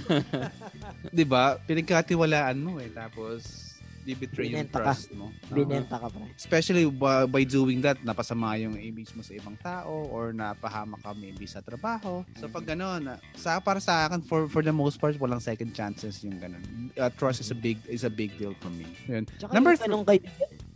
di 1.17 1.25
ba, 1.29 1.61
pinagkatiwalaan 1.69 2.59
mo 2.59 2.81
eh. 2.81 2.89
Tapos, 2.91 3.70
di 4.01 4.17
betray 4.17 4.49
yung 4.49 4.69
ka. 4.69 4.81
trust 4.81 5.13
mo. 5.13 5.29
Oo. 5.29 5.55
Binenta 5.55 6.01
ka 6.01 6.09
pa. 6.09 6.19
Especially 6.37 6.89
by, 6.89 7.29
by 7.29 7.45
doing 7.45 7.85
that, 7.85 8.01
napasama 8.01 8.57
yung 8.57 8.77
image 8.81 9.13
mo 9.13 9.21
sa 9.21 9.33
ibang 9.37 9.57
tao 9.61 10.09
or 10.09 10.33
napahama 10.33 10.97
ka 11.01 11.13
maybe 11.13 11.45
sa 11.45 11.61
trabaho. 11.61 12.25
So 12.41 12.49
pag 12.49 12.65
gano'n, 12.65 13.21
sa 13.37 13.61
para 13.61 13.79
sa 13.79 14.09
akin 14.09 14.25
for 14.25 14.49
for 14.49 14.65
the 14.65 14.73
most 14.73 14.97
part 14.97 15.17
walang 15.21 15.43
second 15.43 15.77
chances 15.77 16.25
yung 16.25 16.41
ganun. 16.41 16.63
Uh, 16.97 17.13
trust 17.13 17.45
is 17.45 17.53
a 17.53 17.59
big 17.59 17.77
is 17.87 18.03
a 18.03 18.13
big 18.13 18.33
deal 18.41 18.57
for 18.59 18.73
me. 18.73 18.89
Yun. 19.07 19.29
Tsaka 19.37 19.53
Number 19.53 19.77
yung 19.77 20.05
ganun, 20.05 20.25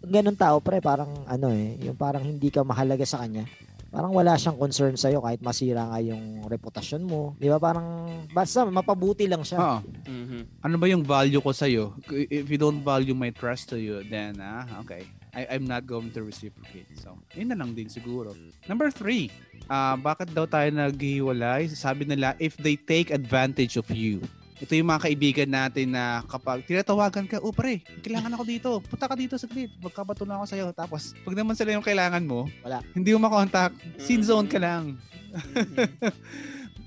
ganun 0.05 0.37
tao 0.37 0.61
pre, 0.61 0.85
parang 0.85 1.25
ano 1.25 1.49
eh, 1.53 1.81
yung 1.81 1.97
parang 1.97 2.23
hindi 2.25 2.53
ka 2.53 2.61
mahalaga 2.61 3.09
sa 3.09 3.25
kanya. 3.25 3.49
Parang 3.95 4.11
wala 4.11 4.35
siyang 4.35 4.59
concern 4.59 4.99
sa'yo 4.99 5.23
kahit 5.23 5.39
masira 5.39 5.87
nga 5.87 6.03
yung 6.03 6.43
reputasyon 6.51 7.07
mo. 7.07 7.39
Di 7.39 7.47
ba? 7.47 7.63
Parang 7.63 7.87
basta 8.35 8.67
mapabuti 8.67 9.31
lang 9.31 9.47
siya. 9.47 9.63
Oo. 9.63 9.79
Mhm. 10.11 10.67
Ano 10.67 10.75
ba 10.83 10.91
yung 10.91 11.07
value 11.07 11.39
ko 11.39 11.55
sa 11.55 11.71
iyo? 11.71 11.95
If 12.11 12.51
you 12.51 12.59
don't 12.59 12.83
value 12.83 13.15
my 13.15 13.31
trust 13.31 13.71
to 13.71 13.79
you, 13.79 14.03
then 14.11 14.43
ah, 14.43 14.67
okay. 14.83 15.07
I, 15.31 15.47
I'm 15.47 15.63
not 15.63 15.87
going 15.87 16.11
to 16.11 16.27
reciprocate. 16.27 16.91
So, 16.99 17.15
yun 17.39 17.55
na 17.55 17.59
lang 17.59 17.79
din 17.79 17.87
siguro. 17.87 18.35
Number 18.67 18.91
three, 18.91 19.31
ah 19.71 19.95
bakit 19.95 20.35
daw 20.35 20.51
tayo 20.51 20.75
naghiwalay? 20.75 21.71
Sabi 21.71 22.03
nila, 22.03 22.35
if 22.43 22.59
they 22.59 22.75
take 22.75 23.15
advantage 23.15 23.79
of 23.79 23.87
you. 23.95 24.19
Ito 24.63 24.73
yung 24.79 24.87
mga 24.87 25.05
kaibigan 25.11 25.51
natin 25.51 25.95
na 25.95 26.23
kapag 26.31 26.63
tinatawagan 26.63 27.27
ka, 27.27 27.43
oh 27.43 27.51
pre, 27.51 27.83
kailangan 28.07 28.39
ako 28.39 28.45
dito. 28.47 28.69
Punta 28.87 29.11
ka 29.11 29.19
dito 29.19 29.35
saglit. 29.35 29.75
Magkapatulan 29.83 30.39
ako 30.39 30.47
sa'yo. 30.47 30.67
Tapos, 30.71 31.11
pag 31.27 31.35
naman 31.35 31.59
sila 31.59 31.75
yung 31.75 31.83
kailangan 31.83 32.23
mo, 32.23 32.47
Wala. 32.63 32.79
hindi 32.95 33.11
mo 33.15 33.27
makontakt, 33.27 33.75
sin 33.99 34.23
zone 34.23 34.47
ka 34.47 34.63
lang. 34.63 34.95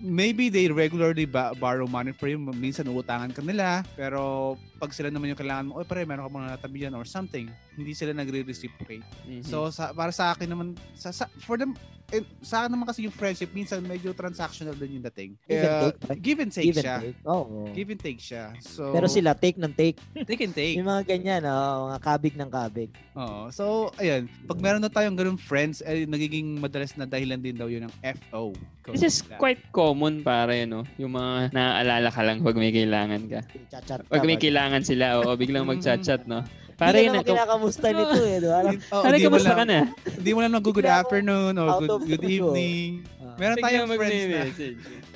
maybe 0.02 0.50
they 0.50 0.70
regularly 0.70 1.26
ba- 1.26 1.54
borrow 1.58 1.90
money 1.90 2.14
for 2.14 2.30
you. 2.30 2.38
Minsan 2.38 2.88
uutangan 2.88 3.34
ka 3.34 3.42
nila. 3.42 3.82
Pero 3.98 4.56
pag 4.78 4.94
sila 4.94 5.10
naman 5.10 5.34
yung 5.34 5.40
kailangan 5.40 5.66
mo, 5.70 5.82
oy 5.82 5.86
pare, 5.86 6.06
meron 6.06 6.30
ka 6.30 6.32
mga 6.32 6.50
natabi 6.58 6.80
or 6.94 7.06
something. 7.06 7.50
Hindi 7.76 7.92
sila 7.98 8.14
nagre-reciprocate. 8.14 9.04
Mhm. 9.26 9.44
So 9.46 9.74
sa, 9.74 9.92
para 9.92 10.14
sa 10.14 10.34
akin 10.34 10.50
naman 10.50 10.68
sa, 10.94 11.10
sa 11.10 11.26
for 11.42 11.58
them 11.58 11.74
eh, 12.08 12.24
sa 12.40 12.64
akin 12.64 12.72
naman 12.72 12.88
kasi 12.88 13.04
yung 13.04 13.12
friendship 13.12 13.52
minsan 13.52 13.84
medyo 13.84 14.16
transactional 14.16 14.72
din 14.80 15.00
yung 15.00 15.06
dating. 15.12 15.36
Give 15.44 15.60
and 15.60 15.76
take, 15.84 15.98
pre. 16.00 16.16
give 16.16 16.40
and 16.40 16.52
take 16.52 16.66
Give 16.72 16.78
and 16.80 16.86
siya. 16.88 16.98
take. 17.04 17.18
Oo. 17.28 17.58
Give 17.76 17.90
and 17.92 18.02
take 18.02 18.20
siya. 18.24 18.44
So 18.64 18.96
Pero 18.96 19.08
sila, 19.12 19.36
take 19.36 19.60
ng 19.60 19.74
take. 19.76 20.00
take 20.24 20.44
and 20.48 20.56
take. 20.56 20.80
Yung 20.80 20.88
mga 20.88 21.04
ganyan, 21.04 21.44
oh, 21.44 21.92
mga 21.92 22.00
kabig 22.00 22.36
ng 22.40 22.48
kabig. 22.48 22.90
Oo. 23.20 23.52
So, 23.52 23.92
ayun. 24.00 24.32
Pag 24.48 24.60
meron 24.64 24.80
na 24.80 24.88
tayong 24.88 25.20
ganun 25.20 25.36
friends, 25.36 25.84
eh, 25.84 26.08
nagiging 26.08 26.64
madalas 26.64 26.96
na 26.96 27.04
dahilan 27.04 27.44
din 27.44 27.60
daw 27.60 27.68
yun 27.68 27.92
ng 27.92 27.94
FO. 28.32 28.56
This 28.88 29.04
is 29.04 29.18
quite 29.36 29.60
common 29.76 30.24
para 30.24 30.56
yun, 30.56 30.80
no? 30.80 30.84
Yung 30.96 31.12
mga 31.12 31.52
naaalala 31.52 32.08
ka 32.08 32.24
lang 32.24 32.40
pag 32.40 32.56
may 32.56 32.72
kailangan 32.72 33.28
ka. 33.28 33.44
Chat-chat. 33.68 34.08
Pag 34.08 34.24
may 34.24 34.40
kailangan 34.40 34.80
sila, 34.80 35.20
o 35.20 35.36
biglang 35.36 35.68
mag-chat-chat, 35.68 36.24
no? 36.24 36.40
Yun, 36.78 37.10
ka 37.10 37.10
naman 37.10 37.26
kinakamusta 37.26 37.88
nito 37.90 38.18
eh. 38.22 38.38
Di 38.38 38.46
ba? 38.46 38.56
Alam, 38.60 38.74
Oh, 38.88 39.02
Pare, 39.02 39.18
kamusta 39.18 39.50
lang- 39.50 39.58
ka 39.58 39.66
na? 39.66 39.80
Hindi 40.14 40.30
mo 40.30 40.40
lang 40.40 40.52
mag 40.52 40.62
good 40.62 40.78
Bigla 40.78 40.94
ako 40.94 41.02
afternoon 41.02 41.54
or 41.56 41.68
out 41.68 41.82
good, 41.82 41.92
good 42.08 42.26
evening. 42.28 42.90
Ah. 43.18 43.34
Meron 43.36 43.58
tayong 43.60 43.90
friends 43.92 44.22
na 44.24 44.42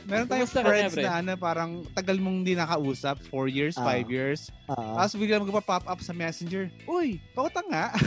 meron 0.04 0.28
tayong 0.28 0.50
na, 0.52 0.62
friends 0.64 0.94
na 0.96 1.12
ano 1.16 1.32
parang 1.36 1.72
tagal 1.92 2.18
mong 2.18 2.38
hindi 2.42 2.54
nakausap, 2.54 3.22
4 3.28 3.46
years, 3.48 3.76
Ah. 3.76 3.86
5 3.94 4.10
years. 4.10 4.50
ah. 4.68 4.98
Tapos 5.00 5.14
biglang 5.16 5.42
magpa-pop 5.44 5.86
up 5.86 6.00
sa 6.02 6.12
messenger. 6.12 6.70
Uy, 6.86 7.22
pakutang 7.32 7.70
nga. 7.70 7.94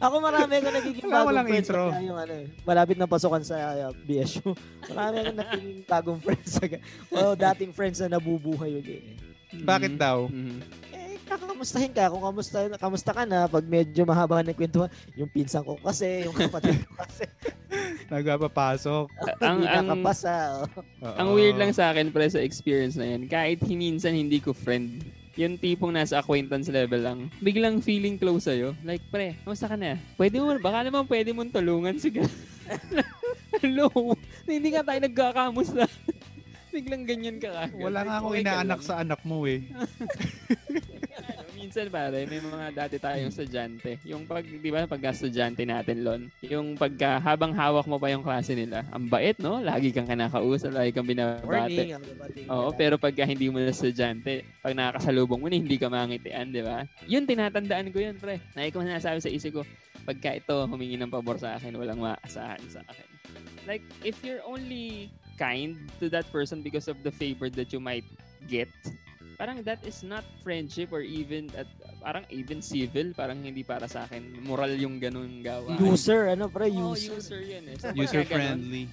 Ako 0.00 0.16
marami 0.16 0.52
ako 0.54 0.68
nagiging 0.70 1.04
Wala, 1.04 1.12
bagong 1.14 1.28
walang 1.28 1.46
friends 1.46 1.68
intro. 1.68 1.84
yung 2.00 2.16
ano, 2.18 2.32
eh, 2.34 2.46
malapit 2.64 2.96
na 2.96 3.04
pasukan 3.04 3.42
sa 3.42 3.56
uh, 3.84 3.92
BSU. 4.02 4.56
Marami 4.88 5.16
ako 5.18 5.32
nagiging 5.34 5.78
bagong 5.84 6.20
friends. 6.24 6.48
Sa, 6.50 6.64
o 7.10 7.36
dating 7.38 7.72
friends 7.74 8.00
na 8.00 8.16
nabubuhay 8.16 8.72
ulit. 8.74 9.04
Eh. 9.04 9.60
Bakit 9.60 10.00
daw? 10.00 10.24
Mhm. 10.26 10.60
Kakamustahin 11.38 11.92
ka 11.94 12.10
kung 12.10 12.24
kamusta, 12.24 12.58
kamusta 12.80 13.10
ka 13.14 13.22
na 13.22 13.46
pag 13.46 13.62
medyo 13.62 14.02
mahaba 14.02 14.42
ng 14.42 14.56
kwento 14.56 14.90
yung 15.14 15.30
pinsan 15.30 15.62
ko 15.62 15.78
kasi, 15.78 16.26
yung 16.26 16.34
kapatid 16.34 16.82
ko 16.82 16.92
kasi, 16.98 17.24
Nagpapasok. 18.10 19.06
Ang- 19.38 19.62
ang- 19.62 19.86
nakapasa. 19.86 20.66
oh. 20.66 21.14
Ang 21.14 21.28
weird 21.38 21.54
lang 21.54 21.70
sa 21.70 21.94
akin, 21.94 22.10
pre, 22.10 22.26
sa 22.26 22.42
experience 22.42 22.98
na 22.98 23.06
yan, 23.06 23.30
kahit 23.30 23.62
minsan 23.70 24.18
hindi 24.18 24.42
ko 24.42 24.50
friend, 24.50 25.06
yung 25.38 25.54
tipong 25.56 25.94
nasa 25.94 26.18
acquaintance 26.18 26.66
level 26.66 27.00
lang, 27.00 27.18
biglang 27.38 27.78
feeling 27.78 28.18
close 28.18 28.50
sa'yo. 28.50 28.74
Like, 28.82 29.00
pre, 29.14 29.38
kamusta 29.46 29.70
ka 29.70 29.78
na? 29.78 29.94
Pwede 30.18 30.42
mo, 30.42 30.58
baka 30.58 30.82
naman 30.82 31.06
pwede 31.06 31.30
mong 31.30 31.54
tulungan. 31.54 31.96
Sige. 32.02 32.26
Hello? 33.62 33.88
Hindi 34.44 34.74
nga 34.74 34.82
tayo 34.82 35.00
nagkakamusta. 35.06 35.86
biglang 36.74 37.02
ganyan 37.02 37.38
ka 37.42 37.50
kagad. 37.50 37.82
Wala 37.82 38.00
nga 38.06 38.14
akong 38.22 38.38
inaanak 38.38 38.80
sa 38.80 39.02
anak 39.02 39.20
mo 39.26 39.42
eh. 39.44 39.66
Minsan 41.80 41.96
pare, 41.96 42.28
may 42.28 42.44
mga 42.44 42.66
dati 42.76 43.00
tayong 43.00 43.32
estudyante. 43.32 43.96
Yung 44.04 44.28
pag, 44.28 44.44
di 44.44 44.68
ba, 44.68 44.84
pag 44.84 45.00
estudyante 45.00 45.64
natin, 45.64 46.04
Lon, 46.04 46.28
yung 46.44 46.76
pagka, 46.76 47.16
habang 47.16 47.56
hawak 47.56 47.88
mo 47.88 47.96
pa 47.96 48.12
yung 48.12 48.20
klase 48.20 48.52
nila, 48.52 48.84
ang 48.92 49.08
bait, 49.08 49.40
no? 49.40 49.64
Lagi 49.64 49.88
kang 49.88 50.04
kinakausap, 50.04 50.76
lagi 50.76 50.92
kang 50.92 51.08
binabate. 51.08 51.96
Morning. 51.96 52.52
Oo, 52.52 52.68
pero 52.76 53.00
pagka 53.00 53.24
hindi 53.24 53.48
mo 53.48 53.64
na 53.64 53.72
estudyante, 53.72 54.44
pag 54.60 54.76
nakakasalubong 54.76 55.40
mo 55.40 55.48
na, 55.48 55.56
hindi 55.56 55.80
ka 55.80 55.88
mangitian, 55.88 56.52
di 56.52 56.60
ba? 56.60 56.84
Yun, 57.08 57.24
tinatandaan 57.24 57.88
ko 57.88 57.96
yun, 57.96 58.20
pre. 58.20 58.36
Lagi 58.52 58.76
ko 58.76 58.84
sinasabi 58.84 59.24
sa 59.24 59.32
isip 59.32 59.50
ko, 59.56 59.64
pagka 60.04 60.36
ito, 60.36 60.52
humingi 60.68 61.00
ng 61.00 61.08
pabor 61.08 61.40
sa 61.40 61.56
akin, 61.56 61.80
walang 61.80 62.04
maasahan 62.04 62.60
sa 62.68 62.84
akin. 62.92 63.08
Like, 63.64 63.88
if 64.04 64.20
you're 64.20 64.44
only 64.44 65.08
kind 65.40 65.80
to 65.96 66.12
that 66.12 66.28
person 66.28 66.60
because 66.60 66.92
of 66.92 67.00
the 67.00 67.12
favor 67.16 67.48
that 67.48 67.72
you 67.72 67.80
might 67.80 68.04
get, 68.52 68.68
parang 69.40 69.64
that 69.64 69.80
is 69.88 70.04
not 70.04 70.20
friendship 70.44 70.92
or 70.92 71.00
even 71.00 71.48
at 71.56 71.64
parang 72.04 72.28
even 72.28 72.60
civil, 72.60 73.16
parang 73.16 73.40
hindi 73.40 73.64
para 73.64 73.88
sa 73.88 74.04
akin. 74.04 74.44
Moral 74.44 74.76
yung 74.76 75.00
ganun 75.00 75.40
gawa. 75.40 75.80
User, 75.80 76.36
ano 76.36 76.52
pre, 76.52 76.68
user. 76.68 77.16
user 77.16 77.40
yun 77.40 77.64
eh. 77.72 77.80
So, 77.80 77.88
User 77.96 78.20
pagka 78.20 78.36
ganun, 78.36 78.60
friendly. 78.60 78.84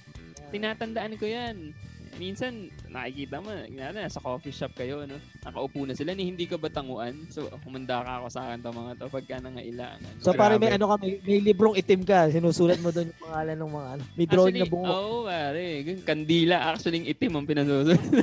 tinatandaan 0.48 1.20
ko 1.20 1.28
yan. 1.28 1.76
Minsan, 2.18 2.66
nakikita 2.90 3.38
mo, 3.38 3.54
na, 3.54 3.94
nasa 3.94 4.18
coffee 4.18 4.50
shop 4.50 4.74
kayo, 4.74 5.06
ano, 5.06 5.22
nakaupo 5.44 5.86
na 5.86 5.94
sila, 5.94 6.18
ni 6.18 6.26
hindi 6.26 6.50
ka 6.50 6.58
batanguan. 6.58 7.14
So, 7.30 7.46
humanda 7.62 8.02
ka 8.02 8.18
ako 8.18 8.26
sa 8.32 8.48
akin 8.48 8.58
to 8.58 8.74
mga 8.74 8.92
to 8.98 9.06
pagka 9.06 9.38
nangailangan. 9.38 10.12
So 10.18 10.34
pare 10.34 10.58
may 10.58 10.74
ano 10.74 10.90
ka, 10.90 10.98
may, 10.98 11.22
may 11.22 11.38
librong 11.38 11.78
itim 11.78 12.02
ka, 12.02 12.26
sinusulat 12.34 12.82
mo 12.82 12.90
doon 12.90 13.14
yung 13.14 13.22
pangalan 13.22 13.54
ng 13.54 13.70
mga 13.70 13.88
ano. 13.94 14.02
May 14.18 14.26
drawing 14.26 14.56
Actually, 14.58 14.66
na 14.66 14.74
bungo. 14.74 14.90
Oo, 14.90 15.06
oh, 15.06 15.22
pare. 15.30 15.66
Kandila, 16.02 16.56
actually, 16.74 17.06
itim 17.06 17.32
ang 17.38 17.46
pinasusunod. 17.46 18.02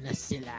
Na 0.00 0.12
sila. 0.16 0.56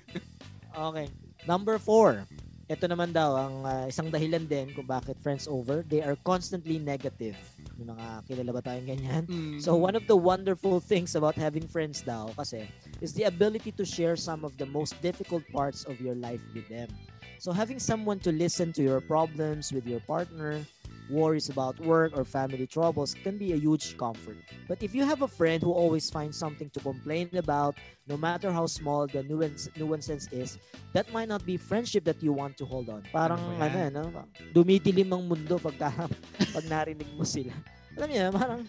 okay. 0.90 1.06
Number 1.46 1.78
four. 1.78 2.26
Ito 2.66 2.90
naman 2.90 3.14
daw 3.14 3.38
ang 3.38 3.56
ah, 3.62 3.86
isang 3.86 4.10
dahilan 4.10 4.42
din 4.42 4.74
kung 4.74 4.90
bakit 4.90 5.14
friends 5.22 5.46
over. 5.46 5.86
They 5.86 6.02
are 6.02 6.18
constantly 6.26 6.82
negative. 6.82 7.38
May 7.78 7.86
mga 7.86 8.06
kilala 8.26 8.50
ba 8.50 8.62
tayong 8.64 8.90
ganyan? 8.90 9.22
Mm. 9.30 9.62
So 9.62 9.78
one 9.78 9.94
of 9.94 10.10
the 10.10 10.18
wonderful 10.18 10.82
things 10.82 11.14
about 11.14 11.38
having 11.38 11.62
friends 11.70 12.02
daw 12.02 12.34
kasi 12.34 12.66
is 12.98 13.14
the 13.14 13.30
ability 13.30 13.70
to 13.78 13.86
share 13.86 14.18
some 14.18 14.42
of 14.42 14.58
the 14.58 14.66
most 14.66 14.98
difficult 14.98 15.46
parts 15.54 15.86
of 15.86 16.02
your 16.02 16.18
life 16.18 16.42
with 16.50 16.66
them. 16.66 16.90
So 17.38 17.54
having 17.54 17.78
someone 17.78 18.18
to 18.26 18.34
listen 18.34 18.74
to 18.74 18.82
your 18.82 18.98
problems 18.98 19.70
with 19.70 19.86
your 19.86 20.00
partner, 20.02 20.64
worries 21.08 21.48
about 21.48 21.78
work 21.78 22.12
or 22.16 22.24
family 22.24 22.66
troubles 22.66 23.14
can 23.14 23.38
be 23.38 23.52
a 23.52 23.58
huge 23.58 23.96
comfort. 23.96 24.36
But 24.66 24.82
if 24.82 24.94
you 24.94 25.04
have 25.04 25.22
a 25.22 25.30
friend 25.30 25.62
who 25.62 25.70
always 25.70 26.10
finds 26.10 26.34
something 26.36 26.70
to 26.74 26.80
complain 26.80 27.30
about, 27.34 27.78
no 28.06 28.16
matter 28.16 28.50
how 28.50 28.66
small 28.66 29.06
the 29.06 29.22
nuance, 29.22 29.70
nuances 29.76 30.26
is, 30.34 30.58
that 30.92 31.06
might 31.12 31.28
not 31.28 31.46
be 31.46 31.56
friendship 31.56 32.02
that 32.04 32.18
you 32.22 32.32
want 32.32 32.58
to 32.58 32.64
hold 32.66 32.90
on. 32.90 33.02
Parang 33.12 33.38
Ano 33.58 33.78
ano, 33.78 34.00
ano, 34.10 34.22
dumitilim 34.50 35.06
ang 35.12 35.26
mundo 35.26 35.58
pagka 35.58 36.10
pag 36.54 36.64
narinig 36.66 37.08
mo 37.14 37.22
sila. 37.22 37.54
Alam 37.96 38.08
niyo, 38.12 38.28
parang 38.28 38.60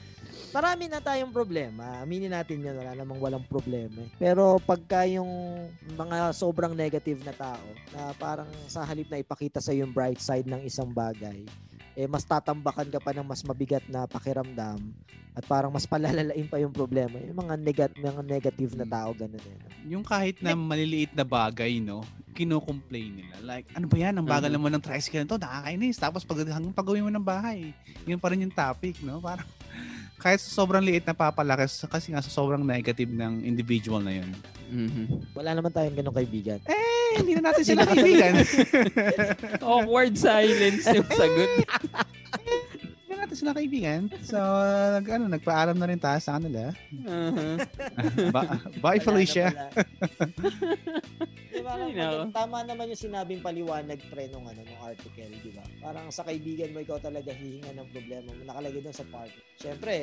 marami 0.55 0.87
na 0.87 1.03
tayong 1.03 1.35
problema. 1.35 1.99
Aminin 1.99 2.31
natin 2.31 2.63
yan, 2.63 2.79
wala 2.79 2.95
namang 2.95 3.19
walang 3.19 3.43
problema. 3.43 3.99
eh. 3.99 4.09
Pero 4.15 4.55
pagka 4.63 5.03
yung 5.03 5.27
mga 5.99 6.31
sobrang 6.31 6.71
negative 6.71 7.19
na 7.27 7.35
tao, 7.35 7.65
na 7.91 8.15
parang 8.15 8.47
sa 8.71 8.87
halip 8.87 9.11
na 9.11 9.19
ipakita 9.19 9.59
sa 9.59 9.75
yung 9.75 9.91
bright 9.91 10.23
side 10.23 10.47
ng 10.47 10.63
isang 10.63 10.87
bagay, 10.95 11.43
eh 11.97 12.05
mas 12.05 12.21
tatambakan 12.21 12.93
ka 12.93 13.01
pa 13.01 13.09
ng 13.09 13.25
mas 13.25 13.41
mabigat 13.41 13.81
na 13.89 14.05
pakiramdam 14.05 14.77
at 15.33 15.45
parang 15.45 15.73
mas 15.73 15.85
palalalain 15.85 16.45
pa 16.45 16.57
yung 16.57 16.73
problema. 16.73 17.17
Yung 17.21 17.37
mga, 17.37 17.53
negat, 17.57 17.91
mga 17.93 18.21
negative 18.21 18.73
na 18.73 18.85
tao, 18.85 19.13
ganun 19.13 19.37
eh. 19.37 19.57
Yung 19.85 20.01
kahit 20.01 20.37
na 20.41 20.57
maliliit 20.57 21.13
na 21.13 21.21
bagay, 21.21 21.77
no, 21.77 22.01
kino-complain 22.33 23.21
nila. 23.21 23.37
Like, 23.45 23.65
ano 23.73 23.85
ba 23.85 23.97
yan? 23.97 24.17
Ang 24.17 24.25
bagal 24.25 24.49
Mhm. 24.49 24.57
naman 24.57 24.71
ng 24.77 24.83
tricycle 24.85 25.21
na 25.21 25.29
to, 25.29 25.37
nakakainis. 25.37 25.97
Tapos 25.97 26.25
pag 26.25 26.41
hanggang 26.41 26.73
pag-uwi 26.73 27.05
mo 27.05 27.13
ng 27.13 27.21
bahay, 27.21 27.69
yun 28.05 28.17
pa 28.17 28.33
rin 28.33 28.45
yung 28.45 28.53
topic, 28.53 28.97
no? 29.01 29.21
Parang, 29.21 29.45
kahit 30.17 30.41
sa 30.41 30.49
sobrang 30.49 30.81
liit 30.81 31.05
na 31.05 31.13
papalaki, 31.13 31.69
kasi 31.85 32.09
nga 32.09 32.25
sa 32.25 32.33
sobrang 32.33 32.65
negative 32.65 33.09
ng 33.13 33.45
individual 33.45 34.01
na 34.01 34.17
yun. 34.17 34.29
Mhm. 34.67 35.05
Wala 35.37 35.53
naman 35.53 35.69
tayong 35.69 35.93
ganun 35.93 36.15
kaibigan. 36.17 36.57
Eh, 36.65 37.21
hindi 37.21 37.37
na 37.37 37.53
natin 37.53 37.63
sila 37.63 37.85
kaibigan. 37.85 38.33
Awkward 39.63 40.17
silence 40.17 40.89
yung 40.89 41.07
sagot. 41.07 41.49
hindi 42.81 43.13
na 43.13 43.23
natin 43.23 43.37
sila 43.37 43.53
kaibigan. 43.53 44.09
So, 44.25 44.37
nag, 44.97 45.05
ano, 45.05 45.29
nagpaalam 45.29 45.77
na 45.77 45.87
rin 45.87 46.01
tayo 46.01 46.17
sa 46.17 46.41
kanila. 46.41 46.73
Uh-huh. 46.91 47.55
Ba- 48.35 48.59
bye, 48.81 48.99
Felicia. 48.99 49.53
na 51.67 51.75
pala. 51.75 51.85
Di 51.87 51.93
ba, 51.93 51.99
Ay, 51.99 52.07
parang 52.07 52.31
nako. 52.31 52.37
tama 52.39 52.57
naman 52.63 52.91
yung 52.91 53.01
sinabing 53.01 53.41
paliwanag 53.43 53.99
pre 54.07 54.31
nung 54.31 54.47
ano 54.47 54.61
nung 54.63 54.81
article, 54.81 55.31
di 55.43 55.51
ba? 55.51 55.63
Parang 55.83 56.07
sa 56.09 56.23
kaibigan 56.23 56.71
mo 56.71 56.79
ikaw 56.79 56.97
talaga 57.03 57.35
hihinga 57.35 57.75
ng 57.75 57.87
problema 57.91 58.29
mo. 58.31 58.41
Nakalagay 58.47 58.79
doon 58.79 58.95
sa 58.95 59.05
partner. 59.11 59.43
Syempre, 59.59 59.95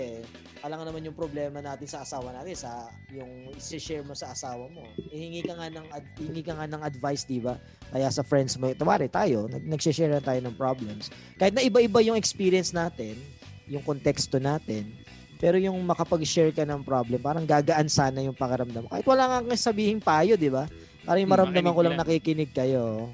alam 0.60 0.76
nga 0.80 0.86
naman 0.92 1.06
yung 1.08 1.16
problema 1.16 1.58
natin 1.64 1.88
sa 1.88 2.04
asawa 2.04 2.36
natin 2.36 2.56
sa 2.58 2.92
yung 3.10 3.48
i-share 3.56 4.04
mo 4.04 4.12
sa 4.12 4.36
asawa 4.36 4.68
mo. 4.68 4.84
Ihingi 5.08 5.40
ka 5.40 5.56
nga 5.56 5.68
ng 5.72 5.86
ad, 5.88 6.04
hihingi 6.20 6.42
ka 6.44 6.52
nga 6.54 6.68
ng 6.68 6.82
advice, 6.84 7.24
di 7.24 7.40
ba? 7.40 7.56
Kaya 7.90 8.08
sa 8.12 8.20
friends 8.20 8.60
mo, 8.60 8.68
tawari 8.76 9.08
tayo, 9.08 9.48
nag 9.48 9.64
nag-share 9.64 10.12
na 10.12 10.20
tayo 10.20 10.40
ng 10.44 10.54
problems. 10.58 11.08
Kahit 11.40 11.56
na 11.56 11.64
iba-iba 11.64 12.04
yung 12.04 12.18
experience 12.18 12.76
natin, 12.76 13.16
yung 13.64 13.80
konteksto 13.80 14.36
natin, 14.36 14.92
pero 15.44 15.60
yung 15.60 15.76
makapag-share 15.84 16.54
ka 16.54 16.64
ng 16.64 16.86
problem, 16.86 17.20
parang 17.20 17.44
gagaan 17.44 17.90
sana 17.90 18.22
yung 18.24 18.36
pakiramdam. 18.36 18.88
Kahit 18.88 19.04
wala 19.04 19.42
nga 19.44 19.56
sabihin 19.60 20.00
payo, 20.00 20.40
di 20.40 20.48
ba? 20.48 20.64
Parang 21.04 21.20
yung 21.20 21.32
maramdaman 21.32 21.72
ko 21.72 21.80
lang 21.84 21.94
lang. 21.96 22.02
nakikinig 22.02 22.50
kayo. 22.50 23.12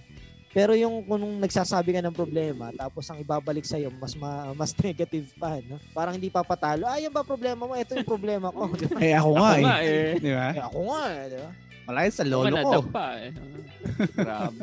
Pero 0.50 0.74
yung 0.74 1.06
kung 1.06 1.22
nagsasabi 1.38 1.94
ka 1.94 2.02
ng 2.02 2.10
problema, 2.14 2.74
tapos 2.74 3.06
ang 3.06 3.22
ibabalik 3.22 3.62
sa'yo, 3.62 3.86
mas 3.94 4.18
ma, 4.18 4.50
mas 4.50 4.74
negative 4.82 5.30
pa, 5.38 5.62
no? 5.62 5.78
Parang 5.94 6.18
hindi 6.18 6.26
papatalo. 6.26 6.90
Ah, 6.90 6.98
yan 6.98 7.14
ba 7.14 7.22
problema 7.22 7.70
mo? 7.70 7.78
Ito 7.78 7.94
yung 7.94 8.08
problema 8.08 8.50
ko. 8.50 8.66
Eh, 8.98 9.14
ako 9.14 9.38
nga 9.38 9.50
Ako 9.54 9.58
eh. 9.58 9.62
nga 9.62 9.76
eh. 9.78 10.06
Di 10.18 10.30
ba? 10.34 10.48
Eh, 10.50 10.62
ako 10.66 10.78
nga, 10.90 11.02
eh, 11.06 11.24
di 11.30 11.38
ba? 11.38 11.50
Wala 11.86 11.98
yun 12.06 12.14
sa 12.14 12.24
lolo 12.26 12.46
ko. 12.50 12.54
nadampa 12.54 13.06
eh. 13.18 13.30
Grabe. 14.18 14.62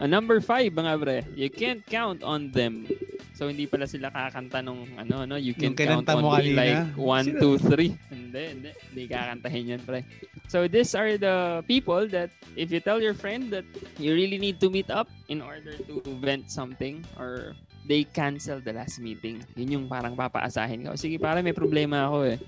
Ah, 0.00 0.08
number 0.08 0.40
five, 0.40 0.72
mga 0.72 0.92
bre. 0.96 1.18
You 1.36 1.52
can't 1.52 1.84
count 1.84 2.24
on 2.24 2.48
them. 2.56 2.88
So 3.36 3.48
hindi 3.48 3.64
pala 3.68 3.84
sila 3.84 4.08
kakanta 4.08 4.60
nung 4.64 4.84
ano 4.96 5.24
no, 5.24 5.36
you 5.36 5.52
can 5.52 5.72
Yung 5.72 6.04
count 6.04 6.08
on 6.08 6.24
me 6.24 6.52
kanina. 6.52 6.56
like 6.56 6.80
1 6.96 7.36
Sino? 7.36 7.56
2 7.56 7.72
3. 7.72 8.12
Hindi, 8.12 8.42
hindi. 8.52 8.70
Hindi 8.92 9.02
kakantahin 9.08 9.64
yan, 9.76 9.80
pre. 9.84 10.00
So 10.48 10.64
these 10.68 10.92
are 10.96 11.20
the 11.20 11.60
people 11.68 12.04
that 12.16 12.32
if 12.56 12.72
you 12.72 12.80
tell 12.80 13.00
your 13.00 13.12
friend 13.16 13.52
that 13.52 13.64
you 14.00 14.12
really 14.16 14.40
need 14.40 14.56
to 14.60 14.68
meet 14.72 14.88
up 14.88 15.08
in 15.28 15.44
order 15.44 15.76
to 15.76 16.00
vent 16.20 16.48
something 16.48 17.04
or 17.20 17.56
they 17.84 18.04
cancel 18.04 18.60
the 18.60 18.72
last 18.72 19.00
meeting. 19.00 19.40
Yun 19.56 19.68
yung 19.68 19.86
parang 19.88 20.16
papaasahin 20.16 20.84
ka. 20.84 20.96
Sige, 20.96 21.16
para 21.16 21.40
may 21.44 21.56
problema 21.56 22.08
ako 22.08 22.36
eh. 22.36 22.38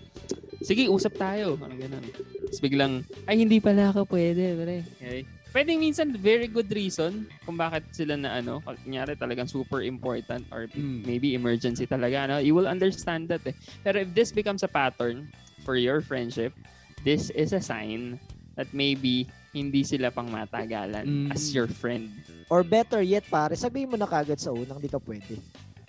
Sige, 0.61 0.89
usap 0.93 1.17
tayo. 1.21 1.57
Parang 1.57 1.77
ganun. 1.81 2.05
Tapos 2.49 2.61
biglang, 2.61 3.01
ay 3.25 3.41
hindi 3.41 3.59
pala 3.61 3.91
ako 3.93 4.09
pwede, 4.13 4.57
pre. 4.61 4.77
Okay. 5.01 5.25
Pwedeng 5.53 5.85
minsan 5.85 6.17
very 6.17 6.49
good 6.49 6.73
reason 6.73 7.29
kung 7.45 7.61
bakit 7.61 7.85
sila 7.93 8.17
na 8.17 8.41
ano, 8.41 8.65
kunyari 8.65 9.13
talagang 9.13 9.45
super 9.45 9.85
important 9.85 10.49
or 10.49 10.65
Mm. 10.73 11.05
maybe 11.05 11.37
emergency 11.37 11.85
talaga, 11.85 12.25
no? 12.25 12.41
You 12.41 12.57
will 12.57 12.65
understand 12.65 13.29
that 13.29 13.45
eh. 13.45 13.53
Pero 13.85 14.01
if 14.01 14.17
this 14.17 14.33
becomes 14.33 14.65
a 14.65 14.71
pattern 14.73 15.29
for 15.61 15.77
your 15.77 16.01
friendship, 16.01 16.57
this 17.05 17.29
is 17.37 17.53
a 17.53 17.61
sign 17.61 18.17
that 18.57 18.73
maybe 18.73 19.29
hindi 19.53 19.85
sila 19.85 20.09
pang 20.09 20.33
matagalan 20.33 21.29
Mm. 21.29 21.37
as 21.37 21.53
your 21.53 21.69
friend. 21.69 22.09
Or 22.49 22.65
better 22.65 23.05
yet, 23.05 23.29
pare, 23.29 23.53
sabihin 23.53 23.93
mo 23.93 24.01
na 24.01 24.09
kagad 24.09 24.41
sa 24.41 24.57
unang 24.57 24.81
di 24.81 24.89
ka 24.89 24.97
pwede. 25.05 25.37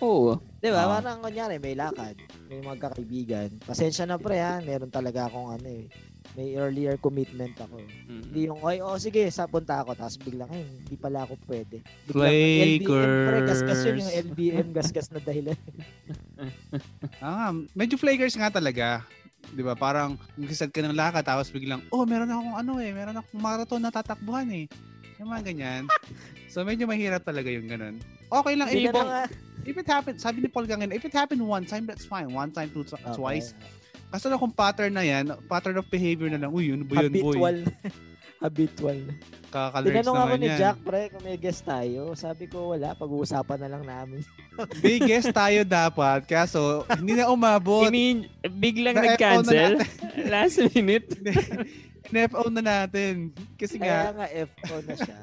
Oo. 0.04 0.36
Di 0.60 0.68
ba? 0.68 0.84
Ah. 0.84 1.00
Parang 1.00 1.24
kunyari, 1.24 1.56
may 1.64 1.72
lakad, 1.72 2.20
may 2.52 2.60
magkakaibigan. 2.60 3.64
Pasensya 3.64 4.04
na 4.04 4.20
pre 4.20 4.44
ha, 4.44 4.60
meron 4.60 4.92
talaga 4.92 5.32
akong 5.32 5.56
ano 5.56 5.68
eh. 5.72 5.88
May 6.34 6.58
earlier 6.58 6.98
commitment 6.98 7.54
ako. 7.60 7.78
Mm. 8.10 8.24
Hindi 8.30 8.40
yung, 8.50 8.62
ay, 8.66 8.82
oh 8.82 8.98
sige, 8.98 9.22
sa 9.30 9.46
punta 9.46 9.84
ako. 9.84 9.94
Tapos 9.94 10.18
biglang, 10.18 10.50
ay, 10.50 10.64
hindi 10.66 10.96
pala 10.98 11.28
ako 11.28 11.38
pwede. 11.46 11.84
Biglang, 12.10 12.34
Flakers. 12.34 13.24
Pre, 13.28 13.40
gasgas 13.46 13.80
yun 13.86 14.02
yung 14.02 14.14
LBM, 14.32 14.68
gasgas 14.74 15.08
na 15.14 15.22
dahilan. 15.22 15.58
Ah, 17.24 17.56
medyo 17.72 17.96
flakers 17.96 18.36
nga 18.36 18.52
talaga. 18.52 19.06
'Di 19.52 19.64
ba? 19.64 19.78
Parang 19.78 20.18
magkisad 20.36 20.74
ka 20.74 20.82
ng 20.84 20.96
lakad 20.96 21.24
tapos 21.24 21.48
biglang, 21.54 21.80
"Oh, 21.94 22.04
meron 22.04 22.28
akong 22.28 22.56
ano 22.58 22.74
eh, 22.84 22.92
meron 22.92 23.16
akong 23.16 23.40
marathon 23.40 23.80
na 23.80 23.94
tatakbuhan 23.94 24.48
eh." 24.52 24.66
Yung 25.22 25.30
mga 25.30 25.54
ganyan. 25.54 25.84
so 26.52 26.66
medyo 26.66 26.90
mahirap 26.90 27.24
talaga 27.24 27.48
yung 27.48 27.70
ganun. 27.70 27.96
Okay 28.34 28.54
lang 28.58 28.68
Hindi 28.68 28.90
if, 29.64 29.78
it 29.78 29.88
happens, 29.88 30.20
sabi 30.20 30.42
ni 30.42 30.50
Paul 30.50 30.66
Gangan, 30.66 30.90
if 30.92 31.06
it 31.06 31.14
happened 31.14 31.40
one 31.40 31.64
time, 31.64 31.86
that's 31.86 32.04
fine. 32.04 32.34
One 32.34 32.52
time, 32.52 32.74
two, 32.74 32.84
Okay. 32.84 33.46
Kaso 34.14 34.30
lang 34.30 34.38
kung 34.38 34.54
pattern 34.54 34.94
na 34.94 35.02
yan, 35.02 35.34
pattern 35.50 35.82
of 35.82 35.90
behavior 35.90 36.30
na 36.30 36.38
lang, 36.38 36.54
uy, 36.54 36.70
yun 36.70 36.86
ba 36.86 37.02
yun, 37.02 37.10
boy? 37.18 37.34
Habitual. 37.42 37.58
Habitual. 38.38 39.00
Kakalerts 39.50 39.90
Tinanong 39.90 40.14
ako 40.14 40.26
naman 40.30 40.38
ni 40.38 40.50
yan. 40.54 40.60
Jack, 40.62 40.78
pre, 40.86 41.02
kung 41.10 41.24
may 41.26 41.34
guest 41.34 41.66
tayo. 41.66 42.14
Sabi 42.14 42.46
ko, 42.46 42.78
wala. 42.78 42.94
Pag-uusapan 42.94 43.58
na 43.66 43.70
lang 43.74 43.84
namin. 43.90 44.22
Biggest 44.86 45.34
tayo 45.34 45.66
dapat, 45.66 46.30
kaso 46.30 46.86
hindi 46.94 47.18
na 47.18 47.26
umabot. 47.26 47.90
I 47.90 47.90
mean, 47.90 48.30
biglang 48.62 49.02
na 49.02 49.18
nag-cancel. 49.18 49.82
natin. 49.82 49.90
Last 50.34 50.62
minute. 50.78 51.10
Nep-on 52.14 52.54
na 52.54 52.62
natin. 52.62 53.34
Kasi 53.58 53.82
nga, 53.82 54.14
Kaya 54.14 54.14
nga, 54.14 54.28
FO 54.46 54.76
na 54.86 54.94
siya. 54.94 55.20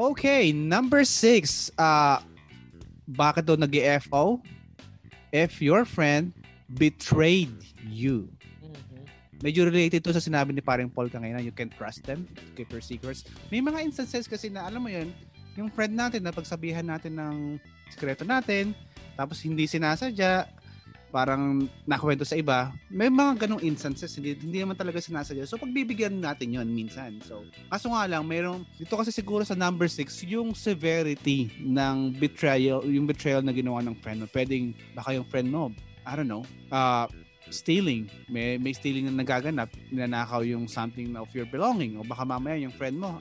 Okay, 0.00 0.48
number 0.56 1.04
six. 1.04 1.68
Uh, 1.76 2.24
bakit 3.04 3.44
daw 3.44 3.60
nag 3.60 3.76
fo 4.08 4.40
If 5.32 5.64
your 5.64 5.88
friend 5.88 6.36
betrayed 6.76 7.56
you. 7.88 8.28
Mhm. 8.60 9.02
Medyo 9.40 9.64
related 9.64 10.04
to 10.04 10.12
sa 10.12 10.20
sinabi 10.20 10.52
ni 10.52 10.60
paring 10.60 10.92
Paul 10.92 11.08
kanina, 11.08 11.40
you 11.40 11.50
can 11.50 11.72
trust 11.72 12.04
them, 12.04 12.28
keep 12.52 12.68
your 12.68 12.84
secrets. 12.84 13.24
May 13.48 13.64
mga 13.64 13.80
instances 13.80 14.28
kasi 14.28 14.52
na, 14.52 14.68
alam 14.68 14.84
mo 14.84 14.92
yun, 14.92 15.08
yung 15.56 15.72
friend 15.72 15.96
natin 15.96 16.22
na 16.22 16.36
pagsabihan 16.36 16.84
natin 16.84 17.16
ng 17.16 17.36
sikreto 17.88 18.28
natin, 18.28 18.76
tapos 19.16 19.40
hindi 19.40 19.64
sinasadya, 19.64 20.48
parang 21.12 21.68
nakwento 21.84 22.24
sa 22.24 22.40
iba, 22.40 22.72
may 22.88 23.12
mga 23.12 23.44
ganong 23.44 23.60
instances, 23.60 24.16
hindi, 24.16 24.32
hindi 24.32 24.64
naman 24.64 24.74
talaga 24.74 24.98
sinasadya. 24.98 25.44
So, 25.44 25.60
pagbibigyan 25.60 26.16
natin 26.18 26.56
yon 26.56 26.72
minsan. 26.72 27.20
So, 27.28 27.44
kaso 27.68 27.92
nga 27.92 28.08
lang, 28.08 28.24
mayroong, 28.24 28.64
dito 28.80 28.96
kasi 28.96 29.12
siguro 29.12 29.44
sa 29.44 29.52
number 29.52 29.86
6, 29.86 30.08
yung 30.24 30.56
severity 30.56 31.52
ng 31.60 32.16
betrayal, 32.16 32.80
yung 32.88 33.04
betrayal 33.04 33.44
na 33.44 33.52
ginawa 33.52 33.84
ng 33.84 34.00
friend 34.00 34.24
mo. 34.24 34.26
Pwedeng, 34.32 34.72
baka 34.96 35.12
yung 35.12 35.28
friend 35.28 35.52
mo, 35.52 35.68
I 36.08 36.16
don't 36.16 36.26
know, 36.26 36.48
uh, 36.72 37.06
stealing. 37.52 38.08
May, 38.32 38.56
may 38.56 38.72
stealing 38.72 39.06
na 39.12 39.20
nagaganap, 39.20 39.68
ninanakaw 39.92 40.40
yung 40.42 40.64
something 40.64 41.14
of 41.20 41.28
your 41.36 41.46
belonging. 41.46 42.00
O 42.00 42.02
baka 42.02 42.24
mamaya 42.24 42.56
yung 42.56 42.72
friend 42.72 42.96
mo, 42.96 43.20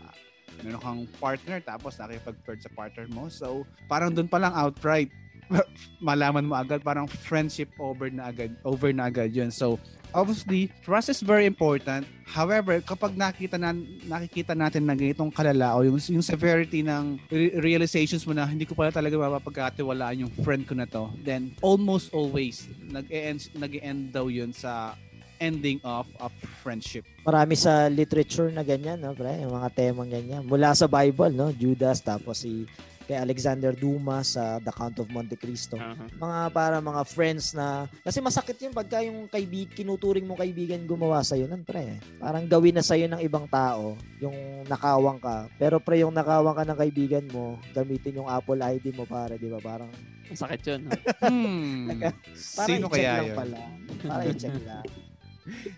meron 0.63 0.81
kang 0.81 1.01
partner 1.19 1.59
tapos 1.59 1.99
nakipag-flirt 1.99 2.63
sa 2.63 2.71
partner 2.71 3.05
mo. 3.11 3.27
So, 3.27 3.67
parang 3.91 4.15
doon 4.15 4.31
pa 4.31 4.39
lang 4.39 4.55
outright, 4.55 5.11
malaman 6.03 6.47
mo 6.47 6.55
agad 6.55 6.81
parang 6.81 7.05
friendship 7.07 7.69
over 7.77 8.07
na 8.07 8.31
agad 8.31 8.55
over 8.63 8.91
na 8.95 9.07
agad 9.11 9.31
yun 9.31 9.51
so 9.51 9.77
obviously 10.11 10.67
trust 10.83 11.07
is 11.07 11.23
very 11.23 11.47
important 11.47 12.03
however 12.27 12.79
kapag 12.83 13.15
nakita 13.15 13.55
na 13.55 13.75
nakikita 14.07 14.55
natin 14.55 14.87
na 14.87 14.95
ganitong 14.95 15.31
kalala 15.31 15.75
o 15.75 15.83
yung, 15.83 15.99
yung 16.11 16.25
severity 16.25 16.83
ng 16.83 17.19
re- 17.31 17.55
realizations 17.59 18.23
mo 18.27 18.35
na 18.35 18.47
hindi 18.47 18.67
ko 18.67 18.75
pala 18.75 18.91
talaga 18.91 19.15
mapapagkatiwalaan 19.15 20.27
yung 20.27 20.33
friend 20.43 20.67
ko 20.67 20.73
na 20.75 20.87
to 20.87 21.07
then 21.23 21.51
almost 21.63 22.11
always 22.11 22.67
nag-end 22.91 23.51
nag-end 23.55 24.11
daw 24.11 24.27
yun 24.27 24.51
sa 24.51 24.95
ending 25.41 25.81
of 25.81 26.05
a 26.21 26.29
friendship 26.61 27.07
Marami 27.21 27.53
sa 27.53 27.85
literature 27.85 28.49
na 28.49 28.65
ganyan, 28.65 28.97
no, 28.97 29.13
pre? 29.13 29.45
Yung 29.45 29.53
mga 29.53 29.69
temang 29.77 30.09
ganyan. 30.09 30.41
Mula 30.41 30.73
sa 30.73 30.89
Bible, 30.89 31.29
no? 31.29 31.53
Judas, 31.53 32.01
tapos 32.01 32.41
si 32.41 32.65
kay 33.11 33.19
Alexander 33.19 33.75
Dumas 33.75 34.39
sa 34.39 34.63
The 34.63 34.71
Count 34.71 34.95
of 35.03 35.11
Monte 35.11 35.35
Cristo. 35.35 35.75
Aha. 35.75 36.07
Mga 36.15 36.39
para 36.55 36.77
mga 36.79 37.03
friends 37.03 37.51
na 37.51 37.91
kasi 38.07 38.23
masakit 38.23 38.55
yun 38.63 38.71
pagka 38.71 39.03
yung 39.03 39.27
kaibig 39.27 39.75
kinuturing 39.75 40.23
mo 40.23 40.39
kaibigan 40.39 40.87
gumawa 40.87 41.19
sa 41.19 41.35
iyo 41.35 41.51
nan 41.51 41.67
pre. 41.67 41.99
Parang 42.23 42.47
gawin 42.47 42.79
na 42.79 42.87
sa 42.87 42.95
ng 42.95 43.19
ibang 43.19 43.51
tao 43.51 43.99
yung 44.23 44.63
nakawang 44.71 45.19
ka. 45.19 45.51
Pero 45.59 45.83
pre 45.83 45.99
yung 45.99 46.15
nakawang 46.15 46.55
ka 46.55 46.63
ng 46.63 46.79
kaibigan 46.79 47.25
mo, 47.35 47.59
gamitin 47.75 48.23
yung 48.23 48.31
Apple 48.31 48.63
ID 48.63 48.95
mo 48.95 49.03
para 49.03 49.35
'di 49.35 49.51
ba? 49.51 49.59
Parang 49.59 49.91
Sakit 50.31 50.63
yun. 50.63 50.87
hmm, 51.27 52.07
para 52.55 52.67
sino 52.71 52.87
i-check 52.87 53.03
kaya 53.03 53.19
yun 53.19 53.35
pala. 53.35 53.59
Para 54.07 54.23
i-check 54.31 54.55
lang. 54.63 54.87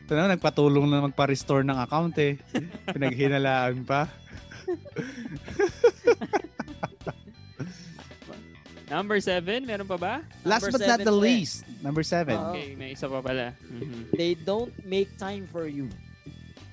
ito 0.04 0.14
na 0.14 0.36
nagpatulong 0.36 0.92
na 0.92 1.08
magpa-restore 1.08 1.64
ng 1.64 1.80
account 1.80 2.20
eh 2.20 2.36
pinaghinalaan 2.92 3.88
pa 3.88 4.12
Number 8.94 9.18
seven, 9.18 9.66
meron 9.66 9.90
pa 9.90 9.98
ba? 9.98 10.22
Last 10.46 10.70
Number 10.70 10.78
but 10.78 10.86
not 10.86 11.00
the 11.02 11.10
pre. 11.10 11.34
least, 11.34 11.66
number 11.82 12.06
seven. 12.06 12.38
Okay, 12.54 12.78
may 12.78 12.94
isa 12.94 13.10
pa 13.10 13.26
pala. 13.26 13.58
Mhm. 13.66 14.14
they 14.14 14.38
don't 14.38 14.70
make 14.86 15.10
time 15.18 15.50
for 15.50 15.66
you. 15.66 15.90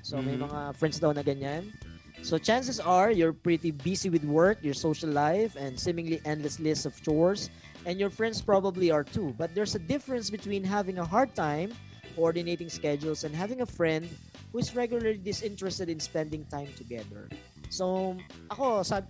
So 0.05 0.21
may 0.21 0.37
Mhm. 0.37 0.45
mga 0.45 0.61
friends 0.77 1.01
daw 1.01 1.17
na 1.17 1.25
ganyan. 1.25 1.73
So 2.21 2.37
chances 2.37 2.77
are 2.77 3.09
you're 3.09 3.33
pretty 3.33 3.73
busy 3.73 4.13
with 4.13 4.29
work, 4.29 4.61
your 4.61 4.77
social 4.77 5.09
life, 5.09 5.57
and 5.57 5.81
seemingly 5.81 6.21
endless 6.29 6.61
list 6.61 6.85
of 6.85 6.93
chores, 7.01 7.49
and 7.89 7.97
your 7.97 8.13
friends 8.13 8.45
probably 8.45 8.93
are 8.93 9.01
too. 9.01 9.33
But 9.41 9.57
there's 9.57 9.73
a 9.73 9.81
difference 9.81 10.29
between 10.29 10.61
having 10.61 11.01
a 11.01 11.07
hard 11.09 11.33
time 11.33 11.73
coordinating 12.13 12.69
schedules 12.69 13.25
and 13.25 13.33
having 13.33 13.65
a 13.65 13.69
friend 13.69 14.05
who 14.53 14.61
is 14.61 14.77
regularly 14.77 15.17
disinterested 15.17 15.89
in 15.89 15.97
spending 15.97 16.45
time 16.53 16.69
together. 16.77 17.33
So, 17.71 18.19
ako, 18.51 18.83
sa, 18.83 19.01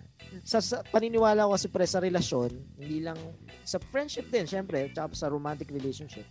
sa, 0.44 0.60
sa 0.60 0.84
paniniwala 0.84 1.48
ko 1.48 1.56
kasi 1.56 1.66
pre 1.66 1.88
sa 1.88 1.98
relasyon, 1.98 2.52
hindi 2.76 3.00
lang 3.00 3.16
sa 3.64 3.80
friendship 3.80 4.28
din, 4.28 4.44
syempre, 4.44 4.92
tsaka 4.92 5.16
sa 5.16 5.32
romantic 5.32 5.72
relationship, 5.72 6.28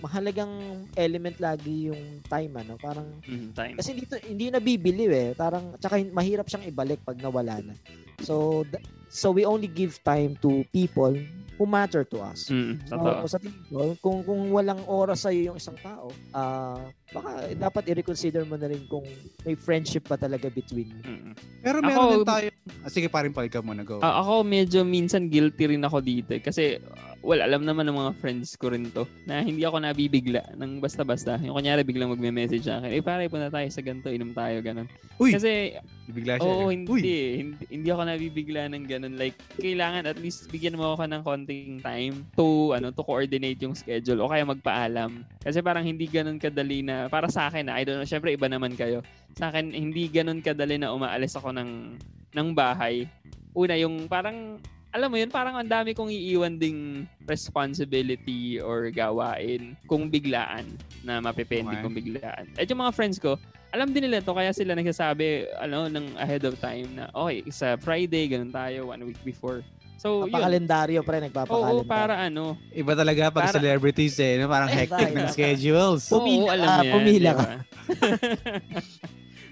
mahalagang 0.00 0.84
element 0.96 1.36
lagi 1.40 1.88
yung 1.88 2.20
time 2.28 2.52
ano? 2.56 2.76
Parang 2.76 3.20
Mhm, 3.24 3.52
time. 3.52 3.76
kasi 3.80 3.96
dito 3.96 4.16
hindi 4.24 4.52
na 4.52 4.60
bibili 4.60 5.08
eh. 5.08 5.32
Parang 5.32 5.72
tsaka 5.76 6.00
mahirap 6.12 6.48
siyang 6.48 6.68
ibalik 6.68 7.00
pag 7.04 7.16
nawala 7.16 7.60
na. 7.64 7.74
So 8.20 8.64
th- 8.68 8.80
so 9.08 9.32
we 9.32 9.44
only 9.48 9.68
give 9.68 9.96
time 10.04 10.36
to 10.40 10.64
people 10.68 11.16
who 11.56 11.64
matter 11.64 12.02
to 12.02 12.20
us 12.20 12.48
Mm, 12.48 12.80
So, 12.84 12.94
totoo. 12.94 13.24
sa 13.26 13.38
tingin 13.38 13.60
ko, 13.66 13.96
kung, 13.98 14.18
kung 14.22 14.40
walang 14.50 14.80
oras 14.86 15.24
sa'yo 15.24 15.50
yung 15.50 15.56
isang 15.56 15.76
tao, 15.78 16.08
ah 16.30 16.80
baka 17.08 17.28
dapat 17.54 17.82
i-reconsider 17.88 18.42
mo 18.42 18.54
na 18.54 18.66
rin 18.66 18.84
kung 18.86 19.04
may 19.42 19.54
friendship 19.54 20.04
pa 20.04 20.16
talaga 20.16 20.48
between 20.48 20.90
you. 20.90 21.02
Mm. 21.02 21.32
Pero 21.60 21.78
Ako- 21.78 21.86
meron 21.86 22.06
din 22.12 22.24
tayo. 22.24 22.48
Ah, 22.82 22.90
sige, 22.90 23.06
parin 23.06 23.30
pa 23.30 23.42
ikaw 23.42 23.60
muna 23.60 23.82
go. 23.82 23.98
Ah, 24.00 24.18
ako 24.18 24.42
medyo 24.42 24.82
minsan 24.82 25.26
guilty 25.26 25.68
rin 25.68 25.82
ako 25.82 25.98
dito 26.00 26.32
eh. 26.32 26.40
kasi 26.40 26.76
uh, 26.76 27.05
well, 27.24 27.40
alam 27.40 27.64
naman 27.64 27.88
ng 27.88 27.96
mga 27.96 28.12
friends 28.20 28.56
ko 28.56 28.72
rin 28.72 28.88
to 28.92 29.04
na 29.24 29.40
hindi 29.40 29.64
ako 29.64 29.80
nabibigla 29.82 30.42
ng 30.56 30.80
basta-basta. 30.80 31.36
Yung 31.44 31.56
kunyari 31.56 31.82
biglang 31.84 32.12
magme-message 32.12 32.66
sa 32.66 32.80
akin, 32.80 32.90
eh 32.92 33.02
pare, 33.04 33.28
punta 33.30 33.52
tayo 33.52 33.68
sa 33.68 33.84
ganito, 33.84 34.08
inom 34.12 34.32
tayo, 34.36 34.58
ganun. 34.62 34.88
Uy! 35.16 35.32
Kasi, 35.32 35.76
Bigla 36.06 36.38
siya. 36.38 36.46
oo, 36.46 36.70
eh. 36.70 36.78
hindi, 36.78 37.16
hindi, 37.42 37.64
hindi 37.66 37.88
ako 37.90 38.02
nabibigla 38.06 38.70
ng 38.70 38.84
ganun. 38.86 39.14
Like, 39.18 39.34
kailangan 39.58 40.06
at 40.06 40.18
least 40.22 40.46
bigyan 40.52 40.78
mo 40.78 40.94
ako 40.94 41.04
ng 41.10 41.22
konting 41.26 41.82
time 41.82 42.22
to, 42.38 42.76
ano, 42.76 42.94
to 42.94 43.02
coordinate 43.02 43.58
yung 43.58 43.74
schedule 43.74 44.22
o 44.22 44.30
kaya 44.30 44.46
magpaalam. 44.46 45.26
Kasi 45.42 45.58
parang 45.64 45.82
hindi 45.82 46.06
ganun 46.06 46.38
kadali 46.38 46.86
na, 46.86 47.10
para 47.10 47.26
sa 47.26 47.50
akin, 47.50 47.66
I 47.72 47.82
don't 47.82 47.98
know, 47.98 48.06
syempre 48.06 48.34
iba 48.34 48.46
naman 48.46 48.78
kayo. 48.78 49.02
Sa 49.34 49.50
akin, 49.50 49.74
hindi 49.74 50.06
ganun 50.06 50.44
kadali 50.44 50.78
na 50.78 50.94
umaalis 50.94 51.34
ako 51.34 51.50
ng, 51.52 51.98
ng 52.36 52.48
bahay. 52.54 53.10
Una, 53.56 53.74
yung 53.74 54.06
parang, 54.06 54.60
alam 54.96 55.12
mo 55.12 55.20
yun, 55.20 55.28
parang 55.28 55.52
ang 55.52 55.68
dami 55.68 55.92
kong 55.92 56.08
iiwan 56.08 56.56
ding 56.56 57.04
responsibility 57.22 58.56
or 58.56 58.88
gawain 58.88 59.76
kung 59.84 60.08
biglaan 60.08 60.64
na 61.04 61.20
mapipending 61.20 61.68
Okay. 61.68 61.84
kung 61.84 61.92
biglaan. 61.94 62.44
At 62.56 62.64
yung 62.64 62.80
mga 62.80 62.96
friends 62.96 63.20
ko, 63.20 63.36
alam 63.68 63.92
din 63.92 64.08
nila 64.08 64.24
to 64.24 64.32
kaya 64.32 64.56
sila 64.56 64.72
nagsasabi 64.72 65.52
ano 65.54 65.84
ng 65.86 66.16
ahead 66.16 66.40
of 66.42 66.56
time 66.56 66.88
na 66.96 67.12
okay 67.12 67.44
sa 67.50 67.76
Friday 67.76 68.24
ganun 68.24 68.48
tayo 68.48 68.88
one 68.88 69.04
week 69.04 69.20
before 69.20 69.60
so 69.98 70.24
yun 70.24 70.32
Papakalendaryo, 70.32 71.04
pre, 71.04 71.18
oo 71.18 71.26
nagpapakalendaryo. 71.26 71.84
para 71.84 72.14
ano 72.16 72.56
Iba 72.72 72.96
talaga 72.96 73.28
pag 73.28 73.50
Para- 73.50 73.56
celebrities 73.58 74.16
eh. 74.16 74.40
no? 74.40 74.48
Parang 74.48 74.70
hectic 74.70 75.12
ng 75.12 75.28
schedules. 75.28 76.08
Pumila 76.08 76.40
Oo, 76.40 76.48
alam 76.48 76.66
ka, 76.66 76.72
mo 76.72 76.80
yan, 76.80 76.94
pumila 76.94 77.30
ka. 77.34 77.48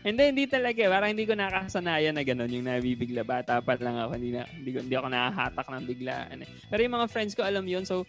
Hindi, 0.05 0.22
hindi 0.28 0.44
talaga. 0.44 0.84
Parang 0.92 1.11
hindi 1.16 1.24
ko 1.24 1.32
nakakasanayan 1.32 2.12
na 2.12 2.22
gano'n 2.22 2.52
yung 2.52 2.68
nabibigla. 2.68 3.24
Bata 3.24 3.64
pa 3.64 3.74
lang 3.80 3.96
ako. 3.96 4.12
Hindi, 4.20 4.36
na, 4.36 4.44
hindi, 4.52 4.70
ko, 4.70 4.78
hindi 4.84 4.94
ako 5.00 5.09
nakahatak 5.09 5.66
ng 5.72 5.84
biglaan. 5.88 6.36
eh. 6.44 6.48
Pero 6.68 6.80
yung 6.84 6.96
mga 7.00 7.09
friends 7.09 7.32
ko, 7.32 7.40
alam 7.40 7.64
yun. 7.64 7.88
So, 7.88 8.05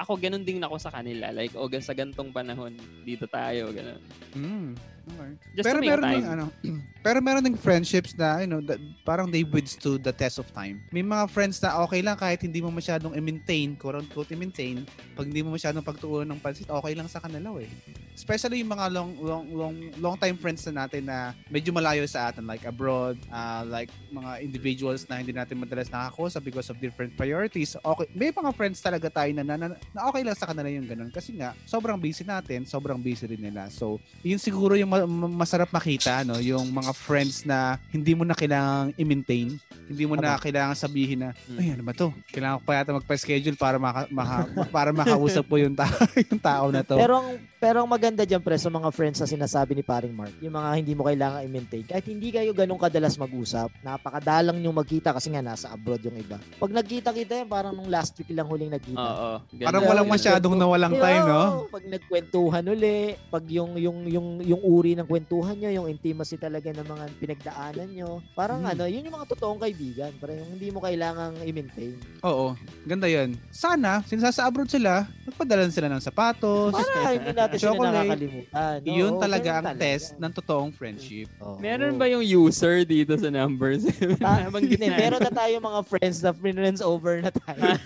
ako 0.00 0.18
ganun 0.18 0.42
din 0.42 0.64
ako 0.64 0.80
sa 0.80 0.90
kanila. 0.90 1.30
Like, 1.30 1.52
o 1.52 1.68
sa 1.78 1.92
gantong 1.92 2.32
panahon, 2.32 2.74
dito 3.04 3.28
tayo. 3.28 3.70
Ganun. 3.70 4.00
Mm. 4.34 4.93
Okay. 5.04 5.30
Just 5.60 5.66
pero 5.68 5.78
meron 5.84 6.04
ding 6.08 6.24
ano, 6.24 6.44
pero 7.06 7.18
meron 7.20 7.44
ding 7.44 7.58
friendships 7.60 8.16
na 8.16 8.40
you 8.40 8.48
know, 8.48 8.64
that, 8.64 8.80
parang 9.04 9.28
they 9.28 9.44
withstood 9.44 10.00
the 10.00 10.14
test 10.16 10.40
of 10.40 10.48
time. 10.56 10.80
May 10.88 11.04
mga 11.04 11.28
friends 11.28 11.60
na 11.60 11.76
okay 11.84 12.00
lang 12.00 12.16
kahit 12.16 12.40
hindi 12.40 12.64
mo 12.64 12.72
masyadong 12.72 13.12
i-maintain, 13.12 13.76
quote 13.76 14.00
unquote 14.00 14.32
i-maintain, 14.32 14.88
pag 15.12 15.28
hindi 15.28 15.44
mo 15.44 15.52
masyadong 15.52 15.84
pagtuunan 15.84 16.32
ng 16.32 16.40
pansit, 16.40 16.72
okay 16.72 16.96
lang 16.96 17.04
sa 17.04 17.20
kanila 17.20 17.52
eh. 17.60 17.68
Especially 18.16 18.64
yung 18.64 18.72
mga 18.72 18.86
long 18.94 19.10
long 19.20 19.44
long 19.52 19.74
long 20.00 20.16
time 20.16 20.40
friends 20.40 20.64
na 20.70 20.86
natin 20.86 21.04
na 21.04 21.36
medyo 21.52 21.74
malayo 21.74 22.06
sa 22.08 22.32
atin 22.32 22.48
like 22.48 22.64
abroad, 22.64 23.20
uh, 23.28 23.66
like 23.68 23.92
mga 24.08 24.40
individuals 24.40 25.04
na 25.10 25.20
hindi 25.20 25.36
natin 25.36 25.60
madalas 25.60 25.92
nakakausap 25.92 26.40
because 26.40 26.72
of 26.72 26.80
different 26.80 27.12
priorities. 27.18 27.76
Okay, 27.76 28.08
may 28.16 28.32
mga 28.32 28.50
friends 28.56 28.80
talaga 28.80 29.12
tayo 29.12 29.28
na, 29.36 29.44
na, 29.44 29.54
na, 29.60 29.66
na 29.76 30.00
okay 30.08 30.24
lang 30.24 30.38
sa 30.38 30.48
kanila 30.48 30.70
yung 30.70 30.88
ganun 30.88 31.12
kasi 31.12 31.36
nga 31.36 31.52
sobrang 31.68 32.00
busy 32.00 32.24
natin, 32.24 32.64
sobrang 32.64 32.96
busy 32.96 33.28
rin 33.28 33.42
nila. 33.42 33.68
So, 33.68 34.00
yun 34.24 34.40
siguro 34.40 34.78
yung 34.78 34.93
ma- 34.94 35.26
ma- 35.26 35.34
masarap 35.40 35.66
makita 35.68 36.22
no 36.22 36.38
yung 36.38 36.70
mga 36.70 36.92
friends 36.92 37.42
na 37.42 37.58
hindi 37.88 38.14
mo 38.14 38.22
na 38.22 38.32
kailangang 38.32 38.94
i-maintain 38.94 39.58
hindi 39.84 40.04
mo 40.04 40.14
na 40.14 40.38
kailangan 40.38 40.72
sabihin 40.72 41.20
na 41.20 41.30
Hmm. 41.44 41.58
ay 41.58 41.66
ano 41.72 41.82
ba 41.82 41.92
to 41.92 42.14
kailangan 42.30 42.56
ko 42.56 42.64
pa 42.64 42.72
yata 42.74 42.94
magpa-schedule 42.94 43.56
para 43.56 43.76
maka, 43.76 44.06
maka- 44.08 44.46
para 44.70 44.90
makausap 44.90 45.42
po 45.42 45.56
yung 45.56 45.74
tao 45.74 45.90
yung 46.24 46.40
tao 46.40 46.66
na 46.68 46.80
to 46.80 46.94
Pero 46.94 47.18
ang 47.18 47.28
pero 47.58 47.80
ang 47.80 47.88
maganda 47.88 48.22
diyan 48.22 48.38
pre 48.38 48.54
sa 48.54 48.68
mga 48.68 48.88
friends 48.90 49.18
na 49.18 49.26
sinasabi 49.26 49.72
ni 49.72 49.80
paring 49.80 50.12
Mark, 50.12 50.36
yung 50.38 50.52
mga 50.52 50.68
hindi 50.76 50.92
mo 50.92 51.00
kailangan 51.02 51.48
i-maintain. 51.48 51.80
Kahit 51.82 52.04
hindi 52.04 52.28
kayo 52.28 52.52
ganun 52.52 52.76
kadalas 52.76 53.16
mag-usap, 53.16 53.72
napakadalang 53.80 54.60
niyo 54.60 54.68
magkita 54.68 55.16
kasi 55.16 55.32
nga 55.32 55.40
nasa 55.40 55.72
abroad 55.72 55.96
yung 56.02 56.12
iba. 56.14 56.36
Pag 56.54 56.76
nagkita-kita 56.76 57.40
yan, 57.40 57.48
parang 57.48 57.72
nung 57.72 57.88
last 57.88 58.12
week 58.14 58.28
lang 58.28 58.44
huling 58.44 58.68
nagkita. 58.68 59.00
Oo. 59.00 59.30
parang 59.58 59.80
walang 59.82 60.04
masyadong 60.04 60.52
nawalang 60.52 60.92
time 60.92 61.24
no 61.24 61.64
Pag 61.66 61.88
nagkwentuhan 61.88 62.68
uli, 62.68 63.16
pag 63.32 63.44
yung 63.48 63.80
yung 63.80 63.98
yung 64.04 64.28
yung 64.44 64.60
uri 64.84 64.92
ng 64.92 65.08
kwentuhan 65.08 65.56
nyo, 65.56 65.72
yung 65.72 65.88
intimacy 65.88 66.36
talaga 66.36 66.68
ng 66.68 66.84
mga 66.84 67.04
pinagdaanan 67.16 67.88
nyo, 67.88 68.10
parang 68.36 68.60
Hmm. 68.60 68.70
ano, 68.70 68.84
yun 68.84 69.00
yung 69.00 69.16
mga 69.16 69.32
totoong 69.32 69.56
kaibigan. 69.58 70.12
Parang 70.20 70.36
yung 70.36 70.50
hindi 70.52 70.68
mo 70.68 70.78
kailangang 70.78 71.40
i-maintain. 71.40 71.96
oo 72.20 72.52
ganda 72.84 73.08
yan 73.08 73.32
sana 73.48 74.04
since 74.04 74.20
sa 74.26 74.44
abroad 74.44 74.68
sila 74.68 75.04
magpadalan 75.24 75.72
sila 75.72 75.88
ng 75.88 76.00
sapatos 76.00 76.72
Para 76.72 76.84
hindi 77.16 77.32
natin 77.32 77.56
sila 77.56 77.80
nakakalimutan. 77.80 78.76
Oo, 78.80 78.92
yun 78.92 79.12
talaga 79.16 79.50
ang 79.54 79.66
talaga. 79.72 79.80
test 79.80 80.16
ng 80.16 80.32
totoong 80.34 80.72
friendship 80.72 81.28
Oo. 81.40 81.56
Meron 81.56 81.96
ba 81.96 82.04
yung 82.04 82.20
user 82.20 82.84
dito 82.84 83.16
sa 83.16 83.32
numbers? 83.32 83.88
Ta- 84.20 84.52
hindi, 84.52 84.76
na. 84.76 84.96
meron 85.00 85.20
na 85.20 85.32
tayo 85.32 85.54
mga 85.58 85.80
friends 85.86 86.18
na 86.20 86.32
friends 86.32 86.84
over 86.84 87.24
na 87.24 87.32
tayo. 87.32 87.62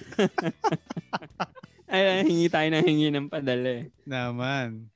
Ay, 1.88 2.26
hingi 2.26 2.48
tayo 2.50 2.68
ng 2.68 2.84
hingi 2.84 3.08
ng 3.08 3.26
padala 3.30 3.70
eh. 3.80 3.84
naman 4.02 4.90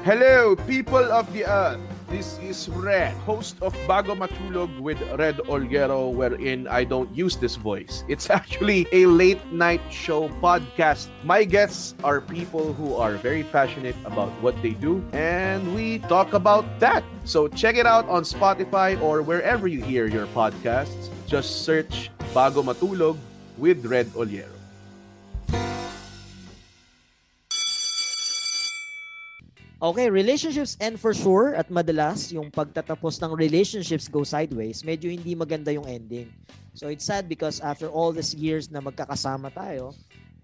Hello, 0.00 0.56
people 0.64 1.04
of 1.12 1.30
the 1.34 1.44
earth. 1.44 1.78
This 2.08 2.40
is 2.40 2.70
Red, 2.72 3.12
host 3.28 3.60
of 3.60 3.76
Bago 3.84 4.16
Matulog 4.16 4.72
with 4.80 4.96
Red 5.20 5.36
Olguero, 5.44 6.08
wherein 6.10 6.66
I 6.68 6.84
don't 6.84 7.12
use 7.14 7.36
this 7.36 7.56
voice. 7.56 8.02
It's 8.08 8.30
actually 8.32 8.88
a 8.92 9.04
late 9.04 9.44
night 9.52 9.82
show 9.92 10.30
podcast. 10.40 11.12
My 11.22 11.44
guests 11.44 11.94
are 12.02 12.22
people 12.22 12.72
who 12.72 12.96
are 12.96 13.20
very 13.20 13.44
passionate 13.44 13.94
about 14.06 14.32
what 14.40 14.56
they 14.62 14.72
do, 14.72 15.04
and 15.12 15.74
we 15.74 15.98
talk 16.08 16.32
about 16.32 16.64
that. 16.80 17.04
So 17.28 17.46
check 17.46 17.76
it 17.76 17.84
out 17.84 18.08
on 18.08 18.24
Spotify 18.24 18.96
or 19.02 19.20
wherever 19.20 19.68
you 19.68 19.84
hear 19.84 20.06
your 20.06 20.26
podcasts. 20.32 21.12
Just 21.28 21.68
search 21.68 22.08
Bago 22.32 22.64
Matulog 22.64 23.18
with 23.58 23.84
Red 23.84 24.08
Olguero. 24.16 24.59
Okay, 29.80 30.12
relationships 30.12 30.76
end 30.76 31.00
for 31.00 31.16
sure 31.16 31.56
at 31.56 31.72
madalas 31.72 32.28
yung 32.28 32.52
pagtatapos 32.52 33.16
ng 33.24 33.32
relationships 33.32 34.12
go 34.12 34.20
sideways, 34.28 34.84
medyo 34.84 35.08
hindi 35.08 35.32
maganda 35.32 35.72
yung 35.72 35.88
ending. 35.88 36.28
So 36.76 36.92
it's 36.92 37.08
sad 37.08 37.32
because 37.32 37.64
after 37.64 37.88
all 37.88 38.12
these 38.12 38.36
years 38.36 38.68
na 38.68 38.84
magkakasama 38.84 39.48
tayo, 39.56 39.96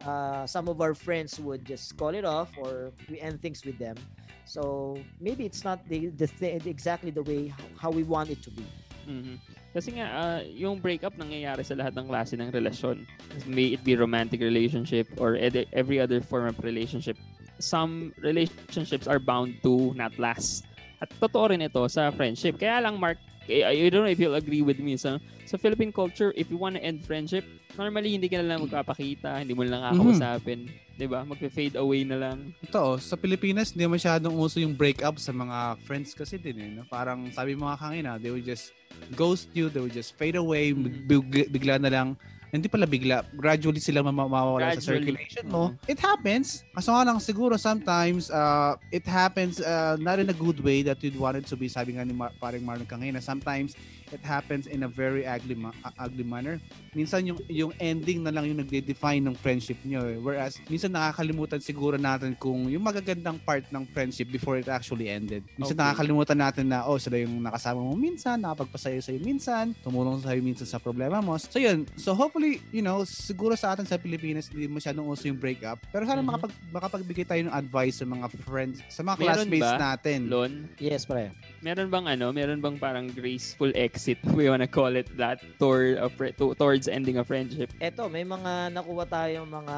uh, 0.08 0.48
some 0.48 0.72
of 0.72 0.80
our 0.80 0.96
friends 0.96 1.36
would 1.36 1.68
just 1.68 2.00
call 2.00 2.16
it 2.16 2.24
off 2.24 2.48
or 2.56 2.96
we 3.12 3.20
end 3.20 3.44
things 3.44 3.60
with 3.60 3.76
them. 3.76 4.00
So 4.48 4.96
maybe 5.20 5.44
it's 5.44 5.68
not 5.68 5.84
the, 5.84 6.08
the 6.16 6.24
thi- 6.24 6.56
exactly 6.64 7.12
the 7.12 7.22
way 7.28 7.52
how 7.76 7.92
we 7.92 8.08
want 8.08 8.32
it 8.32 8.40
to 8.40 8.50
be. 8.56 8.64
Mhm. 9.04 9.36
Kasi 9.76 10.00
nga, 10.00 10.06
ah, 10.16 10.40
yung 10.48 10.80
breakup 10.80 11.12
nangyayari 11.20 11.60
sa 11.60 11.76
lahat 11.76 11.92
ng 11.92 12.08
klase 12.08 12.40
ng 12.40 12.48
relasyon. 12.48 13.04
May 13.44 13.76
it 13.76 13.84
be 13.84 14.00
romantic 14.00 14.40
relationship 14.40 15.12
or 15.20 15.36
ed- 15.36 15.68
every 15.76 16.00
other 16.00 16.24
form 16.24 16.48
of 16.48 16.56
relationship. 16.64 17.20
Some 17.56 18.12
relationships 18.20 19.08
are 19.08 19.20
bound 19.20 19.60
to 19.64 19.96
not 19.96 20.16
last. 20.20 20.68
At 21.00 21.12
totoo 21.20 21.52
rin 21.52 21.64
ito 21.64 21.84
sa 21.88 22.08
friendship. 22.12 22.56
Kaya 22.56 22.80
lang, 22.80 22.96
Mark, 22.96 23.20
eh, 23.48 23.64
I 23.64 23.88
don't 23.88 24.02
know 24.04 24.10
if 24.10 24.18
you'll 24.18 24.36
agree 24.36 24.62
with 24.64 24.80
me. 24.80 24.96
Sa, 24.96 25.20
sa 25.44 25.56
Philippine 25.56 25.92
culture, 25.92 26.32
if 26.36 26.50
you 26.50 26.58
want 26.58 26.76
to 26.76 26.82
end 26.82 27.04
friendship, 27.04 27.44
normally 27.76 28.16
hindi 28.16 28.26
ka 28.28 28.40
na 28.42 28.56
lang 28.56 28.64
magpapakita, 28.64 29.40
hindi 29.44 29.52
mo 29.54 29.62
na 29.62 29.76
lang 29.76 29.82
kakausapin. 29.94 30.66
'di 30.96 31.06
ba 31.06 31.22
Magpe-fade 31.28 31.76
away 31.76 32.02
na 32.08 32.16
lang. 32.16 32.56
Totoo, 32.66 32.96
sa 32.96 33.14
Pilipinas, 33.14 33.76
hindi 33.76 33.84
masyadong 33.84 34.32
uso 34.32 34.56
yung 34.58 34.72
breakup 34.72 35.20
sa 35.20 35.30
mga 35.30 35.76
friends 35.84 36.16
kasi 36.16 36.40
din 36.40 36.56
eh. 36.56 36.70
No? 36.72 36.88
Parang 36.88 37.28
sabi 37.36 37.52
mo 37.52 37.68
nga 37.68 37.76
kanina, 37.76 38.16
they 38.16 38.32
will 38.32 38.42
just 38.42 38.72
ghost 39.12 39.52
you, 39.52 39.68
they 39.68 39.78
will 39.78 39.92
just 39.92 40.16
fade 40.16 40.40
away, 40.40 40.72
Mhm. 40.72 41.04
big- 41.04 41.52
bigla 41.52 41.76
na 41.76 41.92
lang. 41.92 42.08
Hindi 42.56 42.72
pala 42.72 42.88
bigla, 42.88 43.20
gradually 43.36 43.84
sila 43.84 44.00
mawawala 44.00 44.72
sa 44.80 44.96
circulation 44.96 45.44
mo. 45.52 45.76
It 45.84 46.00
happens. 46.00 46.64
Kaso 46.72 46.96
nga 46.96 47.04
lang 47.04 47.20
siguro 47.20 47.60
sometimes 47.60 48.32
uh, 48.32 48.80
it 48.88 49.04
happens 49.04 49.60
uh, 49.60 50.00
not 50.00 50.16
in 50.16 50.32
a 50.32 50.36
good 50.36 50.64
way 50.64 50.80
that 50.80 50.96
you'd 51.04 51.20
want 51.20 51.36
it 51.36 51.44
to 51.52 51.56
be. 51.60 51.68
Sabi 51.68 52.00
nga 52.00 52.02
ni 52.08 52.16
Mar- 52.16 52.32
paring 52.40 52.64
Marlon 52.64 52.88
kanina, 52.88 53.20
sometimes 53.20 53.76
it 54.10 54.22
happens 54.22 54.66
in 54.66 54.82
a 54.82 54.90
very 54.90 55.22
ugly 55.22 55.54
ma- 55.54 55.74
uh, 55.82 55.94
ugly 55.98 56.22
manner. 56.22 56.58
Minsan 56.92 57.26
yung 57.26 57.38
yung 57.46 57.72
ending 57.76 58.22
na 58.22 58.30
lang 58.30 58.46
yung 58.46 58.58
nagde-define 58.58 59.20
ng 59.20 59.34
friendship 59.34 59.76
nyo. 59.82 60.06
Eh. 60.06 60.16
Whereas 60.16 60.58
minsan 60.66 60.90
nakakalimutan 60.90 61.60
siguro 61.60 61.96
natin 61.96 62.32
kung 62.34 62.66
yung 62.66 62.82
magagandang 62.82 63.36
part 63.42 63.66
ng 63.68 63.84
friendship 63.90 64.30
before 64.30 64.56
it 64.56 64.66
actually 64.66 65.08
ended. 65.08 65.44
Minsan 65.56 65.74
Okay. 65.74 65.82
nakakalimutan 65.82 66.38
natin 66.38 66.64
na 66.68 66.84
oh 66.84 66.96
sila 66.96 67.18
yung 67.18 67.38
nakasama 67.38 67.80
mo 67.80 67.92
minsan, 67.92 68.38
nakapagpasaya 68.38 68.98
sa'yo 68.98 69.20
minsan, 69.20 69.74
tumulong 69.80 70.20
sa'yo 70.20 70.40
minsan 70.40 70.64
sa 70.64 70.78
problema 70.78 71.20
mo. 71.20 71.36
So 71.36 71.58
yun, 71.58 71.84
so 71.94 72.12
hopefully, 72.12 72.62
you 72.70 72.80
know, 72.80 73.04
siguro 73.04 73.52
sa 73.54 73.72
atin 73.72 73.84
sa 73.84 73.96
Pilipinas 73.96 74.48
hindi 74.48 74.66
masyadong 74.66 75.04
uso 75.04 75.26
yung 75.26 75.36
breakup. 75.36 75.82
Pero 75.90 76.04
sana 76.04 76.18
Mhm. 76.18 76.26
makapag, 76.26 76.52
makapagbigay 76.70 77.24
tayo 77.24 77.42
ng 77.44 77.54
advice 77.54 78.00
sa 78.00 78.06
mga 78.06 78.26
friends, 78.42 78.80
sa 78.88 79.02
mga 79.02 79.16
Meron 79.16 79.24
classmates 79.46 79.68
ba? 79.68 79.78
natin. 79.78 80.18
Lon, 80.26 80.52
Yes, 80.76 81.04
pre. 81.04 81.32
Meron 81.66 81.90
bang 81.90 82.06
ano, 82.14 82.30
meron 82.30 82.62
bang 82.62 82.78
parang 82.78 83.10
graceful 83.10 83.74
exit, 83.74 84.22
we 84.38 84.46
wanna 84.46 84.70
call 84.70 84.94
it 84.94 85.10
that, 85.18 85.42
toward 85.58 85.98
a 85.98 86.06
to- 86.38 86.54
towards 86.54 86.86
ending 86.86 87.18
a 87.18 87.26
friendship? 87.26 87.74
Eto, 87.82 88.06
may 88.06 88.22
mga 88.22 88.70
nakuha 88.70 89.02
tayong 89.10 89.50
mga 89.50 89.76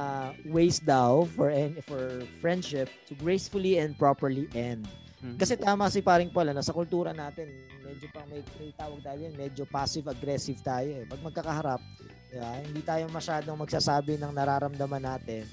ways 0.53 0.77
daw 0.85 1.25
for 1.33 1.49
en- 1.49 1.81
for 1.89 2.21
friendship 2.45 2.93
to 3.09 3.17
gracefully 3.17 3.81
and 3.81 3.97
properly 3.97 4.45
end. 4.53 4.85
Mhm. 5.25 5.41
Kasi 5.41 5.57
tama 5.57 5.89
si 5.89 6.05
paring 6.05 6.29
Paul, 6.29 6.53
ano, 6.53 6.61
sa 6.61 6.77
kultura 6.77 7.17
natin, 7.17 7.49
medyo 7.81 8.07
pang 8.13 8.29
may, 8.29 8.45
may 8.61 8.71
tawag 8.77 9.01
tayo 9.01 9.19
yan, 9.25 9.35
medyo 9.35 9.65
passive-aggressive 9.65 10.61
tayo 10.61 10.93
eh. 10.93 11.09
Pag 11.09 11.25
magkakaharap, 11.25 11.81
di 12.29 12.37
ba, 12.37 12.53
hindi 12.61 12.83
tayo 12.85 13.09
masyadong 13.09 13.57
magsasabi 13.59 14.21
ng 14.21 14.31
nararamdaman 14.31 15.03
natin. 15.03 15.49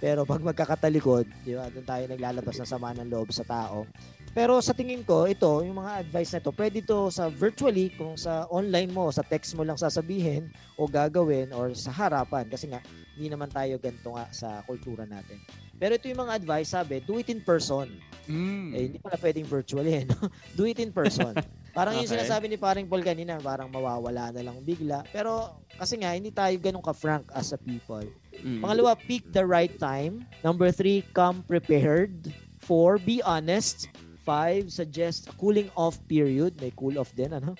Pero 0.00 0.24
pag 0.24 0.40
magkakatalikod, 0.40 1.28
di 1.44 1.52
ba, 1.52 1.68
doon 1.68 1.84
tayo 1.84 2.04
naglalabas 2.08 2.56
ng 2.56 2.70
sama 2.70 2.96
ng 2.96 3.10
loob 3.12 3.28
sa 3.34 3.44
tao. 3.44 3.84
Pero 4.32 4.56
sa 4.64 4.72
tingin 4.72 5.04
ko, 5.04 5.28
ito, 5.28 5.60
yung 5.60 5.76
mga 5.76 6.08
advice 6.08 6.32
na 6.32 6.40
ito, 6.40 6.50
pwede 6.56 6.80
ito 6.80 7.12
sa 7.12 7.28
virtually, 7.28 7.92
kung 7.92 8.16
sa 8.16 8.48
online 8.48 8.88
mo, 8.88 9.12
sa 9.12 9.20
text 9.20 9.52
mo 9.52 9.60
lang 9.60 9.76
sasabihin 9.76 10.48
o 10.80 10.88
gagawin 10.88 11.52
or 11.52 11.76
sa 11.76 11.92
harapan. 11.92 12.48
Kasi 12.48 12.72
nga, 12.72 12.80
hindi 13.12 13.28
naman 13.28 13.52
tayo 13.52 13.76
ganito 13.76 14.16
nga 14.16 14.24
sa 14.32 14.64
kultura 14.64 15.04
natin. 15.04 15.36
Pero 15.76 16.00
ito 16.00 16.08
yung 16.08 16.24
mga 16.24 16.40
advice, 16.40 16.72
sabi, 16.72 17.04
do 17.04 17.20
it 17.20 17.28
in 17.28 17.44
person. 17.44 17.92
Mm. 18.24 18.72
Eh, 18.72 18.82
hindi 18.88 18.98
pala 19.02 19.20
pwedeng 19.20 19.44
virtually, 19.44 20.00
eh, 20.00 20.04
no? 20.08 20.16
Do 20.56 20.64
it 20.64 20.78
in 20.78 20.94
person. 20.94 21.34
Parang 21.74 21.98
yung 21.98 22.06
Okay. 22.06 22.22
sinasabi 22.22 22.46
ni 22.46 22.54
paring 22.54 22.86
Paul 22.86 23.02
kanina, 23.02 23.34
parang 23.42 23.66
mawawala 23.66 24.30
na 24.30 24.46
lang 24.46 24.62
bigla. 24.62 25.02
Pero 25.10 25.58
kasi 25.74 25.98
nga, 25.98 26.14
hindi 26.14 26.30
tayo 26.30 26.54
ganun 26.62 26.84
ka-frank 26.86 27.26
as 27.34 27.50
a 27.50 27.58
people. 27.58 28.04
Mm. 28.30 28.62
Pangalawa, 28.62 28.94
pick 28.94 29.26
the 29.34 29.42
right 29.42 29.74
time. 29.76 30.22
Number 30.46 30.70
three, 30.70 31.02
come 31.12 31.42
prepared. 31.44 32.30
Four, 32.62 33.02
be 33.02 33.18
honest. 33.26 33.90
Five, 34.22 34.70
suggest 34.70 35.28
a 35.28 35.32
cooling 35.34 35.70
off 35.74 35.98
period. 36.06 36.60
May 36.62 36.70
cool 36.78 36.98
off 36.98 37.10
din, 37.14 37.34
ano? 37.34 37.58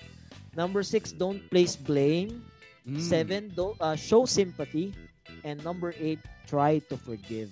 Number 0.55 0.83
six, 0.83 1.11
don't 1.11 1.43
place 1.51 1.75
blame. 1.75 2.45
Mm. 2.87 2.99
Seven, 2.99 3.51
don't, 3.51 3.75
uh, 3.83 3.95
show 3.95 4.23
sympathy. 4.23 4.95
And 5.43 5.59
number 5.63 5.91
eight, 5.99 6.19
try 6.47 6.79
to 6.87 6.95
forgive. 6.95 7.51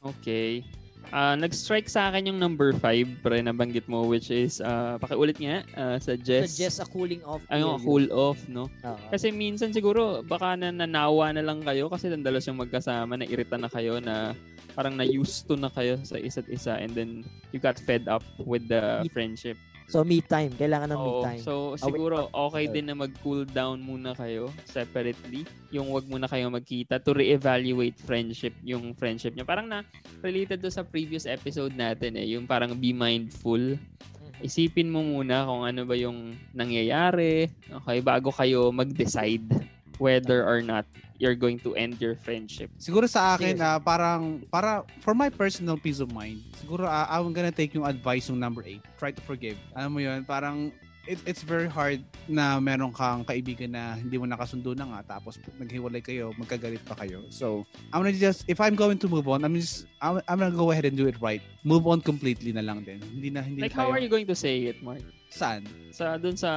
Okay. 0.00 0.64
Ah, 1.08 1.32
nag-strike 1.32 1.88
sa 1.88 2.12
akin 2.12 2.28
yung 2.28 2.36
number 2.36 2.76
5 2.76 3.24
pre 3.24 3.40
nabanggit 3.40 3.88
mo 3.88 4.04
which 4.04 4.28
is 4.28 4.60
ah, 4.60 5.00
pakiulit 5.00 5.40
nga 5.40 5.64
ah, 5.72 5.96
suggest 5.96 6.52
Suggest 6.52 6.84
a 6.84 6.86
cooling 6.86 7.24
off 7.24 7.40
ano 7.48 7.80
period. 7.80 7.84
cool 7.88 8.06
off 8.12 8.38
no 8.44 8.68
Oo. 8.84 9.08
kasi 9.08 9.32
minsan 9.32 9.72
siguro 9.72 10.20
baka 10.20 10.52
na 10.54 10.68
nanawa 10.68 11.32
na 11.32 11.40
lang 11.40 11.64
kayo 11.64 11.88
kasi 11.88 12.12
nandalos 12.12 12.44
yung 12.44 12.60
magkasama 12.60 13.16
na 13.16 13.24
irita 13.24 13.56
na 13.56 13.72
kayo 13.72 13.96
na 13.98 14.36
parang 14.76 14.94
na 14.94 15.02
used 15.02 15.48
to 15.48 15.56
na 15.56 15.72
kayo 15.72 15.96
sa 16.04 16.20
isa't 16.20 16.44
isa 16.46 16.76
and 16.76 16.92
then 16.92 17.24
you 17.50 17.58
got 17.58 17.80
fed 17.80 18.04
up 18.04 18.22
with 18.44 18.68
the 18.68 19.00
friendship 19.08 19.56
So, 19.88 20.04
me 20.04 20.20
time. 20.20 20.52
Kailangan 20.52 20.92
ng 20.92 21.00
me 21.00 21.12
Oo, 21.16 21.24
time. 21.24 21.40
so 21.40 21.72
Away 21.72 21.80
siguro 21.80 22.28
from 22.28 22.52
okay 22.52 22.64
din 22.68 22.92
na 22.92 22.96
mag-cool 22.96 23.48
down 23.48 23.80
muna 23.80 24.12
kayo 24.12 24.52
separately. 24.68 25.48
Yung 25.72 25.88
wag 25.88 26.04
muna 26.04 26.28
kayo 26.28 26.52
magkita 26.52 27.00
to 27.00 27.16
re-evaluate 27.16 27.96
friendship, 27.96 28.52
yung 28.60 28.92
friendship 28.92 29.32
niya. 29.32 29.48
Parang 29.48 29.64
na 29.64 29.80
related 30.20 30.60
to 30.60 30.68
sa 30.68 30.84
previous 30.84 31.24
episode 31.24 31.72
natin 31.72 32.20
eh, 32.20 32.36
yung 32.36 32.44
parang 32.44 32.76
be 32.76 32.92
mindful. 32.92 33.80
Mhm. 33.80 34.44
Isipin 34.44 34.92
mo 34.92 35.00
muna 35.00 35.48
kung 35.48 35.64
ano 35.64 35.88
ba 35.88 35.96
yung 35.96 36.36
nangyayari, 36.52 37.48
okay, 37.72 37.98
bago 38.04 38.28
kayo 38.28 38.68
mag-decide 38.68 39.48
whether 39.98 40.46
or 40.46 40.62
not 40.62 40.86
you're 41.18 41.34
going 41.34 41.58
to 41.66 41.74
end 41.74 41.98
your 41.98 42.14
friendship. 42.14 42.70
Siguro 42.78 43.10
sa 43.10 43.34
akin, 43.34 43.58
Sige. 43.58 43.66
ah, 43.66 43.78
parang, 43.82 44.46
para, 44.48 44.86
for 45.02 45.12
my 45.12 45.28
personal 45.28 45.74
peace 45.74 45.98
of 45.98 46.14
mind, 46.14 46.40
siguro 46.54 46.86
ah, 46.86 47.10
I'm 47.10 47.34
gonna 47.34 47.54
take 47.54 47.74
yung 47.74 47.84
advice 47.84 48.30
yung 48.30 48.38
number 48.38 48.62
8. 48.62 48.78
Try 48.96 49.10
to 49.10 49.22
forgive. 49.26 49.58
Alam 49.74 49.98
mo 49.98 50.00
yun, 50.00 50.22
parang, 50.22 50.70
it, 51.10 51.18
it's 51.26 51.42
very 51.42 51.66
hard 51.66 52.04
na 52.30 52.62
meron 52.62 52.94
kang 52.94 53.26
kaibigan 53.26 53.74
na 53.74 53.98
hindi 53.98 54.14
mo 54.14 54.30
nakasundo 54.30 54.76
na 54.78 54.86
nga 54.94 55.18
tapos 55.18 55.42
naghiwalay 55.58 56.04
kayo, 56.04 56.30
magkagalit 56.38 56.84
pa 56.86 56.94
kayo. 56.94 57.26
So, 57.34 57.66
I'm 57.90 58.06
gonna 58.06 58.14
just, 58.14 58.46
if 58.46 58.62
I'm 58.62 58.78
going 58.78 59.02
to 59.02 59.08
move 59.10 59.26
on, 59.26 59.42
I'm 59.42 59.58
just, 59.58 59.90
I'm, 59.98 60.22
I'm 60.30 60.38
gonna 60.38 60.54
go 60.54 60.70
ahead 60.70 60.86
and 60.86 60.94
do 60.94 61.10
it 61.10 61.18
right. 61.18 61.42
Move 61.66 61.90
on 61.90 61.98
completely 61.98 62.54
na 62.54 62.62
lang 62.62 62.86
din. 62.86 63.02
Hindi 63.02 63.34
na, 63.34 63.42
hindi 63.42 63.66
Like 63.66 63.74
tayo, 63.74 63.90
how 63.90 63.90
are 63.90 63.98
you 63.98 64.08
going 64.08 64.30
to 64.30 64.38
say 64.38 64.70
it, 64.70 64.78
Mark? 64.86 65.02
Saan? 65.28 65.68
Sa 65.92 66.16
dun 66.16 66.36
sa 66.36 66.52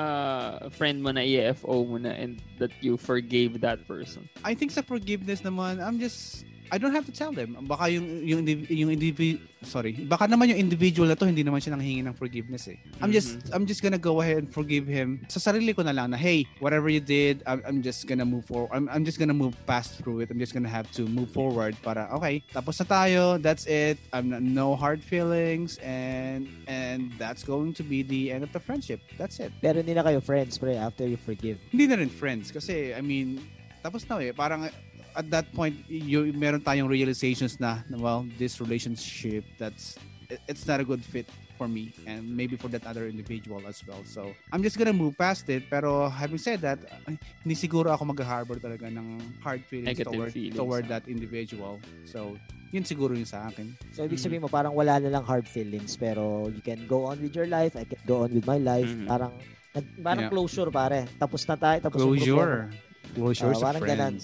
friend 0.72 1.04
mo 1.04 1.12
na 1.12 1.22
EFO 1.22 1.84
mo 1.84 1.98
na 2.00 2.16
and 2.16 2.40
that 2.60 2.72
you 2.80 2.96
forgave 2.96 3.60
that 3.62 3.84
person. 3.88 4.28
I 4.44 4.56
think 4.56 4.72
sa 4.72 4.82
forgiveness 4.82 5.44
naman, 5.44 5.84
I'm 5.84 6.00
just 6.00 6.48
I 6.72 6.80
don't 6.80 6.96
have 6.96 7.06
to 7.06 7.12
tell 7.12 7.36
them. 7.36 7.60
Baka 7.68 7.92
yung 7.92 8.24
yung 8.24 8.48
yung 8.48 8.90
individual 8.96 9.44
sorry, 9.62 9.94
baka 10.08 10.26
naman 10.26 10.50
yung 10.50 10.58
individual 10.58 11.06
na 11.06 11.20
to 11.20 11.28
hindi 11.28 11.44
naman 11.44 11.62
siya 11.62 11.76
nanghingi 11.78 12.02
ng 12.08 12.16
forgiveness 12.18 12.66
eh. 12.72 12.80
I'm 13.04 13.12
just 13.12 13.38
I'm 13.52 13.68
just 13.68 13.84
gonna 13.84 14.02
go 14.02 14.24
ahead 14.24 14.48
and 14.48 14.50
forgive 14.50 14.88
him. 14.88 15.22
Sa 15.28 15.38
sarili 15.38 15.76
ko 15.76 15.84
na 15.84 15.92
lang 15.92 16.16
na 16.16 16.18
hey, 16.18 16.48
whatever 16.64 16.88
you 16.90 17.04
did, 17.04 17.44
I'm, 17.46 17.62
I'm 17.68 17.80
just 17.84 18.08
gonna 18.08 18.26
move 18.26 18.48
forward. 18.48 18.72
I'm, 18.72 18.88
I'm 18.88 19.04
just 19.04 19.20
gonna 19.20 19.36
move 19.38 19.54
past 19.68 20.00
through 20.00 20.24
it. 20.24 20.32
I'm 20.32 20.40
just 20.40 20.56
gonna 20.56 20.72
have 20.72 20.90
to 20.96 21.06
move 21.06 21.30
forward 21.30 21.76
para 21.84 22.08
okay, 22.16 22.42
tapos 22.56 22.80
na 22.82 22.88
tayo. 22.88 23.22
That's 23.38 23.68
it. 23.68 24.00
I'm 24.16 24.32
not- 24.32 24.42
no 24.42 24.74
hard 24.74 25.04
feelings 25.04 25.76
and 25.84 26.48
and 26.72 27.12
that's 27.20 27.44
going 27.44 27.76
to 27.78 27.84
be 27.84 28.02
the 28.02 28.32
end 28.32 28.48
of 28.48 28.56
the 28.56 28.64
friendship. 28.64 29.04
That's 29.20 29.38
it. 29.44 29.52
Pero 29.60 29.84
hindi 29.84 29.94
na 29.94 30.08
kayo 30.08 30.24
friends, 30.24 30.56
pre, 30.58 30.80
after 30.80 31.04
you 31.04 31.20
forgive. 31.20 31.60
hindi 31.70 31.86
na 31.86 32.00
rin 32.00 32.10
friends 32.10 32.50
kasi 32.50 32.96
I 32.96 33.04
mean 33.04 33.44
tapos 33.82 34.06
na 34.06 34.22
eh 34.22 34.30
parang 34.30 34.70
at 35.16 35.28
that 35.30 35.48
point 35.52 35.76
you 35.88 36.32
meron 36.34 36.62
tayong 36.62 36.88
realizations 36.88 37.60
na 37.60 37.84
well 38.00 38.24
this 38.38 38.60
relationship 38.60 39.44
that's 39.60 39.96
it- 40.30 40.40
it's 40.48 40.64
not 40.64 40.80
a 40.80 40.86
good 40.86 41.04
fit 41.04 41.28
for 41.60 41.68
me 41.68 41.92
and 42.08 42.24
maybe 42.26 42.56
for 42.58 42.72
that 42.72 42.82
other 42.88 43.06
individual 43.06 43.62
as 43.68 43.84
well 43.86 44.02
so 44.08 44.34
I'm 44.50 44.64
just 44.64 44.80
gonna 44.80 44.96
move 44.96 45.14
past 45.14 45.46
it 45.52 45.68
pero 45.70 46.10
having 46.10 46.40
said 46.40 46.64
that 46.64 46.80
hindi 47.44 47.54
siguro 47.54 47.92
ako 47.94 48.16
mag-harbor 48.16 48.58
talaga 48.58 48.88
ng 48.90 49.20
hard 49.44 49.62
feelings 49.68 49.94
Negative 49.94 50.10
toward 50.10 50.32
feelings, 50.34 50.58
toward 50.58 50.86
ah. 50.90 50.98
that 50.98 51.04
individual 51.06 51.78
so 52.08 52.34
yun 52.72 52.88
siguro 52.88 53.14
yung 53.14 53.28
sa 53.28 53.52
akin 53.52 53.76
So, 53.92 54.08
ibig 54.08 54.16
Mhm. 54.16 54.24
sabihin 54.24 54.42
mo, 54.42 54.48
parang 54.48 54.72
wala 54.72 54.96
na 55.04 55.12
lang 55.12 55.28
hard 55.28 55.44
feelings, 55.44 56.00
pero 56.00 56.48
you 56.48 56.64
can 56.64 56.88
go 56.88 57.04
on 57.04 57.20
with 57.20 57.36
your 57.36 57.44
life, 57.44 57.76
I 57.76 57.84
can 57.84 58.00
go 58.08 58.24
on 58.24 58.32
with 58.32 58.48
my 58.48 58.56
life. 58.56 58.88
Mhm. 58.88 59.12
Parang, 59.12 59.36
nag- 59.76 59.92
parang 60.00 60.24
Yeah. 60.26 60.32
closure, 60.32 60.72
pare. 60.72 61.04
Tapos 61.20 61.44
na 61.44 61.60
tayo, 61.60 61.78
tapos 61.84 62.00
yung 62.00 62.16
closure 62.16 62.72
closure 63.12 63.52
Ah, 63.52 63.60
sa 63.60 63.66
parang 63.68 63.84
ganun. 63.84 64.16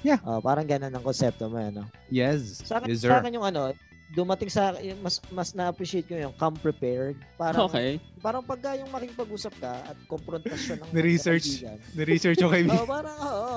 Problema. 0.00 0.22
Oh, 0.24 0.38
parang 0.38 0.64
ganun 0.64 0.90
ang 0.90 1.02
konsepto 1.02 1.46
mo, 1.46 1.56
ano. 1.56 1.82
yes 2.06 2.62
Sa 2.62 2.78
akin, 2.78 2.88
yes 2.88 3.02
sa 3.02 3.08
sir 3.08 3.12
akin 3.16 3.32
yung 3.32 3.44
ano, 3.44 3.74
dumating 4.08 4.48
sa 4.48 4.72
yung 4.78 4.96
mas 4.98 5.20
mas 5.28 5.52
na-appreciate 5.52 6.04
ko 6.04 6.16
yung 6.16 6.32
come 6.32 6.56
prepared. 6.56 7.12
Parang 7.36 7.68
Okay. 7.68 8.00
parang 8.18 8.40
pagka 8.40 8.72
yung 8.74 8.88
makikipag-usap 8.88 9.52
ka 9.58 9.84
at 9.84 9.96
konfrontasyon 10.06 10.80
ng 10.80 10.90
Na-research. 10.96 11.60
kaibigan. 11.60 11.78
na-research 11.92 12.38
yung 12.38 12.48
kaibigan 12.50 12.80
Oh, 12.82 12.88
parang 12.88 13.16
oo. 13.18 13.56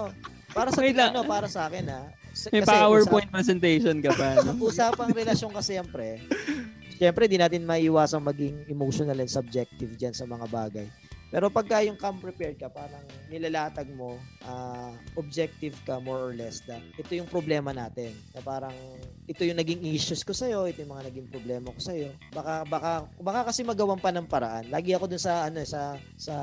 Para 0.52 0.68
sa 0.68 0.84
lang. 0.84 1.16
ano, 1.16 1.24
para 1.24 1.48
sa 1.48 1.66
akin 1.66 1.88
ha. 1.88 2.02
S- 2.32 2.48
May 2.48 2.60
kasi 2.60 2.68
PowerPoint 2.70 3.30
presentation 3.30 3.96
ka 4.00 4.12
pa. 4.12 4.44
No? 4.44 4.52
usap- 4.60 4.64
usapang 4.92 5.12
relasyon 5.12 5.52
kasi 5.52 5.76
siyempre. 5.76 6.20
Siyempre, 6.96 7.26
di 7.26 7.36
natin 7.36 7.64
maiiwasang 7.64 8.22
maging 8.22 8.68
emotional 8.68 9.18
and 9.18 9.28
subjective 9.28 9.90
diyan 9.96 10.12
sa 10.12 10.24
mga 10.24 10.46
bagay. 10.46 10.88
Pero 11.32 11.48
pagka 11.48 11.80
yung 11.80 11.96
come 11.96 12.20
prepared 12.20 12.60
ka, 12.60 12.68
parang 12.68 13.02
nilalatag 13.32 13.88
mo, 13.96 14.20
ah, 14.44 14.92
objective 15.16 15.80
ka 15.88 16.04
more 16.04 16.20
or 16.20 16.34
less 16.36 16.60
na 16.68 16.76
ito 17.00 17.08
yung 17.16 17.32
problema 17.32 17.72
natin. 17.72 18.12
Na 18.36 18.44
parang 18.44 18.76
ito 19.32 19.48
yung 19.48 19.56
naging 19.56 19.80
issues 19.88 20.28
ko 20.28 20.36
sa'yo, 20.36 20.68
ito 20.68 20.84
yung 20.84 20.92
mga 20.92 21.08
naging 21.08 21.32
problema 21.32 21.72
ko 21.72 21.80
sa'yo. 21.80 22.12
Baka, 22.36 22.68
baka, 22.68 22.92
baka 23.24 23.40
kasi 23.48 23.64
magawan 23.64 23.96
pa 23.96 24.12
ng 24.12 24.28
paraan. 24.28 24.68
Lagi 24.68 24.92
ako 24.92 25.08
dun 25.08 25.24
sa, 25.24 25.48
ano, 25.48 25.64
sa, 25.64 25.96
sa, 26.20 26.36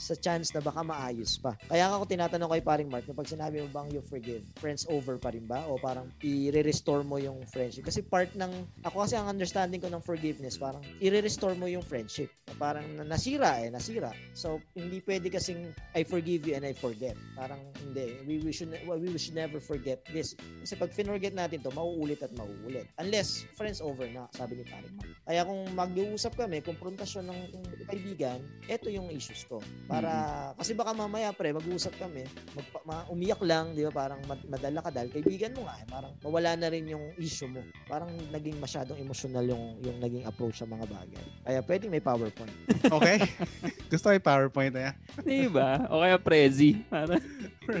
sa 0.00 0.14
chance 0.16 0.48
na 0.56 0.64
baka 0.64 0.80
maayos 0.80 1.36
pa. 1.36 1.52
Kaya 1.68 1.92
ako 1.92 2.08
tinatanong 2.08 2.56
kay 2.56 2.64
paring 2.64 2.88
Mark, 2.88 3.04
na 3.04 3.12
pag 3.12 3.28
sinabi 3.28 3.60
mo 3.60 3.68
bang 3.68 3.92
you 3.92 4.00
forgive, 4.00 4.40
friends 4.56 4.88
over 4.88 5.20
pa 5.20 5.28
rin 5.36 5.44
ba? 5.44 5.60
O 5.68 5.76
parang 5.76 6.08
i-restore 6.24 7.04
mo 7.04 7.20
yung 7.20 7.44
friendship? 7.52 7.84
Kasi 7.84 8.00
part 8.00 8.32
ng, 8.32 8.48
ako 8.80 9.04
kasi 9.04 9.20
ang 9.20 9.28
understanding 9.28 9.84
ko 9.84 9.92
ng 9.92 10.00
forgiveness, 10.00 10.56
parang 10.56 10.80
i-restore 11.04 11.52
mo 11.52 11.68
yung 11.68 11.84
friendship. 11.84 12.32
Na 12.48 12.56
parang 12.56 12.88
na- 12.96 13.04
nasira 13.04 13.60
eh, 13.60 13.68
nasira. 13.68 14.21
So, 14.32 14.62
hindi 14.72 15.04
pwede 15.04 15.28
kasing 15.28 15.72
I 15.92 16.02
forgive 16.06 16.48
you 16.48 16.56
and 16.56 16.64
I 16.64 16.72
forget. 16.72 17.18
Parang 17.36 17.60
hindi. 17.84 18.16
We, 18.24 18.40
we, 18.40 18.52
should, 18.52 18.72
we 18.88 19.18
should 19.20 19.36
never 19.36 19.60
forget 19.60 20.00
this. 20.08 20.32
Kasi 20.64 20.74
pag 20.78 20.90
finorget 20.94 21.36
natin 21.36 21.60
to, 21.60 21.70
mauulit 21.76 22.24
at 22.24 22.32
mauulit. 22.32 22.88
Unless, 22.96 23.44
friends 23.56 23.84
over 23.84 24.08
na, 24.08 24.28
sabi 24.32 24.60
ni 24.60 24.64
Paring 24.64 24.94
Mark. 24.96 25.12
Kaya 25.28 25.40
kung 25.44 25.60
mag-uusap 25.76 26.32
kami, 26.34 26.64
konfrontasyon 26.64 27.28
ng 27.28 27.40
kaibigan, 27.86 28.40
eto 28.72 28.88
yung 28.88 29.12
issues 29.12 29.44
ko. 29.44 29.60
Para, 29.84 30.52
kasi 30.56 30.72
baka 30.72 30.96
mamaya, 30.96 31.30
pre, 31.36 31.52
mag-uusap 31.52 31.92
kami, 32.00 32.24
magpa, 32.56 32.78
ma- 32.88 33.06
umiyak 33.12 33.40
lang, 33.44 33.76
di 33.76 33.84
ba? 33.84 33.92
Parang 33.92 34.20
mad- 34.24 34.48
madala 34.48 34.80
ka 34.80 34.90
dahil 34.90 35.12
kaibigan 35.12 35.52
mo 35.52 35.68
nga, 35.68 35.76
eh, 35.76 35.86
parang 35.88 36.12
mawala 36.24 36.56
na 36.56 36.68
rin 36.72 36.88
yung 36.88 37.12
issue 37.20 37.48
mo. 37.48 37.60
Parang 37.84 38.10
naging 38.32 38.56
masyadong 38.56 38.96
emotional 38.96 39.44
yung, 39.44 39.76
yung 39.84 40.00
naging 40.00 40.24
approach 40.24 40.60
sa 40.60 40.66
mga 40.68 40.88
bagay. 40.88 41.24
Kaya 41.44 41.60
pwedeng 41.68 41.92
may 41.92 42.02
PowerPoint. 42.02 42.54
okay 42.88 43.20
gusto 43.92 44.08
ko 44.12 44.20
yung 44.20 44.28
PowerPoint 44.28 44.72
na 44.76 44.92
yan 44.92 44.96
Di 45.24 45.48
ba? 45.48 45.88
O 45.88 46.04
kaya 46.04 46.20
Prezi. 46.20 46.84
Para. 46.92 47.16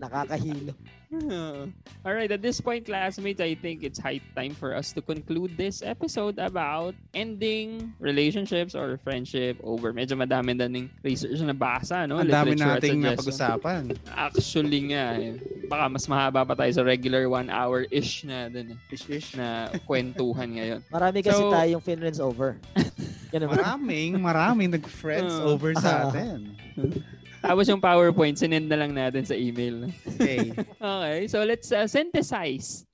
Nakakahilo. 0.00 0.74
Alright, 2.06 2.30
at 2.30 2.42
this 2.42 2.60
point, 2.60 2.86
classmates, 2.86 3.40
I 3.40 3.54
think 3.58 3.82
it's 3.82 3.98
high 3.98 4.20
time 4.36 4.54
for 4.54 4.76
us 4.76 4.92
to 4.94 5.02
conclude 5.02 5.56
this 5.58 5.82
episode 5.82 6.38
about 6.38 6.94
ending 7.14 7.90
relationships 7.98 8.78
or 8.78 9.00
friendship 9.02 9.58
over. 9.64 9.90
Medyo 9.90 10.14
madami 10.14 10.54
na 10.54 10.70
ng 10.70 10.86
research 11.02 11.42
na 11.42 11.56
basa, 11.56 12.06
no? 12.06 12.22
ang 12.22 12.30
dami 12.30 12.54
nating 12.54 13.02
napag-usapan 13.02 13.90
Actually 14.14 14.94
nga, 14.94 15.18
eh. 15.18 15.34
Baka 15.66 15.90
mas 15.90 16.06
mahaba 16.06 16.46
pa 16.46 16.54
tayo 16.54 16.70
sa 16.70 16.86
regular 16.86 17.26
one 17.26 17.50
hour-ish 17.50 18.22
na 18.22 18.46
dun, 18.46 18.78
eh, 18.78 18.94
ish-ish 18.94 19.34
na 19.34 19.74
kwentuhan 19.90 20.54
ngayon. 20.54 20.80
Marami 20.94 21.26
kasi 21.26 21.42
So- 21.42 21.50
tayong 21.50 21.82
friends 21.82 22.22
over. 22.22 22.54
Ganun? 23.30 23.48
Maraming, 23.54 24.10
maraming 24.18 24.70
nag-friends 24.74 25.34
Oo. 25.38 25.54
over 25.54 25.72
sa 25.78 26.10
atin. 26.10 26.54
Tapos 27.44 27.64
yung 27.70 27.80
PowerPoint, 27.80 28.36
sinend 28.36 28.68
na 28.68 28.76
lang 28.76 28.92
natin 28.92 29.24
sa 29.24 29.32
email. 29.32 29.88
Okay. 30.16 30.52
Okay, 30.80 31.28
so 31.28 31.44
let's 31.44 31.72
uh, 31.72 31.88
synthesize. 31.88 32.84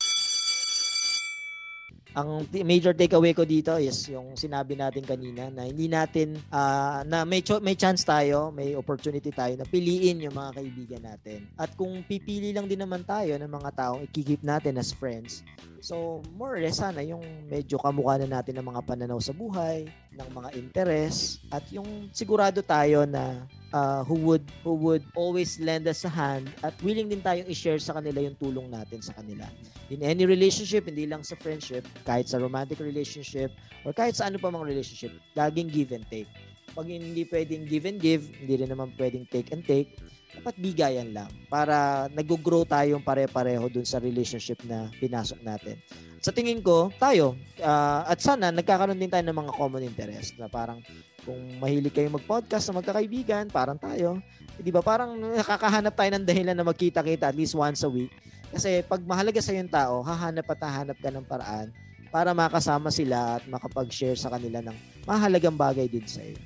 Ang 2.16 2.48
t- 2.48 2.64
major 2.64 2.96
takeaway 2.96 3.36
ko 3.36 3.44
dito 3.44 3.76
is 3.76 4.08
yung 4.08 4.32
sinabi 4.40 4.72
natin 4.72 5.04
kanina 5.04 5.52
na 5.52 5.68
hindi 5.68 5.84
natin 5.84 6.40
ah, 6.48 7.04
na 7.04 7.28
may 7.28 7.44
cho- 7.44 7.60
may 7.60 7.76
chance 7.76 8.08
tayo, 8.08 8.48
may 8.48 8.72
opportunity 8.72 9.28
tayo 9.28 9.52
na 9.52 9.68
piliin 9.68 10.24
yung 10.24 10.32
mga 10.32 10.56
kaibigan 10.56 11.02
natin. 11.04 11.44
At 11.60 11.76
kung 11.76 12.00
pipili 12.08 12.56
lang 12.56 12.72
din 12.72 12.80
naman 12.80 13.04
tayo 13.04 13.36
ng 13.36 13.52
mga 13.52 13.70
taong 13.76 14.08
ikikip 14.08 14.40
natin 14.40 14.80
as 14.80 14.96
friends, 14.96 15.44
so 15.84 16.24
more 16.40 16.56
or 16.56 16.60
less 16.64 16.80
sana 16.80 17.04
yung 17.04 17.20
medyo 17.52 17.76
kamukha 17.76 18.16
na 18.24 18.40
natin 18.40 18.56
ng 18.56 18.66
mga 18.66 18.80
pananaw 18.88 19.20
sa 19.20 19.36
buhay, 19.36 19.84
ng 20.16 20.28
mga 20.32 20.48
interest 20.56 21.44
at 21.52 21.62
yung 21.68 22.08
sigurado 22.10 22.64
tayo 22.64 23.04
na 23.04 23.44
uh, 23.76 24.00
who 24.04 24.16
would 24.24 24.44
who 24.64 24.72
would 24.72 25.04
always 25.12 25.60
lend 25.60 25.84
us 25.84 26.08
a 26.08 26.12
hand 26.12 26.48
at 26.64 26.72
willing 26.80 27.12
din 27.12 27.20
tayong 27.20 27.48
i-share 27.48 27.78
sa 27.78 28.00
kanila 28.00 28.24
yung 28.24 28.36
tulong 28.40 28.68
natin 28.72 29.04
sa 29.04 29.12
kanila. 29.12 29.44
In 29.92 30.00
any 30.02 30.24
relationship, 30.24 30.88
hindi 30.88 31.06
lang 31.06 31.22
sa 31.22 31.36
friendship, 31.38 31.84
kahit 32.08 32.26
sa 32.26 32.40
romantic 32.40 32.80
relationship 32.80 33.52
or 33.84 33.92
kahit 33.92 34.16
sa 34.16 34.32
ano 34.32 34.40
pa 34.40 34.48
mga 34.48 34.66
relationship, 34.66 35.12
laging 35.36 35.68
give 35.68 35.92
and 35.92 36.08
take. 36.08 36.28
Pag 36.72 36.92
hindi 36.92 37.24
pwedeng 37.28 37.64
give 37.64 37.84
and 37.88 38.00
give, 38.00 38.28
hindi 38.36 38.54
rin 38.60 38.68
naman 38.68 38.92
pwedeng 39.00 39.24
take 39.32 39.48
and 39.52 39.64
take, 39.64 39.96
dapat 40.36 40.54
bigayan 40.60 41.10
lang 41.16 41.30
para 41.48 42.06
nag-grow 42.12 42.62
tayong 42.68 43.00
pare-pareho 43.00 43.66
dun 43.72 43.88
sa 43.88 43.96
relationship 43.96 44.60
na 44.68 44.92
pinasok 45.00 45.40
natin. 45.40 45.80
Sa 46.20 46.34
tingin 46.34 46.60
ko, 46.60 46.92
tayo, 47.00 47.38
uh, 47.62 48.02
at 48.04 48.20
sana 48.20 48.52
nagkakaroon 48.52 48.98
din 48.98 49.08
tayo 49.08 49.24
ng 49.24 49.36
mga 49.46 49.52
common 49.56 49.84
interest 49.84 50.36
na 50.36 50.50
parang 50.50 50.82
kung 51.26 51.38
mahilig 51.58 51.94
kayo 51.94 52.10
mag-podcast 52.12 52.70
na 52.70 52.78
magkakaibigan, 52.82 53.50
parang 53.50 53.78
tayo, 53.78 54.22
eh, 54.56 54.62
di 54.62 54.70
ba 54.70 54.80
parang 54.80 55.18
nakakahanap 55.18 55.94
tayo 55.94 56.10
ng 56.14 56.24
dahilan 56.26 56.56
na 56.56 56.66
magkita-kita 56.66 57.30
at 57.32 57.36
least 57.36 57.56
once 57.58 57.82
a 57.82 57.90
week. 57.90 58.12
Kasi 58.50 58.86
pag 58.86 59.02
mahalaga 59.02 59.42
sa 59.42 59.52
yung 59.52 59.70
tao, 59.70 60.00
hahanap 60.06 60.46
at 60.46 60.60
hahanap 60.62 60.98
ka 61.02 61.10
ng 61.10 61.26
paraan 61.26 61.68
para 62.14 62.30
makasama 62.32 62.88
sila 62.94 63.36
at 63.36 63.44
makapag-share 63.50 64.16
sa 64.16 64.30
kanila 64.30 64.62
ng 64.62 64.76
mahalagang 65.04 65.58
bagay 65.58 65.90
din 65.90 66.06
sa 66.06 66.22
iyo. 66.22 66.38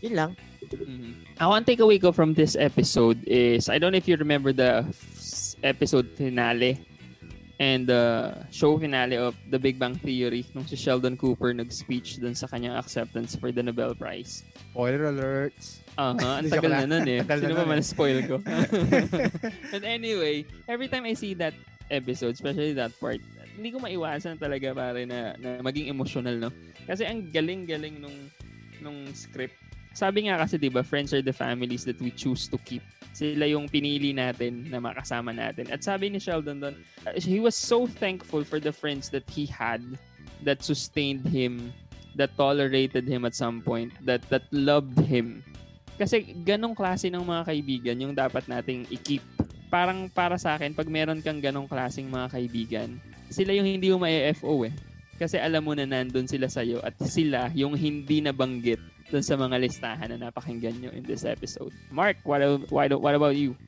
Yun 0.00 0.14
lang. 0.14 0.30
Mm-hmm. 0.70 1.42
Uh, 1.42 1.48
one 1.48 1.64
takeaway 1.64 2.00
ko 2.00 2.12
from 2.12 2.34
this 2.34 2.54
episode 2.54 3.22
is, 3.26 3.68
I 3.68 3.78
don't 3.78 3.92
know 3.92 3.98
if 3.98 4.06
you 4.06 4.16
remember 4.16 4.52
the 4.52 4.86
episode 5.62 6.08
finale 6.14 6.78
and 7.60 7.86
the 7.86 8.32
show 8.50 8.78
finale 8.78 9.20
of 9.20 9.36
The 9.50 9.58
Big 9.58 9.78
Bang 9.78 9.94
Theory 9.94 10.48
nung 10.56 10.64
si 10.64 10.80
Sheldon 10.80 11.20
Cooper 11.20 11.52
nag-speech 11.52 12.16
dun 12.16 12.32
sa 12.32 12.48
kanyang 12.48 12.80
acceptance 12.80 13.36
for 13.36 13.52
the 13.52 13.62
Nobel 13.62 13.92
Prize. 13.92 14.48
Spoiler 14.72 15.12
alerts. 15.12 15.84
Aha, 16.00 16.16
uh-huh, 16.16 16.36
ang 16.40 16.48
tagal 16.48 16.72
na 16.72 16.88
nun 16.88 17.04
eh. 17.04 17.20
Sino 17.42 17.52
ba 17.52 17.68
man 17.68 17.84
spoil 17.84 18.24
ko? 18.24 18.40
and 19.76 19.84
anyway, 19.84 20.48
every 20.72 20.88
time 20.88 21.04
I 21.04 21.12
see 21.12 21.36
that 21.36 21.52
episode, 21.92 22.32
especially 22.32 22.72
that 22.80 22.96
part, 22.96 23.20
hindi 23.58 23.76
ko 23.76 23.84
maiwasan 23.84 24.40
talaga 24.40 24.72
pare 24.72 25.04
na, 25.04 25.36
na 25.36 25.60
maging 25.60 25.92
emotional, 25.92 26.40
no? 26.40 26.48
Kasi 26.88 27.04
ang 27.04 27.28
galing-galing 27.28 28.00
nung 28.00 28.32
nung 28.80 29.12
script. 29.12 29.69
Sabi 29.92 30.30
nga 30.30 30.38
kasi 30.38 30.56
'di 30.56 30.70
ba, 30.70 30.86
friends 30.86 31.10
are 31.12 31.22
the 31.24 31.34
families 31.34 31.82
that 31.86 31.98
we 31.98 32.14
choose 32.14 32.46
to 32.46 32.58
keep 32.62 32.82
sila 33.20 33.44
yung 33.44 33.66
pinili 33.66 34.14
natin 34.14 34.70
na 34.70 34.78
makasama 34.78 35.34
natin. 35.34 35.68
At 35.68 35.82
sabi 35.82 36.08
ni 36.08 36.22
Sheldon 36.22 36.62
doon, 36.62 36.76
uh, 37.04 37.14
he 37.18 37.42
was 37.42 37.58
so 37.58 37.84
thankful 37.84 38.46
for 38.46 38.62
the 38.62 38.72
friends 38.72 39.10
that 39.10 39.26
he 39.28 39.44
had 39.44 39.82
that 40.46 40.62
sustained 40.62 41.26
him, 41.26 41.74
that 42.14 42.32
tolerated 42.38 43.04
him 43.04 43.26
at 43.26 43.34
some 43.34 43.60
point, 43.60 43.92
that 44.06 44.22
that 44.30 44.46
loved 44.54 44.96
him. 45.04 45.42
Kasi 46.00 46.32
ganong 46.46 46.72
klase 46.72 47.12
ng 47.12 47.20
mga 47.20 47.42
kaibigan 47.44 48.00
yung 48.00 48.14
dapat 48.16 48.46
nating 48.48 48.88
i-keep. 48.88 49.20
Parang 49.68 50.08
para 50.08 50.40
sa 50.40 50.56
akin, 50.56 50.72
pag 50.72 50.88
meron 50.88 51.20
kang 51.20 51.44
ganong 51.44 51.68
klaseng 51.68 52.08
mga 52.08 52.32
kaibigan, 52.32 52.88
sila 53.28 53.52
yung 53.52 53.68
hindi 53.68 53.92
mo 53.92 54.00
ma-FO 54.02 54.64
eh. 54.64 54.74
Kasi 55.20 55.36
alam 55.36 55.60
mo 55.60 55.76
na 55.76 55.84
nandun 55.84 56.24
sila 56.24 56.48
sa'yo 56.48 56.80
at 56.80 56.96
sila 57.04 57.52
yung 57.52 57.76
hindi 57.76 58.24
nabanggit 58.24 58.80
dun 59.10 59.26
sa 59.26 59.34
mga 59.34 59.58
listahan 59.58 60.14
na 60.14 60.30
napakinggan 60.30 60.78
nyo 60.78 60.90
in 60.94 61.02
this 61.02 61.26
episode. 61.26 61.74
Mark, 61.90 62.16
what, 62.22 62.40
what, 62.70 62.88
what 62.94 63.14
about 63.14 63.34
you? 63.34 63.58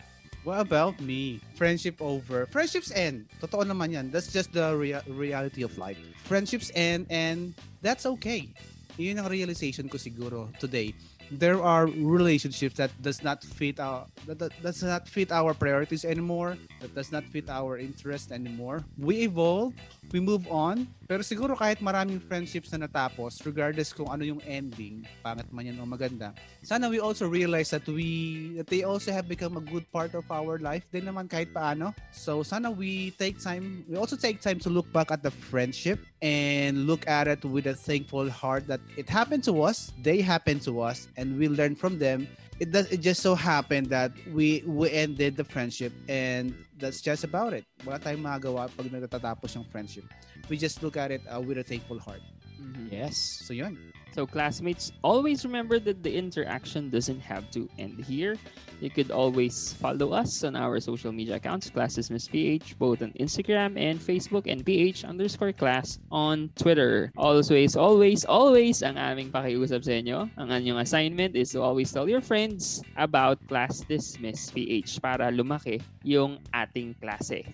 What 0.42 0.58
about 0.58 0.98
me? 0.98 1.38
Friendship 1.54 2.02
over. 2.02 2.46
Friendships 2.50 2.90
end. 2.90 3.30
Totoo 3.38 3.62
naman 3.62 3.94
yan. 3.94 4.10
That's 4.10 4.30
just 4.30 4.50
the 4.50 4.74
rea- 4.74 5.06
reality 5.06 5.62
of 5.62 5.78
life. 5.78 5.98
Friendships 6.26 6.70
end 6.74 7.06
and 7.10 7.54
that's 7.82 8.06
okay. 8.18 8.50
Yun 8.98 9.22
ang 9.22 9.30
realization 9.30 9.86
ko 9.86 9.98
siguro 9.98 10.50
today 10.58 10.94
there 11.32 11.62
are 11.62 11.86
relationships 11.86 12.76
that 12.76 12.90
does 13.00 13.22
not 13.24 13.42
fit 13.42 13.80
our 13.80 14.04
that, 14.26 14.38
that 14.38 14.52
does 14.62 14.82
not 14.82 15.08
fit 15.08 15.32
our 15.32 15.54
priorities 15.54 16.04
anymore 16.04 16.58
that 16.80 16.94
does 16.94 17.10
not 17.10 17.24
fit 17.24 17.48
our 17.48 17.78
interest 17.78 18.32
anymore 18.32 18.84
we 18.98 19.24
evolve 19.24 19.72
we 20.12 20.20
move 20.20 20.44
on 20.52 20.86
pero 21.12 21.20
siguro 21.20 21.52
kahit 21.52 21.84
maraming 21.84 22.16
friendships 22.24 22.72
na 22.72 22.88
natapos 22.88 23.44
regardless 23.44 23.92
kung 23.92 24.08
ano 24.08 24.24
yung 24.24 24.40
ending 24.48 25.04
pangat 25.20 25.44
man 25.52 25.68
yan 25.68 25.76
o 25.76 25.84
maganda 25.84 26.32
sana 26.64 26.88
we 26.88 27.04
also 27.04 27.28
realize 27.28 27.68
that 27.68 27.84
we 27.84 28.56
that 28.56 28.64
they 28.72 28.80
also 28.80 29.12
have 29.12 29.28
become 29.28 29.60
a 29.60 29.64
good 29.68 29.84
part 29.92 30.16
of 30.16 30.24
our 30.32 30.56
life 30.56 30.88
din 30.88 31.04
naman 31.04 31.28
kahit 31.28 31.52
paano 31.52 31.92
so 32.08 32.40
sana 32.40 32.72
we 32.72 33.12
take 33.20 33.36
time 33.36 33.84
we 33.92 34.00
also 34.00 34.16
take 34.16 34.40
time 34.40 34.56
to 34.56 34.72
look 34.72 34.88
back 34.88 35.12
at 35.12 35.20
the 35.20 35.28
friendship 35.52 36.00
and 36.24 36.88
look 36.88 37.04
at 37.04 37.28
it 37.28 37.44
with 37.44 37.68
a 37.68 37.76
thankful 37.76 38.32
heart 38.32 38.64
that 38.64 38.80
it 38.96 39.04
happened 39.04 39.44
to 39.44 39.60
us 39.60 39.92
they 40.00 40.24
happened 40.24 40.64
to 40.64 40.80
us 40.80 41.12
and 41.20 41.36
we 41.36 41.44
learn 41.44 41.76
from 41.76 41.98
them. 41.98 42.24
It 42.62 42.70
does. 42.70 42.86
It 42.94 43.02
just 43.02 43.26
so 43.26 43.34
happened 43.34 43.90
that 43.90 44.14
we 44.30 44.62
we 44.62 44.86
ended 44.94 45.34
the 45.34 45.42
friendship, 45.42 45.90
and 46.06 46.54
that's 46.78 47.02
just 47.02 47.26
about 47.26 47.58
it. 47.58 47.66
Wala 47.82 47.98
tayong 47.98 48.22
magawa 48.22 48.70
pag 48.70 48.86
nagtatapos 48.86 49.50
yung 49.58 49.66
friendship. 49.66 50.06
We 50.46 50.54
just 50.62 50.78
look 50.78 50.94
at 50.94 51.10
it 51.10 51.26
uh, 51.26 51.42
with 51.42 51.58
a 51.58 51.66
thankful 51.66 51.98
heart. 51.98 52.22
Mm-hmm. 52.62 52.94
Yes. 52.94 53.18
So 53.18 53.52
yun. 53.52 53.92
So 54.12 54.26
classmates, 54.26 54.92
always 55.00 55.42
remember 55.44 55.80
that 55.80 56.04
the 56.04 56.12
interaction 56.12 56.90
doesn't 56.90 57.20
have 57.20 57.50
to 57.52 57.66
end 57.78 58.04
here. 58.04 58.36
You 58.80 58.90
could 58.90 59.10
always 59.10 59.72
follow 59.72 60.12
us 60.12 60.44
on 60.44 60.54
our 60.54 60.80
social 60.80 61.12
media 61.12 61.36
accounts, 61.36 61.70
Classes 61.70 62.10
Miss 62.10 62.28
PH, 62.28 62.76
both 62.78 63.00
on 63.00 63.16
Instagram 63.16 63.80
and 63.80 63.98
Facebook, 63.98 64.44
and 64.52 64.66
PH 64.66 65.04
underscore 65.04 65.52
class 65.52 65.98
on 66.12 66.50
Twitter. 66.60 67.10
Always, 67.16 67.72
always, 67.74 68.26
always, 68.26 68.82
ang 68.82 69.00
aming 69.00 69.32
pakiusap 69.32 69.80
sa 69.80 69.96
inyo. 69.96 70.28
Ang 70.36 70.48
anyong 70.52 70.84
assignment 70.84 71.32
is 71.32 71.56
to 71.56 71.64
always 71.64 71.88
tell 71.88 72.04
your 72.04 72.20
friends 72.20 72.84
about 73.00 73.40
Class 73.48 73.80
Dismiss 73.88 74.52
PH 74.52 75.00
para 75.00 75.32
lumaki 75.32 75.80
yung 76.04 76.36
ating 76.52 76.92
klase. 77.00 77.48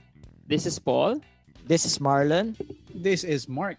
This 0.51 0.67
is 0.67 0.75
Paul. 0.83 1.23
This 1.71 1.87
is 1.87 2.03
Marlon. 2.03 2.59
This 2.91 3.23
is 3.23 3.47
Mark. 3.47 3.79